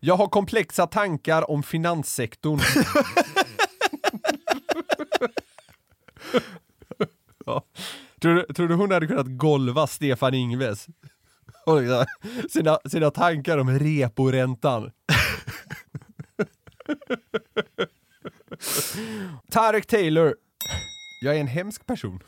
Jag 0.00 0.16
har 0.16 0.26
komplexa 0.26 0.86
tankar 0.86 1.50
om 1.50 1.62
finanssektorn. 1.62 2.60
ja. 7.46 7.64
tror, 8.20 8.34
du, 8.34 8.46
tror 8.54 8.68
du 8.68 8.74
hon 8.74 8.90
hade 8.90 9.06
kunnat 9.06 9.26
golva 9.26 9.86
Stefan 9.86 10.34
Ingves? 10.34 10.86
Och 11.66 11.80
liksom, 11.80 12.04
sina, 12.50 12.78
sina 12.88 13.10
tankar 13.10 13.58
om 13.58 13.78
reporäntan. 13.78 14.90
Tarek 19.50 19.86
Taylor. 19.86 20.34
Jag 21.20 21.36
är 21.36 21.40
en 21.40 21.46
hemsk 21.46 21.86
person. 21.86 22.20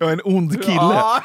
Jag 0.00 0.08
är 0.08 0.12
en 0.12 0.20
ond 0.24 0.64
kille. 0.64 0.74
Ja. 0.74 1.22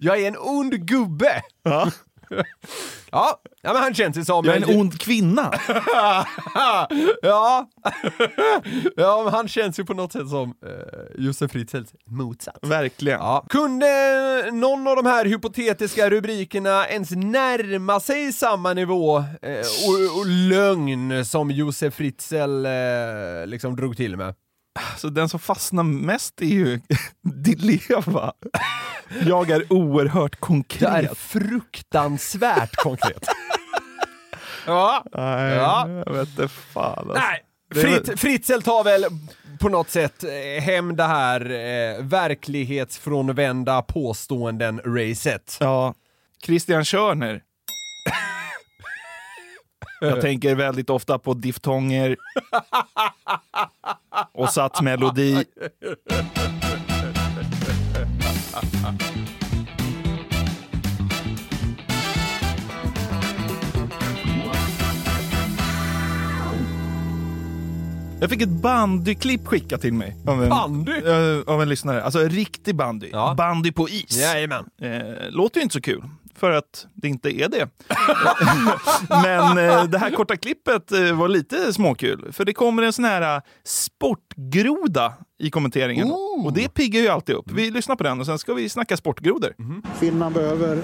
Jag 0.00 0.20
är 0.20 0.28
en 0.28 0.36
ond 0.38 0.86
gubbe. 0.86 1.42
Ja. 1.62 1.90
Ja, 3.12 3.40
ja 3.62 3.72
men 3.72 3.82
han 3.82 3.94
känns 3.94 4.16
ju 4.16 4.24
som... 4.24 4.44
Jag 4.44 4.56
är 4.56 4.70
en 4.70 4.80
ond 4.80 5.00
kvinna. 5.00 5.52
ja. 7.22 7.68
ja, 8.96 9.22
men 9.24 9.32
han 9.32 9.48
känns 9.48 9.78
ju 9.78 9.84
på 9.84 9.94
något 9.94 10.12
sätt 10.12 10.28
som 10.28 10.54
eh, 10.66 11.24
Josef 11.24 11.50
Fritzels 11.50 11.94
motsats. 12.06 12.58
Verkligen. 12.62 13.18
Ja. 13.18 13.46
Kunde 13.48 13.86
någon 14.52 14.86
av 14.86 14.96
de 14.96 15.06
här 15.06 15.24
hypotetiska 15.24 16.10
rubrikerna 16.10 16.88
ens 16.88 17.10
närma 17.10 18.00
sig 18.00 18.32
samma 18.32 18.74
nivå 18.74 19.18
eh, 19.18 19.58
och, 19.86 20.18
och 20.18 20.26
lögn 20.26 21.24
som 21.24 21.50
Josef 21.50 21.94
Fritzl 21.94 22.66
eh, 22.66 23.46
liksom 23.46 23.76
drog 23.76 23.96
till 23.96 24.16
med? 24.16 24.34
Så 24.96 25.08
den 25.08 25.28
som 25.28 25.40
fastnar 25.40 25.82
mest 25.82 26.40
är 26.40 26.46
ju 26.46 26.80
Di 27.22 27.54
Leva. 27.54 28.32
Jag 29.26 29.50
är 29.50 29.72
oerhört 29.72 30.40
konkret. 30.40 30.80
Det 31.02 31.08
är 31.10 31.14
fruktansvärt 31.14 32.76
konkret. 32.76 33.28
ja. 34.66 35.04
Nej, 35.14 35.54
Ja. 35.54 35.88
jag 36.06 36.12
vet 36.12 36.28
inte 36.28 36.48
fan. 36.48 36.98
Alltså. 36.98 37.14
Nej, 37.14 37.44
Frit, 37.74 38.20
Fritzl 38.20 38.60
tar 38.60 38.84
väl 38.84 39.04
på 39.60 39.68
något 39.68 39.90
sätt 39.90 40.24
eh, 40.24 40.62
hem 40.62 40.96
det 40.96 41.04
här 41.04 41.40
eh, 41.40 42.04
verklighetsfrånvända 42.04 43.82
påståenden-racet. 43.82 45.56
Ja. 45.60 45.94
Christian 46.44 46.84
Körner. 46.84 47.42
Jag 50.00 50.20
tänker 50.20 50.54
väldigt 50.54 50.90
ofta 50.90 51.18
på 51.18 51.34
diftonger 51.34 52.16
och 54.32 54.48
satsmelodi. 54.48 55.44
Jag 68.20 68.30
fick 68.30 68.42
ett 68.42 68.48
bandyklipp 68.62 69.46
skickat 69.46 69.80
till 69.80 69.92
mig. 69.92 70.16
Av 70.26 70.42
en, 70.42 70.48
Bandy? 70.48 70.92
eh, 70.92 71.40
av 71.54 71.62
en 71.62 71.68
lyssnare. 71.68 72.02
Alltså 72.04 72.18
riktig 72.18 72.76
bandy. 72.76 73.08
Ja. 73.12 73.34
Bandy 73.36 73.72
på 73.72 73.88
is. 73.88 74.20
Jajamän. 74.20 74.64
Eh, 74.82 74.90
låter 75.30 75.56
ju 75.56 75.62
inte 75.62 75.72
så 75.72 75.80
kul, 75.80 76.02
för 76.40 76.50
att 76.50 76.86
det 76.94 77.08
inte 77.08 77.40
är 77.40 77.48
det. 77.48 77.68
Men 79.22 79.58
eh, 79.58 79.84
det 79.84 79.98
här 79.98 80.10
korta 80.10 80.36
klippet 80.36 80.92
eh, 80.92 81.12
var 81.12 81.28
lite 81.28 81.72
småkul, 81.72 82.32
för 82.32 82.44
det 82.44 82.52
kommer 82.52 82.82
en 82.82 82.92
sån 82.92 83.04
här 83.04 83.36
eh, 83.36 83.42
sportgroda 83.64 85.12
i 85.38 85.50
kommenteringen. 85.50 86.10
Och 86.44 86.52
det 86.52 86.74
piggar 86.74 87.00
ju 87.00 87.08
alltid 87.08 87.34
upp. 87.34 87.50
Vi 87.52 87.70
lyssnar 87.70 87.96
på 87.96 88.04
den 88.04 88.20
och 88.20 88.26
sen 88.26 88.38
ska 88.38 88.54
vi 88.54 88.68
snacka 88.68 88.96
sportgrodor. 88.96 89.54
Finland 89.98 90.34
behöver 90.34 90.82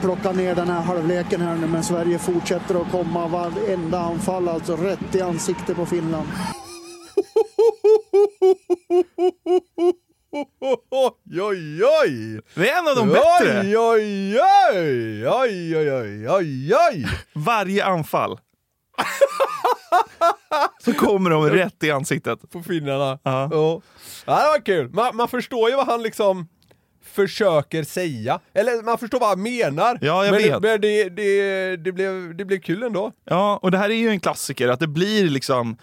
plocka 0.00 0.32
ner 0.32 0.54
den 0.54 0.68
här 0.68 0.80
halvleken 0.80 1.40
här 1.40 1.56
nu, 1.56 1.66
men 1.66 1.82
Sverige 1.82 2.18
fortsätter 2.18 2.80
att 2.80 2.90
komma 2.90 3.28
varenda 3.28 4.00
anfall, 4.00 4.48
alltså 4.48 4.76
rätt 4.76 5.14
i 5.14 5.20
ansiktet 5.20 5.76
på 5.76 5.86
Finland. 5.86 6.28
Oj, 11.52 11.84
oj! 12.04 12.40
Det 12.54 12.70
är 12.70 12.78
en 12.78 12.88
av 12.88 12.96
de 12.96 13.08
bättre! 13.08 13.60
Oj, 13.60 13.78
oj, 13.78 14.38
oj! 14.38 15.28
Oj, 15.28 15.76
oj, 15.76 15.92
oj, 15.92 16.28
oj, 16.28 16.74
oj! 16.90 17.06
Varje 17.32 17.84
anfall. 17.84 18.38
så 20.84 20.92
kommer 20.92 21.30
de 21.30 21.50
rätt 21.50 21.84
i 21.84 21.90
ansiktet. 21.90 22.50
På 22.50 22.62
finnarna. 22.62 23.18
Ja. 23.22 23.48
Ja. 23.52 23.80
ja, 24.26 24.36
det 24.42 24.48
var 24.48 24.64
kul. 24.64 24.90
Man, 24.90 25.16
man 25.16 25.28
förstår 25.28 25.70
ju 25.70 25.76
vad 25.76 25.86
han 25.86 26.02
liksom 26.02 26.48
försöker 27.04 27.82
säga. 27.82 28.40
Eller 28.54 28.82
man 28.82 28.98
förstår 28.98 29.20
vad 29.20 29.28
han 29.28 29.42
menar. 29.42 29.98
Ja, 30.00 30.24
jag 30.24 30.32
men 30.32 30.42
vet. 30.42 30.62
men 30.62 30.80
det, 30.80 31.08
det, 31.08 31.76
det, 31.76 31.92
blev, 31.92 32.36
det 32.36 32.44
blev 32.44 32.60
kul 32.60 32.82
ändå. 32.82 33.12
Ja, 33.24 33.58
och 33.62 33.70
det 33.70 33.78
här 33.78 33.90
är 33.90 33.94
ju 33.94 34.08
en 34.08 34.20
klassiker, 34.20 34.68
att 34.68 34.80
det 34.80 34.88
blir 34.88 35.30
liksom 35.30 35.76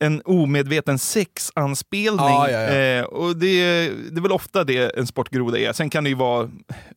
en 0.00 0.22
omedveten 0.24 0.98
sexanspelning. 0.98 2.18
Ja, 2.26 2.50
ja, 2.50 2.60
ja. 2.60 2.68
Eh, 2.74 3.04
och 3.04 3.36
det, 3.36 3.88
det 4.10 4.18
är 4.18 4.22
väl 4.22 4.32
ofta 4.32 4.64
det 4.64 4.98
en 4.98 5.06
sportgroda 5.06 5.58
är. 5.58 5.72
Sen 5.72 5.90
kan 5.90 6.04
det 6.04 6.10
ju 6.10 6.16
vara 6.16 6.50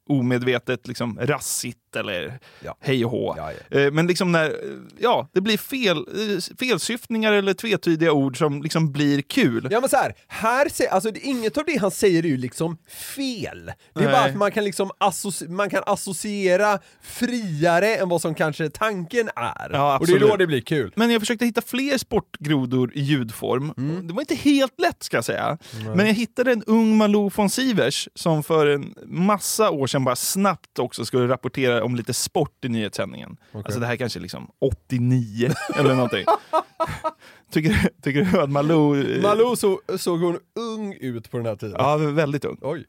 omedvetet 0.10 0.88
liksom 0.88 1.20
rassigt 1.22 1.96
eller 1.96 2.40
Ja. 2.64 2.78
hej 2.82 3.06
och 3.06 3.12
hå. 3.12 3.36
Ja, 3.38 3.52
Eh, 3.80 3.92
men 3.92 4.08
liksom 4.08 4.32
när 4.32 4.56
ja, 5.00 5.30
det 5.34 5.42
blir 5.42 5.58
fel, 5.58 5.98
eh, 5.98 6.56
felsyftningar 6.60 7.32
eller 7.34 7.54
tvetydiga 7.54 8.12
ord 8.12 8.38
som 8.38 8.62
liksom 8.64 8.92
blir 8.92 9.22
kul. 9.22 9.68
Ja 9.72 9.80
men 9.80 9.90
så 9.90 9.98
här, 9.98 10.14
här 10.28 10.70
se, 10.70 10.88
alltså 10.88 11.12
det, 11.12 11.20
inget 11.20 11.58
av 11.58 11.64
det 11.68 11.78
han 11.78 11.92
säger 11.92 12.24
är 12.26 12.30
ju 12.30 12.38
liksom 12.38 12.78
fel. 13.16 13.66
Det 13.94 14.00
är 14.00 14.04
Nej. 14.04 14.12
bara 14.14 14.24
att 14.26 14.36
man 14.36 14.52
kan 14.52 14.64
liksom 14.64 14.92
associ- 15.00 15.50
man 15.50 15.70
kan 15.70 15.84
associera 15.86 16.80
friare 17.02 17.96
än 17.96 18.10
vad 18.10 18.22
som 18.22 18.36
kanske 18.36 18.70
tanken 18.70 19.30
är. 19.36 19.98
Och 20.00 20.08
det 20.08 20.14
är 20.14 20.20
då 20.20 20.36
det 20.36 20.48
blir 20.48 20.62
kul. 20.62 20.92
Men 20.96 21.12
jag 21.12 21.22
försökte 21.22 21.46
hitta 21.46 21.62
fler 21.62 21.98
sportgrodor 21.98 22.87
i 22.94 23.02
ljudform. 23.02 23.74
Mm. 23.78 24.08
Det 24.08 24.14
var 24.14 24.22
inte 24.22 24.36
helt 24.36 24.80
lätt 24.80 25.04
ska 25.04 25.18
jag 25.18 25.26
säga. 25.26 25.58
Men 25.96 26.08
jag 26.08 26.14
hittade 26.14 26.52
en 26.52 26.64
ung 26.64 26.98
Malou 26.98 27.30
von 27.36 27.50
Sivers 27.50 28.10
som 28.16 28.44
för 28.44 28.68
en 28.68 28.94
massa 29.06 29.70
år 29.70 29.88
sedan 29.88 30.04
bara 30.04 30.16
snabbt 30.16 30.80
också 30.80 31.06
skulle 31.06 31.28
rapportera 31.28 31.84
om 31.84 31.96
lite 31.96 32.14
sport 32.14 32.66
i 32.66 32.70
nyhetssändningen. 32.70 33.38
Alltså 33.52 33.80
det 33.80 33.86
här 33.86 33.96
kanske 33.96 34.20
liksom 34.20 34.52
89 34.60 35.52
eller 35.76 35.96
någonting. 35.96 36.26
Tycker, 37.52 37.90
tycker 38.02 38.22
du 38.22 38.42
att 38.42 38.50
Malou... 38.50 39.22
Malou 39.22 39.56
så, 39.56 39.82
såg 39.98 40.20
hon 40.20 40.40
ung 40.60 40.94
ut 40.94 41.32
på 41.32 41.38
den 41.38 41.46
här 41.46 41.56
tiden. 41.56 41.76
Ja, 41.80 41.98
väldigt 41.98 42.46
ung. 42.46 42.58
Oj. 42.62 42.86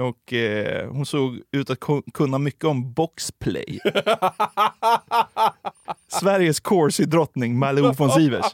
Och 0.00 0.32
eh, 0.32 0.90
hon 0.90 1.06
såg 1.06 1.40
ut 1.52 1.70
att 1.70 1.78
ku- 1.80 2.02
kunna 2.14 2.38
mycket 2.38 2.64
om 2.64 2.92
boxplay. 2.92 3.80
Sveriges 6.08 6.60
corsi-drottning 6.60 7.58
Malou 7.58 7.92
von 7.92 8.10
Sivers. 8.10 8.44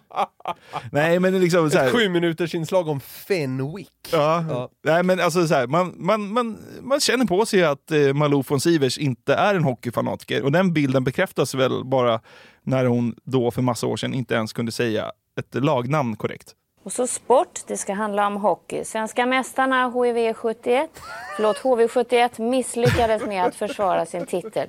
Nej, 0.93 1.20
men 1.20 1.32
det 1.32 1.38
är 1.38 1.40
liksom 1.40 1.70
så 1.70 1.78
här, 1.78 1.86
Ett 1.86 1.93
sju 1.93 2.09
minuters 2.09 2.55
inslag 2.55 2.88
om 2.88 3.01
Fenwick. 3.01 3.88
Ja. 4.12 4.45
Ja. 4.49 4.68
Nej, 4.84 5.03
men 5.03 5.20
alltså 5.20 5.47
så 5.49 5.55
här, 5.55 5.66
man, 5.66 5.95
man, 5.97 6.32
man, 6.32 6.59
man 6.82 7.01
känner 7.01 7.24
på 7.24 7.47
sig 7.47 7.64
att 7.64 7.90
eh, 7.90 8.12
Malou 8.14 8.43
von 8.49 8.61
Sivers 8.61 8.99
inte 8.99 9.34
är 9.34 9.55
en 9.55 9.64
hockeyfanatiker. 9.64 10.43
Och 10.43 10.53
den 10.53 10.72
bilden 10.72 11.05
bekräftas 11.05 11.55
väl 11.55 11.84
bara 11.84 12.20
när 12.62 12.84
hon 12.84 13.14
då 13.24 13.51
för 13.51 13.62
massa 13.62 13.86
år 13.86 13.97
sedan 13.97 14.14
inte 14.14 14.34
ens 14.34 14.53
kunde 14.53 14.72
säga 14.72 15.12
ett 15.38 15.55
lagnamn 15.64 16.16
korrekt. 16.16 16.55
Och 16.85 16.93
så 16.93 17.07
sport, 17.07 17.61
det 17.66 17.76
ska 17.76 17.93
handla 17.93 18.26
om 18.26 18.37
hockey. 18.37 18.85
Svenska 18.85 19.26
mästarna 19.26 19.91
HIV 19.91 20.35
71, 20.35 20.91
förlåt 21.37 21.57
HV71 21.57 22.41
misslyckades 22.41 23.22
med 23.22 23.45
att 23.45 23.55
försvara 23.55 24.07
sin 24.07 24.26
titel. 24.26 24.68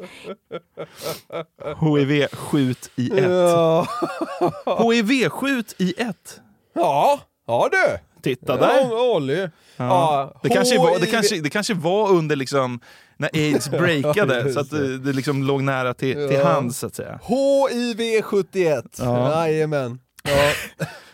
HIV 1.81 2.27
skjut 2.31 2.91
i 2.95 3.19
ett. 3.19 3.29
Ja. 3.29 3.87
HIV 4.65 5.29
skjut 5.29 5.75
i 5.77 5.93
ett. 6.01 6.41
ja, 6.73 7.19
ja 7.47 7.69
du! 7.71 7.97
Titta 8.21 8.57
där. 8.57 8.87
Ja, 8.91 9.11
Olli. 9.15 9.49
Ja. 9.77 10.39
Det, 10.43 10.49
kanske 10.49 10.77
var, 10.77 10.99
det, 10.99 11.05
kanske, 11.05 11.41
det 11.41 11.49
kanske 11.49 11.73
var 11.73 12.09
under 12.11 12.35
liksom 12.35 12.79
när 13.17 13.29
aids 13.33 13.69
breakade, 13.69 14.39
Ja, 14.47 14.53
så 14.53 14.59
att 14.59 14.69
det. 14.69 14.87
det, 14.87 14.97
det 14.97 15.13
liksom 15.13 15.43
låg 15.43 15.63
nära 15.63 15.93
till, 15.93 16.29
till 16.29 16.43
hands 16.43 16.77
så 16.77 16.87
att 16.87 16.95
säga. 16.95 17.19
HIV 17.27 18.21
71. 18.21 18.85
Ja. 18.99 19.47
Jajamän. 19.47 19.99
Ja. 20.23 20.53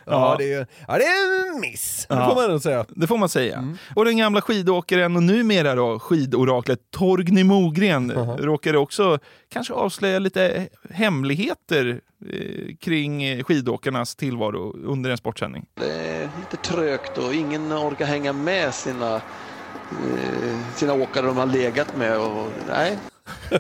Ja, 0.10 0.36
det 0.40 0.54
är, 0.54 0.68
ja, 0.88 0.98
det 0.98 1.04
är 1.04 1.54
en 1.56 1.60
miss. 1.62 2.06
Det 2.10 2.16
får 2.16 2.36
man 2.36 2.44
ändå 2.44 2.60
säga. 2.60 2.86
Det 2.90 3.08
får 3.08 3.18
man 3.18 3.30
säga. 3.30 3.58
Mm. 3.58 3.78
Och 3.96 4.06
den 4.06 4.18
gamla 4.18 4.42
skidåkaren 4.42 5.16
och 5.16 5.24
numera 5.24 5.76
då 5.76 6.00
skidoraklet 6.00 6.80
Torgny 6.92 7.44
Mogren 7.44 8.12
råkade 8.40 8.78
också 8.78 9.20
kanske 9.54 9.74
avslöja 9.74 10.20
lite 10.20 10.68
hemligheter 10.90 12.02
eh, 12.34 12.76
kring 12.82 13.44
skidåkarnas 13.44 14.16
tillvaro 14.16 14.76
under 14.86 15.10
en 15.10 15.18
sportsändning. 15.18 15.66
Det 15.74 15.92
är 15.92 16.30
lite 16.40 16.58
trögt 16.70 17.18
och 17.18 17.34
ingen 17.34 17.74
orkar 17.74 18.06
hänga 18.06 18.34
med 18.34 18.74
sina, 18.74 19.16
eh, 19.16 20.76
sina 20.76 20.94
åkare 20.94 21.26
de 21.26 21.38
har 21.38 21.46
legat 21.46 21.98
med. 21.98 22.18
Och, 22.18 22.48
nej. 22.68 22.98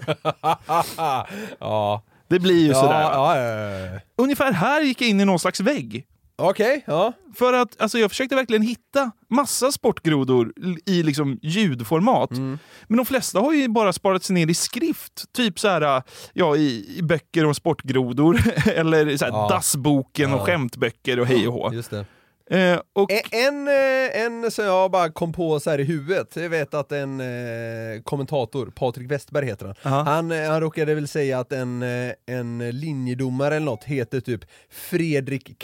ja. 1.59 2.01
Det 2.27 2.39
blir 2.39 2.61
ju 2.61 2.67
Ja, 2.67 2.73
sådär. 2.81 3.01
ja, 3.01 3.37
ja. 3.37 3.99
Ungefär 4.15 4.51
här 4.51 4.81
gick 4.81 5.01
jag 5.01 5.09
in 5.09 5.19
i 5.21 5.25
någon 5.25 5.39
slags 5.39 5.59
vägg. 5.59 6.05
Okej, 6.39 6.83
ja. 6.87 7.13
För 7.35 7.53
att 7.53 7.81
alltså, 7.81 7.99
jag 7.99 8.11
försökte 8.11 8.35
verkligen 8.35 8.61
hitta 8.61 9.11
massa 9.29 9.71
sportgrodor 9.71 10.53
i 10.85 11.03
liksom 11.03 11.39
ljudformat. 11.41 12.31
Mm. 12.31 12.59
Men 12.87 12.97
de 12.97 13.05
flesta 13.05 13.39
har 13.39 13.53
ju 13.53 13.67
bara 13.67 13.93
sparats 13.93 14.29
ner 14.29 14.49
i 14.49 14.53
skrift. 14.53 15.33
Typ 15.33 15.59
så 15.59 15.67
här, 15.67 16.03
ja, 16.33 16.55
i, 16.55 16.95
i 16.97 17.01
böcker 17.03 17.45
om 17.45 17.55
sportgrodor. 17.55 18.39
eller 18.75 19.17
så 19.17 19.25
här, 19.25 19.31
Ja. 19.31 19.47
dassboken 19.49 20.33
och 20.33 20.39
Ja. 20.39 20.45
skämtböcker 20.45 21.19
och 21.19 21.25
hej 21.27 21.47
och 21.47 21.53
hå. 21.53 21.73
Just 21.73 21.89
det. 21.91 22.05
Eh, 22.51 22.79
och... 22.93 23.11
En, 23.31 23.67
eh, 23.67 24.21
en 24.25 24.51
som 24.51 24.65
jag 24.65 24.91
bara 24.91 25.09
kom 25.11 25.33
på 25.33 25.59
så 25.59 25.69
här 25.69 25.79
i 25.79 25.83
huvudet, 25.83 26.35
jag 26.35 26.49
vet 26.49 26.73
att 26.73 26.91
en 26.91 27.19
eh, 27.21 28.01
kommentator, 28.03 28.65
Patrik 28.75 29.11
Westberg 29.11 29.45
heter 29.45 29.75
han, 29.81 30.07
han, 30.07 30.31
eh, 30.31 30.49
han 30.49 30.61
råkade 30.61 30.95
väl 30.95 31.07
säga 31.07 31.39
att 31.39 31.51
en, 31.51 31.83
eh, 31.83 32.11
en 32.25 32.57
linjedomare 32.69 33.55
eller 33.55 33.65
något 33.65 33.83
heter 33.83 34.19
typ 34.21 34.41
Fredrik 34.69 35.59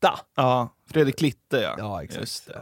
Klitta. 0.00 0.18
Ja, 0.36 0.74
Fredrik 0.92 1.18
Klitte 1.18 1.56
ja. 1.56 1.74
Ja, 1.78 2.02
exakt. 2.04 2.46
Det. 2.46 2.60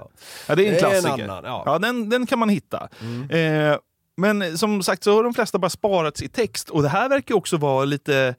Ja, 0.49 0.55
det 0.55 0.67
är 0.69 0.69
en 0.69 0.75
Det 0.75 0.81
är 0.81 0.95
en 0.97 1.03
klassiker. 1.03 1.25
annan, 1.29 1.45
ja. 1.45 1.63
ja. 1.67 1.79
den, 1.79 2.09
den 2.11 2.27
kan 2.27 2.39
man 2.39 2.49
hitta. 2.49 2.89
Mm. 3.01 3.31
Eh, 3.73 3.79
men 4.17 4.59
som 4.59 4.83
sagt 4.83 5.05
så 5.05 5.15
har 5.17 5.23
de 5.25 5.35
flesta 5.35 5.59
bara 5.59 5.71
sparats 5.71 6.23
i 6.23 6.29
text 6.29 6.71
och 6.71 6.83
det 6.83 6.89
här 6.89 7.09
verkar 7.09 7.35
också 7.35 7.57
vara 7.57 7.85
lite 7.85 8.35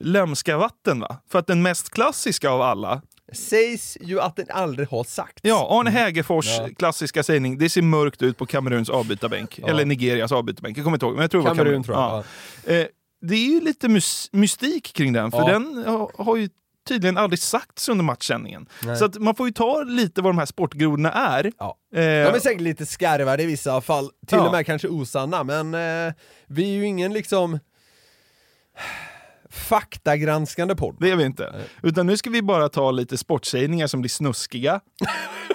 lömska 0.00 0.56
vatten 0.58 1.00
va? 1.00 1.16
För 1.30 1.38
att 1.38 1.46
den 1.46 1.62
mest 1.62 1.90
klassiska 1.90 2.50
av 2.50 2.62
alla 2.62 3.02
Sägs 3.32 3.98
ju 4.00 4.20
att 4.20 4.36
den 4.36 4.46
aldrig 4.50 4.88
har 4.88 5.04
sagt. 5.04 5.38
Ja, 5.42 5.80
Arne 5.80 5.90
Hägerfors 5.90 6.46
Ja. 6.46 6.68
klassiska 6.78 7.22
sägning. 7.22 7.58
Det 7.58 7.68
ser 7.70 7.82
mörkt 7.82 8.22
ut 8.22 8.36
på 8.38 8.46
Kameruns 8.46 8.90
avbytarbänk. 8.90 9.58
Ja. 9.62 9.68
Eller 9.68 9.84
Nigerias 9.84 10.32
avbytarbänk. 10.32 10.76
Jag 10.78 10.84
kommer 10.84 10.96
inte 10.96 11.06
ihåg, 11.06 11.14
men 11.14 11.22
jag 11.22 11.30
tror 11.30 11.42
det 11.42 11.48
var 11.48 11.56
Kamerun, 11.56 11.82
Kamerun. 11.82 11.84
tror 11.84 12.24
jag. 12.66 12.76
Ja. 12.76 12.82
Eh, 12.82 12.86
det 13.20 13.34
är 13.34 13.46
ju 13.48 13.60
lite 13.60 13.88
mys- 13.88 14.28
mystik 14.32 14.92
kring 14.92 15.12
den, 15.12 15.30
för 15.30 15.38
Ja. 15.38 15.46
den 15.48 15.84
har, 15.86 16.10
har 16.24 16.36
ju 16.36 16.48
tydligen 16.88 17.16
aldrig 17.16 17.38
sagts 17.38 17.88
under 17.88 18.04
matchsändningen. 18.04 18.66
Nej. 18.82 18.96
Så 18.96 19.04
att 19.04 19.18
man 19.18 19.34
får 19.34 19.46
ju 19.46 19.52
ta 19.52 19.82
lite 19.82 20.22
vad 20.22 20.32
de 20.32 20.38
här 20.38 20.46
sportgrodorna 20.46 21.12
är. 21.12 21.52
Ja. 21.58 21.76
Eh, 21.94 22.00
De 22.00 22.04
är 22.06 22.38
säkert 22.40 22.60
lite 22.60 22.86
skarvade 22.86 23.42
i 23.42 23.46
vissa 23.46 23.80
fall, 23.80 24.10
till 24.26 24.38
Ja. 24.38 24.46
och 24.46 24.52
med 24.52 24.66
kanske 24.66 24.88
osanna, 24.88 25.44
men 25.44 25.74
eh, 25.74 26.14
vi 26.46 26.62
är 26.64 26.74
ju 26.76 26.86
ingen 26.86 27.12
liksom 27.12 27.58
faktagranskande 29.50 30.74
podd. 30.74 30.96
Det 31.00 31.10
är 31.10 31.16
vi 31.16 31.24
inte. 31.24 31.54
Utan 31.82 32.06
nu 32.06 32.16
ska 32.16 32.30
vi 32.30 32.42
bara 32.42 32.68
ta 32.68 32.90
lite 32.90 33.18
sportsägningar 33.18 33.86
som 33.86 34.00
blir 34.00 34.08
snuskiga. 34.10 34.80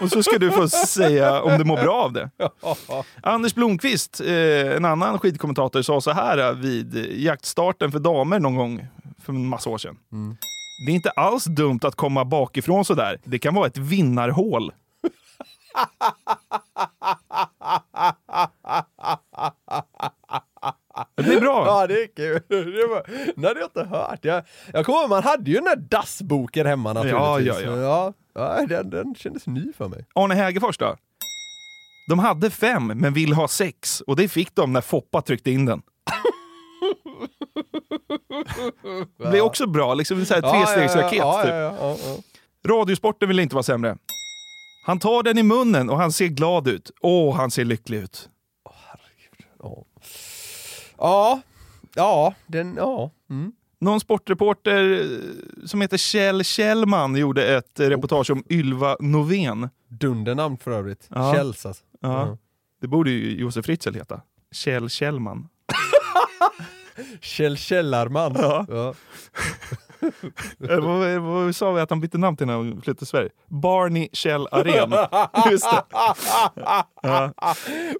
Och 0.02 0.10
så 0.10 0.24
ska 0.24 0.38
du 0.38 0.52
få 0.52 0.70
säga 0.70 1.42
om 1.42 1.58
du 1.58 1.64
mår 1.64 1.78
bra 1.78 1.96
av 2.04 2.14
det. 2.14 2.30
Anders 3.24 3.56
Blomqvist, 3.56 4.22
eh, 4.22 4.76
en 4.76 4.86
annan 4.86 5.20
skidkommentator, 5.20 5.82
sa 5.82 6.02
så 6.02 6.12
här 6.12 6.54
vid 6.54 6.96
jaktstarten 7.22 7.92
för 7.92 8.00
damer 8.00 8.40
någon 8.40 8.56
gång 8.56 8.88
för 9.24 9.34
en 9.34 9.48
massa 9.48 9.70
år 9.70 9.78
sedan. 9.78 9.98
Det 10.86 10.92
är 10.92 10.96
inte 10.96 11.10
alls 11.10 11.46
dumt 11.46 11.80
att 11.84 11.96
komma 11.96 12.26
bakifrån 12.26 12.86
sådär. 12.86 13.20
Det 13.24 13.40
kan 13.40 13.56
vara 13.56 13.68
ett 13.68 13.78
vinnarhål. 13.78 14.72
Det 21.16 21.34
är 21.34 21.40
bra. 21.40 21.66
Ja, 21.66 21.88
det 21.88 22.04
är 22.04 22.08
kul. 22.08 22.42
Det 22.50 22.88
var, 22.88 23.04
det 23.36 23.48
hade 23.48 23.60
jag 23.60 23.68
inte 23.68 23.84
hört. 23.84 24.26
Jag, 24.26 24.44
jag 24.74 24.86
kommer 24.86 25.00
ihåg, 25.00 25.10
man 25.10 25.24
hade 25.24 25.52
ju 25.52 25.56
den 25.56 25.64
där 25.64 25.76
dassboken 25.76 26.68
hemma 26.68 26.94
naturligtvis. 26.94 27.66
Ja, 27.66 27.78
ja, 27.78 28.14
ja. 28.34 28.58
ja 28.60 28.66
den, 28.66 28.90
den 28.90 29.16
kändes 29.16 29.48
ny 29.48 29.74
för 29.74 29.88
mig. 29.88 30.06
Arne 30.16 30.36
Hägerfors 30.36 30.78
då? 30.78 30.96
De 32.10 32.20
hade 32.20 32.50
fem, 32.50 32.88
men 32.88 33.14
vill 33.14 33.34
ha 33.34 33.48
sex. 33.48 34.02
Och 34.02 34.16
det 34.16 34.28
fick 34.28 34.56
de 34.56 34.74
när 34.74 34.82
Foppa 34.82 35.22
tryckte 35.22 35.52
in 35.52 35.66
den. 35.66 35.82
Det 39.18 39.30
blir 39.30 39.42
också 39.42 39.68
bra, 39.68 39.94
liksom 39.94 40.18
en 40.20 40.26
här 40.26 40.42
trestegsraket. 40.42 41.18
Ja, 41.18 41.42
typ. 41.44 41.52
ja, 41.52 41.98
ja. 42.06 42.18
Radiosporten 42.68 43.28
vill 43.28 43.40
inte 43.40 43.56
vara 43.56 43.64
sämre. 43.64 43.98
Han 44.86 45.00
tar 45.00 45.24
den 45.24 45.38
i 45.38 45.44
munnen 45.44 45.90
och 45.90 45.98
han 45.98 46.12
ser 46.12 46.28
glad 46.28 46.68
ut. 46.68 46.92
Åh, 47.02 47.36
han 47.36 47.52
ser 47.52 47.66
lycklig 47.66 47.98
ut. 47.98 48.30
Ja, 50.98 51.42
ja, 51.96 52.34
den, 52.48 52.76
ja. 52.76 53.12
Mm. 53.30 53.52
Någon 53.80 54.00
sportreporter 54.00 54.92
eh, 54.94 55.66
som 55.66 55.82
heter 55.82 55.98
Kjell 55.98 56.44
Kjellman 56.44 57.16
gjorde 57.16 57.58
ett 57.58 57.80
eh, 57.80 57.90
reportage 57.90 58.32
om 58.32 58.44
Ylva 58.50 58.98
Novén. 59.00 59.70
Dundernamn 59.88 60.58
för 60.58 60.72
övrigt. 60.72 61.08
Ja. 61.10 61.34
Kjells 61.34 61.66
alltså. 61.66 61.84
Ja. 62.00 62.24
Mm. 62.24 62.38
Det 62.82 62.88
borde 62.88 63.10
ju 63.10 63.40
Josef 63.40 63.66
Fritzl 63.66 63.94
heta. 63.94 64.22
Kjell 64.52 64.90
Kjellman. 64.90 65.50
Kjell 67.22 67.58
Källarman. 67.58 68.36
Ja. 68.40 68.66
Ja. 68.70 68.94
Eh, 70.70 70.80
vad, 70.80 71.20
vad 71.22 71.56
sa 71.56 71.72
vi 71.72 71.82
att 71.82 71.90
han 71.90 72.00
bytte 72.00 72.18
namn 72.18 72.38
till 72.38 72.48
när 72.48 72.54
han 72.54 72.72
flyttade 72.72 72.98
till 72.98 73.08
Sverige? 73.08 73.30
Barney 73.48 74.10
Kjell 74.14 74.48
Aren. 74.52 74.92
Just 75.52 75.72
det. 75.72 75.84
Ja. 77.02 77.34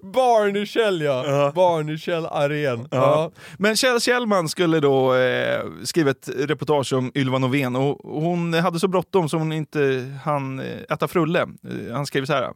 Barney 0.02 0.66
Kjell 0.66 1.00
ja. 1.00 1.52
Barney 1.54 1.98
Kjell 1.98 2.26
Aren. 2.26 2.88
Ja. 2.90 2.98
Ja. 2.98 3.30
Men 3.58 3.76
Kjell 3.76 4.00
Kjellman 4.00 4.48
skulle 4.48 4.80
då 4.80 5.14
eh, 5.14 5.62
skriva 5.84 6.10
ett 6.10 6.28
reportage 6.36 6.92
om 6.92 7.12
Ylva 7.14 7.38
Novén 7.38 7.76
och 7.76 7.98
hon 8.22 8.54
hade 8.54 8.80
så 8.80 8.88
bråttom 8.88 9.28
så 9.28 9.36
hon 9.36 9.52
inte 9.52 10.12
hann 10.24 10.60
eh, 10.60 10.80
äta 10.90 11.08
frulle. 11.08 11.40
Eh, 11.40 11.94
han 11.94 12.06
skrev 12.06 12.24
så 12.24 12.32
här. 12.32 12.52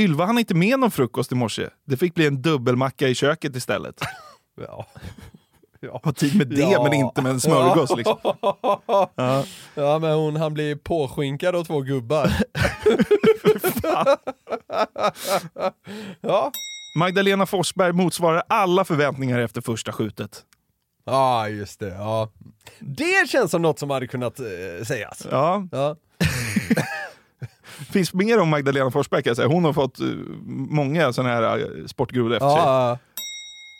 Ylva 0.00 0.24
hann 0.24 0.38
inte 0.38 0.54
med 0.54 0.78
någon 0.78 0.90
frukost 0.90 1.32
i 1.32 1.34
morse. 1.34 1.68
Det 1.86 1.96
fick 1.96 2.14
bli 2.14 2.26
en 2.26 2.42
dubbelmacka 2.42 3.08
i 3.08 3.14
köket 3.14 3.56
istället. 3.56 4.00
Ja. 4.60 4.86
Ja. 5.84 6.00
Ha 6.04 6.12
tid 6.12 6.36
med 6.38 6.46
det 6.48 6.60
Ja. 6.60 6.82
men 6.82 6.92
inte 6.92 7.22
med 7.22 7.32
en 7.32 7.40
smörgås 7.40 7.96
liksom. 7.96 8.16
Ja. 9.16 9.44
ja, 9.74 9.98
men 9.98 10.14
hon 10.14 10.36
han 10.36 10.54
blir 10.54 10.76
påskinkad 10.76 11.56
av 11.56 11.64
två 11.64 11.80
gubbar. 11.80 12.30
ja. 16.20 16.50
Magdalena 16.98 17.46
Forsberg 17.46 17.92
motsvarar 17.92 18.42
alla 18.48 18.84
förväntningar 18.84 19.38
efter 19.38 19.60
första 19.60 19.92
skjutet. 19.92 20.42
Ja, 21.04 21.48
just 21.48 21.80
det. 21.80 21.88
Ja. 21.88 22.28
Det 22.78 23.28
känns 23.28 23.50
som 23.50 23.62
något 23.62 23.78
som 23.78 23.90
hade 23.90 24.06
kunnat 24.06 24.40
eh, 24.40 24.84
sägas. 24.84 25.26
Ja. 25.30 25.66
Ja. 25.72 25.96
Finns 27.92 28.14
mer 28.14 28.40
om 28.40 28.48
Magdalena 28.48 28.90
Forsberg 28.90 29.22
kan 29.22 29.30
jag 29.30 29.36
säga. 29.36 29.48
Hon 29.48 29.64
har 29.64 29.72
fått 29.72 30.00
eh, 30.00 30.06
många 30.46 31.12
sådana 31.12 31.34
här 31.34 31.58
eh, 31.58 31.86
sportgrodor 31.86 32.32
efter 32.32 32.48
sig. 32.50 32.98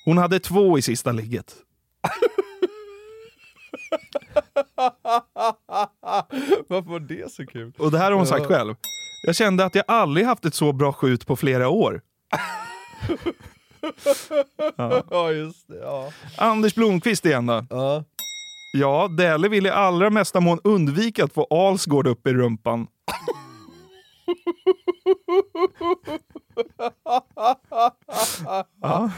Hon 0.05 0.19
hade 0.19 0.41
två 0.41 0.79
i 0.79 0.83
sista 0.83 1.13
ligget. 1.13 1.55
Varför 6.69 6.91
var 6.91 7.01
det 7.01 7.33
så 7.33 7.47
kul? 7.47 7.73
Och 7.79 7.91
det 7.91 7.99
här 7.99 8.11
har 8.11 8.19
hon 8.19 8.27
sagt 8.27 8.47
själv. 8.47 8.75
Jag 9.27 9.37
kände 9.37 9.65
att 9.65 9.75
jag 9.75 9.85
aldrig 9.89 10.27
haft 10.27 10.45
ett 10.45 10.55
så 10.55 10.73
bra 10.73 10.93
skjut 10.93 11.27
på 11.27 11.37
flera 11.37 11.69
år. 11.69 12.01
Ja. 14.77 15.03
Ja, 15.11 15.31
just 15.33 15.69
det. 15.69 15.77
Ja. 15.79 16.13
Anders 16.37 16.75
Blomqvist 16.75 17.27
igen 17.27 17.47
då. 17.47 17.67
Ja. 17.71 18.05
Ja, 18.73 19.09
Dähle 19.09 19.49
vill 19.49 19.67
i 19.67 19.71
allra 19.71 20.11
mesta 20.11 20.41
mån 20.41 20.61
undvika 20.65 21.25
att 21.25 21.33
få 21.33 21.45
Alsgård 21.51 22.07
upp 22.07 22.27
i 22.27 22.33
rumpan. 22.33 22.87
Ja. 28.83 29.11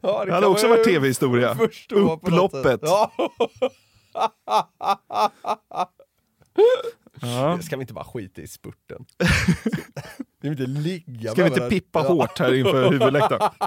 Ja, 0.00 0.17
Det 0.28 0.34
hade 0.34 0.46
också 0.46 0.68
varit 0.68 0.84
tv-historia. 0.84 1.56
Upploppet. 1.90 2.80
Ja. 2.82 3.12
Ja. 7.20 7.58
Ska 7.62 7.76
vi 7.76 7.80
inte 7.80 7.92
bara 7.94 8.04
skita 8.04 8.40
i 8.42 8.46
spurten? 8.46 9.04
Vi 10.40 10.48
vill 10.48 10.60
inte 10.60 10.66
ligga 10.80 11.30
Ska 11.30 11.42
vi 11.42 11.48
inte 11.48 11.68
pippa 11.68 11.98
Ja. 12.02 12.08
hårt 12.08 12.38
här 12.38 12.54
inför 12.54 12.90
huvudläktaren? 12.90 13.50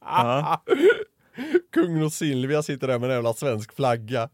Ja. 0.00 0.62
Kungen 1.72 2.02
och 2.02 2.12
Silvia 2.12 2.62
sitter 2.62 2.88
där 2.88 2.98
med 2.98 3.10
en 3.10 3.14
jävla 3.16 3.32
svensk 3.32 3.76
flagga. 3.76 4.28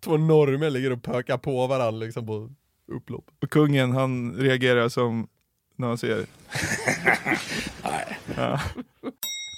Två 0.00 0.16
norrmän 0.16 0.72
ligger 0.72 0.90
och 0.92 1.02
pökar 1.02 1.38
på 1.38 1.66
varandra 1.66 2.06
liksom 2.06 2.26
på 2.26 2.50
upplopp. 2.92 3.24
Och 3.42 3.50
kungen 3.50 3.92
han 3.92 4.34
reagerar 4.36 4.88
som 4.88 5.28
när 5.76 5.88
han 5.88 5.98
ser... 5.98 6.26
Ja. 8.36 8.60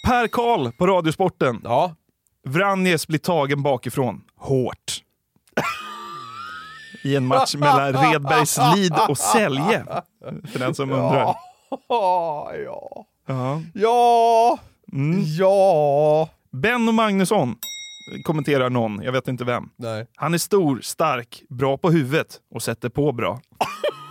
Per 0.06 0.28
Karl 0.28 0.72
på 0.72 0.86
Radiosporten. 0.86 1.60
Ja. 1.64 1.94
Vranjes 2.48 3.06
blir 3.06 3.18
tagen 3.18 3.62
bakifrån. 3.62 4.22
Hårt. 4.36 5.02
I 7.04 7.16
en 7.16 7.26
match 7.26 7.54
mellan 7.54 7.92
Redbergslid 7.92 8.94
och 9.08 9.18
Sälje. 9.18 9.84
För 10.52 10.58
den 10.58 10.74
som 10.74 10.90
undrar. 10.90 11.34
Ja, 11.88 12.52
ja. 12.64 13.06
Ja. 13.28 13.62
Ja, 13.74 14.58
Mm. 14.92 15.20
ja. 15.24 16.28
Benno 16.52 16.92
Magnusson 16.92 17.54
kommenterar 18.26 18.70
någon, 18.70 19.02
jag 19.02 19.12
vet 19.12 19.28
inte 19.28 19.44
vem. 19.44 19.68
Nej. 19.76 20.06
Han 20.16 20.34
är 20.34 20.38
stor, 20.38 20.80
stark, 20.82 21.42
bra 21.48 21.76
på 21.78 21.90
huvudet 21.90 22.26
och 22.54 22.62
sätter 22.62 22.88
på 22.88 23.12
bra. 23.12 23.40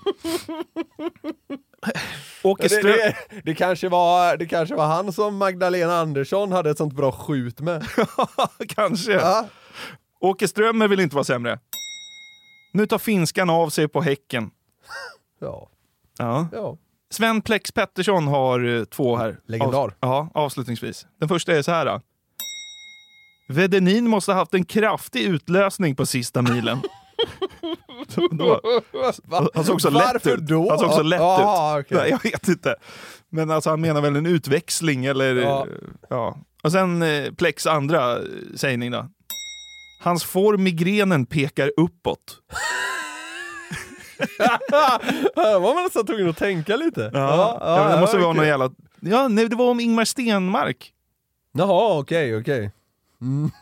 Åke 2.42 2.68
Det, 2.68 2.82
det, 2.82 3.16
det, 3.44 3.54
kanske 3.54 3.88
var, 3.88 4.36
det 4.36 4.46
kanske 4.46 4.74
var 4.74 4.86
han 4.86 5.12
som 5.12 5.36
Magdalena 5.36 6.00
Andersson 6.00 6.52
hade 6.52 6.70
ett 6.70 6.78
sånt 6.78 6.94
bra 6.94 7.12
skjut 7.12 7.60
med. 7.60 7.86
Kanske. 8.68 9.12
Ja. 9.12 9.48
Åke 10.20 10.48
Strömmer 10.48 10.88
vill 10.88 11.00
inte 11.00 11.16
vara 11.16 11.24
sämre. 11.24 11.58
Nu 12.72 12.86
tar 12.86 12.98
finskan 12.98 13.50
av 13.50 13.70
sig 13.70 13.88
på 13.88 14.00
Häcken. 14.00 14.50
Ja. 15.40 15.68
Ja. 16.18 16.48
ja. 16.52 16.76
Sven 17.10 17.42
Plex 17.42 17.72
Pettersson 17.72 18.28
har 18.28 18.78
eh, 18.78 18.84
två 18.84 19.16
här. 19.16 19.40
Legendar. 19.46 19.78
Av, 19.78 19.92
ja, 20.00 20.30
avslutningsvis. 20.34 21.06
Den 21.20 21.28
första 21.28 21.52
är 21.52 21.62
så 21.62 21.70
här. 21.70 21.86
Då. 21.86 22.00
Vedenin 23.48 24.08
måste 24.08 24.32
ha 24.32 24.38
haft 24.38 24.54
en 24.54 24.64
kraftig 24.64 25.22
utlösning 25.22 25.96
på 25.96 26.06
sista 26.06 26.42
milen. 26.42 26.80
Då. 28.30 28.60
Han 29.54 29.64
såg 29.64 29.74
också 29.74 29.90
lätt 29.90 30.02
Varför 30.12 30.34
ut. 30.34 30.40
då? 30.40 30.70
Han 30.70 30.78
såg 30.78 30.88
också 30.88 31.02
lätt 31.02 31.20
Ah, 31.20 31.78
ut. 31.78 31.86
okej. 31.86 31.98
Nej, 31.98 32.10
jag 32.10 32.22
vet 32.32 32.48
inte. 32.48 32.74
Men 33.30 33.50
alltså 33.50 33.70
han 33.70 33.80
menar 33.80 34.00
väl 34.00 34.16
en 34.16 34.26
utväxling 34.26 35.04
eller... 35.04 35.34
Ja. 35.36 35.66
Ja. 36.08 36.36
Och 36.62 36.72
sen 36.72 37.02
eh, 37.02 37.32
Plex 37.32 37.66
andra 37.66 38.16
eh, 38.16 38.22
sägning 38.56 38.90
då. 38.90 39.06
Hans 40.02 40.24
får 40.24 40.56
migrenen 40.56 41.26
pekar 41.26 41.72
uppåt. 41.76 42.38
Här 45.36 45.58
var 45.60 45.74
man 45.74 45.84
nästan 45.84 46.06
tvungen 46.06 46.28
att 46.30 46.36
tänka 46.36 46.76
lite. 46.76 47.10
Ja, 47.14 47.58
ja, 47.60 47.94
det 47.94 48.00
måste 48.00 48.16
ja, 48.16 48.20
vara 48.22 48.32
någon 48.32 48.38
okej. 48.38 48.48
jävla... 48.48 48.70
Ja, 49.00 49.28
nej, 49.28 49.48
det 49.48 49.56
var 49.56 49.70
om 49.70 49.80
Ingmar 49.80 50.04
Stenmark. 50.04 50.92
Jaha, 51.52 51.98
okej, 51.98 52.36
okej. 52.36 52.70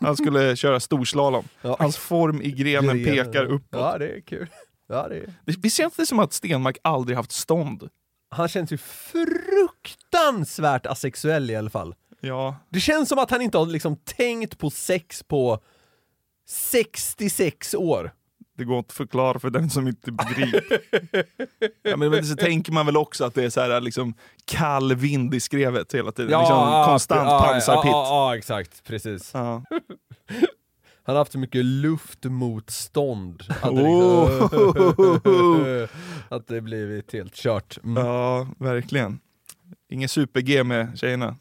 Han 0.00 0.16
skulle 0.16 0.56
köra 0.56 0.80
storslalom. 0.80 1.44
Hans 1.78 1.96
form 1.96 2.42
i 2.42 2.50
grenen 2.50 3.04
pekar 3.04 3.44
uppåt. 3.44 3.80
Ja, 3.80 3.98
det 3.98 4.08
är 4.08 4.20
kul. 4.20 4.48
Ja, 4.88 5.08
det 5.08 5.16
är... 5.16 5.34
Det, 5.44 5.58
visst 5.58 5.76
känns 5.76 5.96
det 5.96 6.06
som 6.06 6.18
att 6.18 6.32
Stenmark 6.32 6.78
aldrig 6.82 7.16
haft 7.16 7.32
stånd? 7.32 7.88
Han 8.30 8.48
känns 8.48 8.72
ju 8.72 8.78
fruktansvärt 8.78 10.86
asexuell 10.86 11.50
i 11.50 11.56
alla 11.56 11.70
fall. 11.70 11.94
Ja. 12.20 12.56
Det 12.68 12.80
känns 12.80 13.08
som 13.08 13.18
att 13.18 13.30
han 13.30 13.42
inte 13.42 13.58
har 13.58 13.66
liksom 13.66 13.96
tänkt 13.96 14.58
på 14.58 14.70
sex 14.70 15.22
på 15.22 15.60
66 16.48 17.74
år. 17.74 18.10
Det 18.58 18.64
går 18.64 18.78
inte 18.78 18.88
att 18.88 18.96
förklara 18.96 19.38
för 19.38 19.50
den 19.50 19.70
som 19.70 19.88
inte 19.88 20.12
begriper. 20.12 20.80
ja, 21.82 21.96
men 21.96 22.10
men 22.10 22.24
så 22.26 22.36
tänker 22.36 22.72
man 22.72 22.86
väl 22.86 22.96
också 22.96 23.24
att 23.24 23.34
det 23.34 23.44
är 23.44 23.50
så 23.50 23.60
här 23.60 23.80
liksom 23.80 24.14
kall 24.44 24.94
vind 24.94 25.34
i 25.34 25.40
skrevet 25.40 25.94
hela 25.94 26.12
tiden. 26.12 26.30
liksom 26.38 26.84
konstant 26.86 27.28
ja, 27.28 27.42
pansarpitt. 27.46 27.90
Ja, 27.90 28.06
ja, 28.08 28.30
ja, 28.32 28.36
exakt. 28.38 28.84
Precis. 28.84 29.30
Ja. 29.34 29.62
Han 31.02 31.14
har 31.16 31.20
haft 31.20 31.32
så 31.32 31.38
mycket 31.38 31.64
luftmotstånd. 31.64 33.42
Att 33.48 33.76
det, 33.76 33.82
Oh. 33.82 34.42
liksom, 34.42 35.88
att 36.36 36.46
det 36.46 36.60
blivit 36.60 37.12
helt 37.12 37.34
kört. 37.34 37.78
Mm. 37.84 38.06
Ja, 38.06 38.46
verkligen. 38.58 39.20
Ingen 39.90 40.08
super-G 40.08 40.64
med 40.64 40.98
tjejerna. 40.98 41.36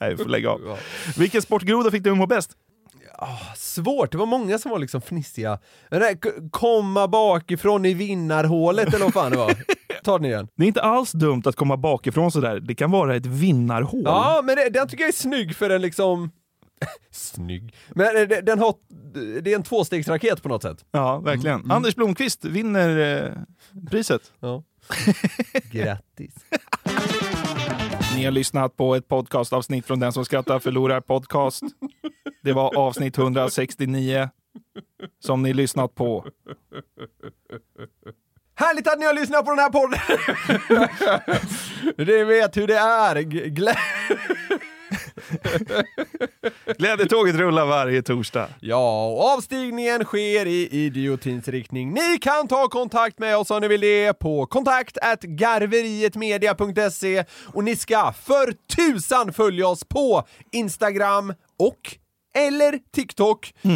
Nej, 0.00 0.10
vi 0.10 0.16
får 0.16 0.28
lägga 0.30 0.50
av. 0.50 0.78
Vilken 1.18 1.42
sportgroda 1.42 1.90
fick 1.90 2.02
du 2.04 2.14
må 2.14 2.26
bäst? 2.26 2.50
Svårt, 3.56 4.12
det 4.12 4.18
var 4.18 4.26
många 4.26 4.58
som 4.58 4.70
var 4.70 4.78
liksom 4.78 5.00
fnissiga. 5.00 5.58
Den 5.90 6.00
där 6.00 6.50
komma 6.50 7.08
bakifrån 7.08 7.84
i 7.86 7.94
vinnarhålet 7.94 8.94
eller 8.94 9.04
vad 9.04 9.12
fan 9.14 9.30
det 9.30 9.36
var. 9.38 9.54
Ta 10.04 10.18
den 10.18 10.24
igen. 10.26 10.48
Det 10.56 10.62
är 10.64 10.68
inte 10.68 10.82
alls 10.82 11.12
dumt 11.12 11.42
att 11.46 11.56
komma 11.56 11.76
bakifrån 11.76 12.32
sådär. 12.32 12.60
Det 12.60 12.74
kan 12.74 12.90
vara 12.90 13.16
ett 13.16 13.26
vinnarhål. 13.26 14.02
Ja, 14.04 14.40
men 14.44 14.56
det, 14.56 14.68
den 14.68 14.88
tycker 14.88 15.04
jag 15.04 15.08
är 15.08 15.12
snygg 15.12 15.56
för 15.56 15.68
den 15.68 15.82
liksom... 15.82 16.30
snygg. 17.10 17.74
Men 17.88 18.14
det- 18.14 18.26
det, 18.26 18.40
den 18.40 18.58
har... 18.58 18.74
Det 19.42 19.52
är 19.52 19.56
en 19.56 19.62
tvåstegsraket 19.62 20.42
på 20.42 20.48
något 20.48 20.62
sätt. 20.62 20.84
Ja, 20.92 21.18
verkligen. 21.18 21.70
Anders 21.70 21.94
Blomqvist 21.94 22.44
vinner 22.44 23.24
eh, 23.26 23.32
priset. 23.90 24.22
Ja. 24.40 24.62
Grattis. 25.72 26.34
Ni 28.20 28.24
har 28.24 28.32
lyssnat 28.32 28.76
på 28.76 28.94
ett 28.94 29.08
podcastavsnitt 29.08 29.86
från 29.86 30.00
Den 30.00 30.12
som 30.12 30.24
skrattar 30.24 30.58
förlorar 30.58 31.00
podcast. 31.00 31.62
Det 32.42 32.52
var 32.52 32.76
avsnitt 32.76 33.18
169 33.18 34.28
som 35.24 35.42
ni 35.42 35.52
lyssnat 35.52 35.94
på. 35.94 36.26
Härligt 38.54 38.88
att 38.88 38.98
ni 38.98 39.06
har 39.06 39.14
lyssnat 39.14 39.44
på 39.44 39.50
den 39.50 39.58
här 39.58 39.70
podden! 39.70 40.00
Ni 42.06 42.24
vet 42.24 42.56
hur 42.56 42.66
det 42.66 42.78
är. 42.78 43.20
Glä... 43.22 43.74
Glädjetåget 46.78 47.34
rullar 47.34 47.66
varje 47.66 48.02
torsdag. 48.02 48.48
Ja, 48.60 49.06
och 49.06 49.24
avstigningen 49.24 50.04
sker 50.04 50.46
i 50.46 50.68
idiotins 50.70 51.48
riktning. 51.48 51.92
Ni 51.92 52.18
kan 52.20 52.48
ta 52.48 52.68
kontakt 52.68 53.18
med 53.18 53.36
oss 53.36 53.50
om 53.50 53.60
ni 53.60 53.68
vill 53.68 53.80
det 53.80 54.18
på 54.18 54.46
kontakt 54.46 54.96
garverietmedia.se 55.22 57.24
och 57.46 57.64
ni 57.64 57.76
ska 57.76 58.12
för 58.12 58.54
tusan 58.76 59.32
följa 59.32 59.68
oss 59.68 59.84
på 59.84 60.26
Instagram 60.52 61.34
och 61.58 61.96
eller 62.38 62.78
TikTok. 62.94 63.54
Eh, 63.64 63.70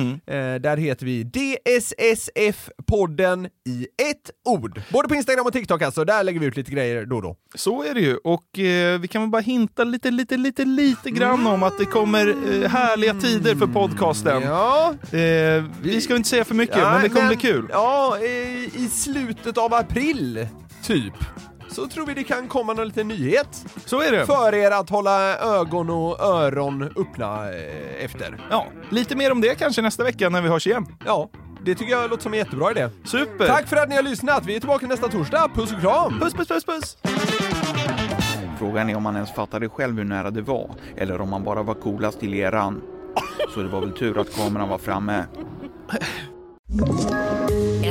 där 0.61 0.77
heter 0.77 1.07
vi 1.07 1.25
DSSF-podden 1.25 3.49
i 3.69 3.87
ett 4.11 4.31
ord. 4.45 4.83
Både 4.93 5.09
på 5.09 5.15
Instagram 5.15 5.47
och 5.47 5.53
TikTok 5.53 5.83
alltså, 5.83 6.05
där 6.05 6.25
lägger 6.25 6.41
vi 6.41 6.47
ut 6.47 6.57
lite 6.57 6.71
grejer 6.71 7.07
då 7.07 7.17
och 7.17 7.23
då. 7.23 7.37
Så 7.55 7.83
är 7.83 7.95
det 7.95 8.01
ju. 8.01 8.17
Och 8.17 8.59
eh, 8.59 9.01
vi 9.01 9.09
kan 9.09 9.23
väl 9.23 9.31
bara 9.31 9.43
hinta 9.43 9.85
lite, 9.85 10.11
lite, 10.11 10.37
lite, 10.37 10.65
lite 10.65 11.11
grann 11.11 11.47
om 11.47 11.63
att 11.63 11.79
det 11.79 11.85
kommer 11.85 12.29
eh, 12.29 12.35
härliga 12.71 13.15
tider 13.15 13.55
för 13.55 13.67
podcasten. 13.67 14.43
Ja. 14.43 14.95
Eh, 15.13 15.65
vi 15.83 16.01
ska 16.01 16.17
inte 16.17 16.29
säga 16.29 16.45
för 16.45 16.55
mycket, 16.55 16.77
men 16.77 17.03
det 17.03 17.09
kommer 17.09 17.27
bli 17.29 17.37
kul. 17.37 17.69
Ja, 17.73 18.19
i, 18.19 18.71
i 18.75 18.89
slutet 18.89 19.59
av 19.59 19.75
april, 19.75 20.47
typ, 20.83 21.15
så 21.75 21.87
tror 21.87 22.07
vi 22.07 22.15
det 22.15 22.25
kan 22.25 22.49
komma 22.49 22.73
någon 22.73 22.87
liten 22.87 23.09
nyhet. 23.09 23.65
Så 23.87 24.01
är 24.01 24.13
det. 24.13 24.27
För 24.27 24.55
er 24.55 24.71
att 24.71 24.91
hålla 24.91 25.39
ögon 25.39 25.91
och 25.91 26.21
öron 26.21 26.83
öppna 26.83 27.53
eh, 27.53 28.05
efter. 28.05 28.37
Ja, 28.51 28.67
lite 28.91 29.17
mer 29.17 29.33
om 29.33 29.41
det 29.41 29.55
kanske 29.55 29.83
nästa 29.83 30.05
vecka 30.05 30.29
när 30.29 30.43
vi 30.43 30.49
hörs 30.49 30.67
igen. 30.67 30.87
Ja, 31.07 31.31
det 31.65 31.75
tycker 31.75 31.93
jag 31.93 32.11
låter 32.11 32.23
som 32.23 32.33
en 32.33 32.39
jättebra 32.39 32.71
idé. 32.71 32.89
Super! 33.05 33.47
Tack 33.47 33.69
för 33.69 33.77
att 33.77 33.89
ni 33.89 33.97
har 33.97 34.03
lyssnat. 34.03 34.47
Vi 34.47 34.57
är 34.57 34.61
tillbaka 34.61 34.87
nästa 34.87 35.09
torsdag. 35.09 35.51
Puss 35.55 35.73
och 35.73 35.81
kram! 35.81 36.21
Puss, 36.21 36.35
puss, 36.35 36.49
puss, 36.49 36.65
puss! 36.65 36.97
Frågan 38.59 38.91
är 38.91 38.97
om 38.97 39.03
man 39.03 39.15
ens 39.15 39.35
fattade 39.35 39.69
själv 39.69 39.97
hur 39.97 40.05
nära 40.05 40.31
det 40.31 40.43
var, 40.43 40.71
eller 40.97 41.21
om 41.21 41.31
man 41.31 41.45
bara 41.45 41.63
var 41.63 41.75
coolast 41.75 42.23
i 42.23 42.29
leran. 42.29 42.83
Så 43.55 43.61
det 43.61 43.69
var 43.69 43.81
väl 43.81 43.93
tur 43.93 44.19
att 44.19 44.37
kameran 44.37 44.69
var 44.69 44.79
framme. 44.79 45.25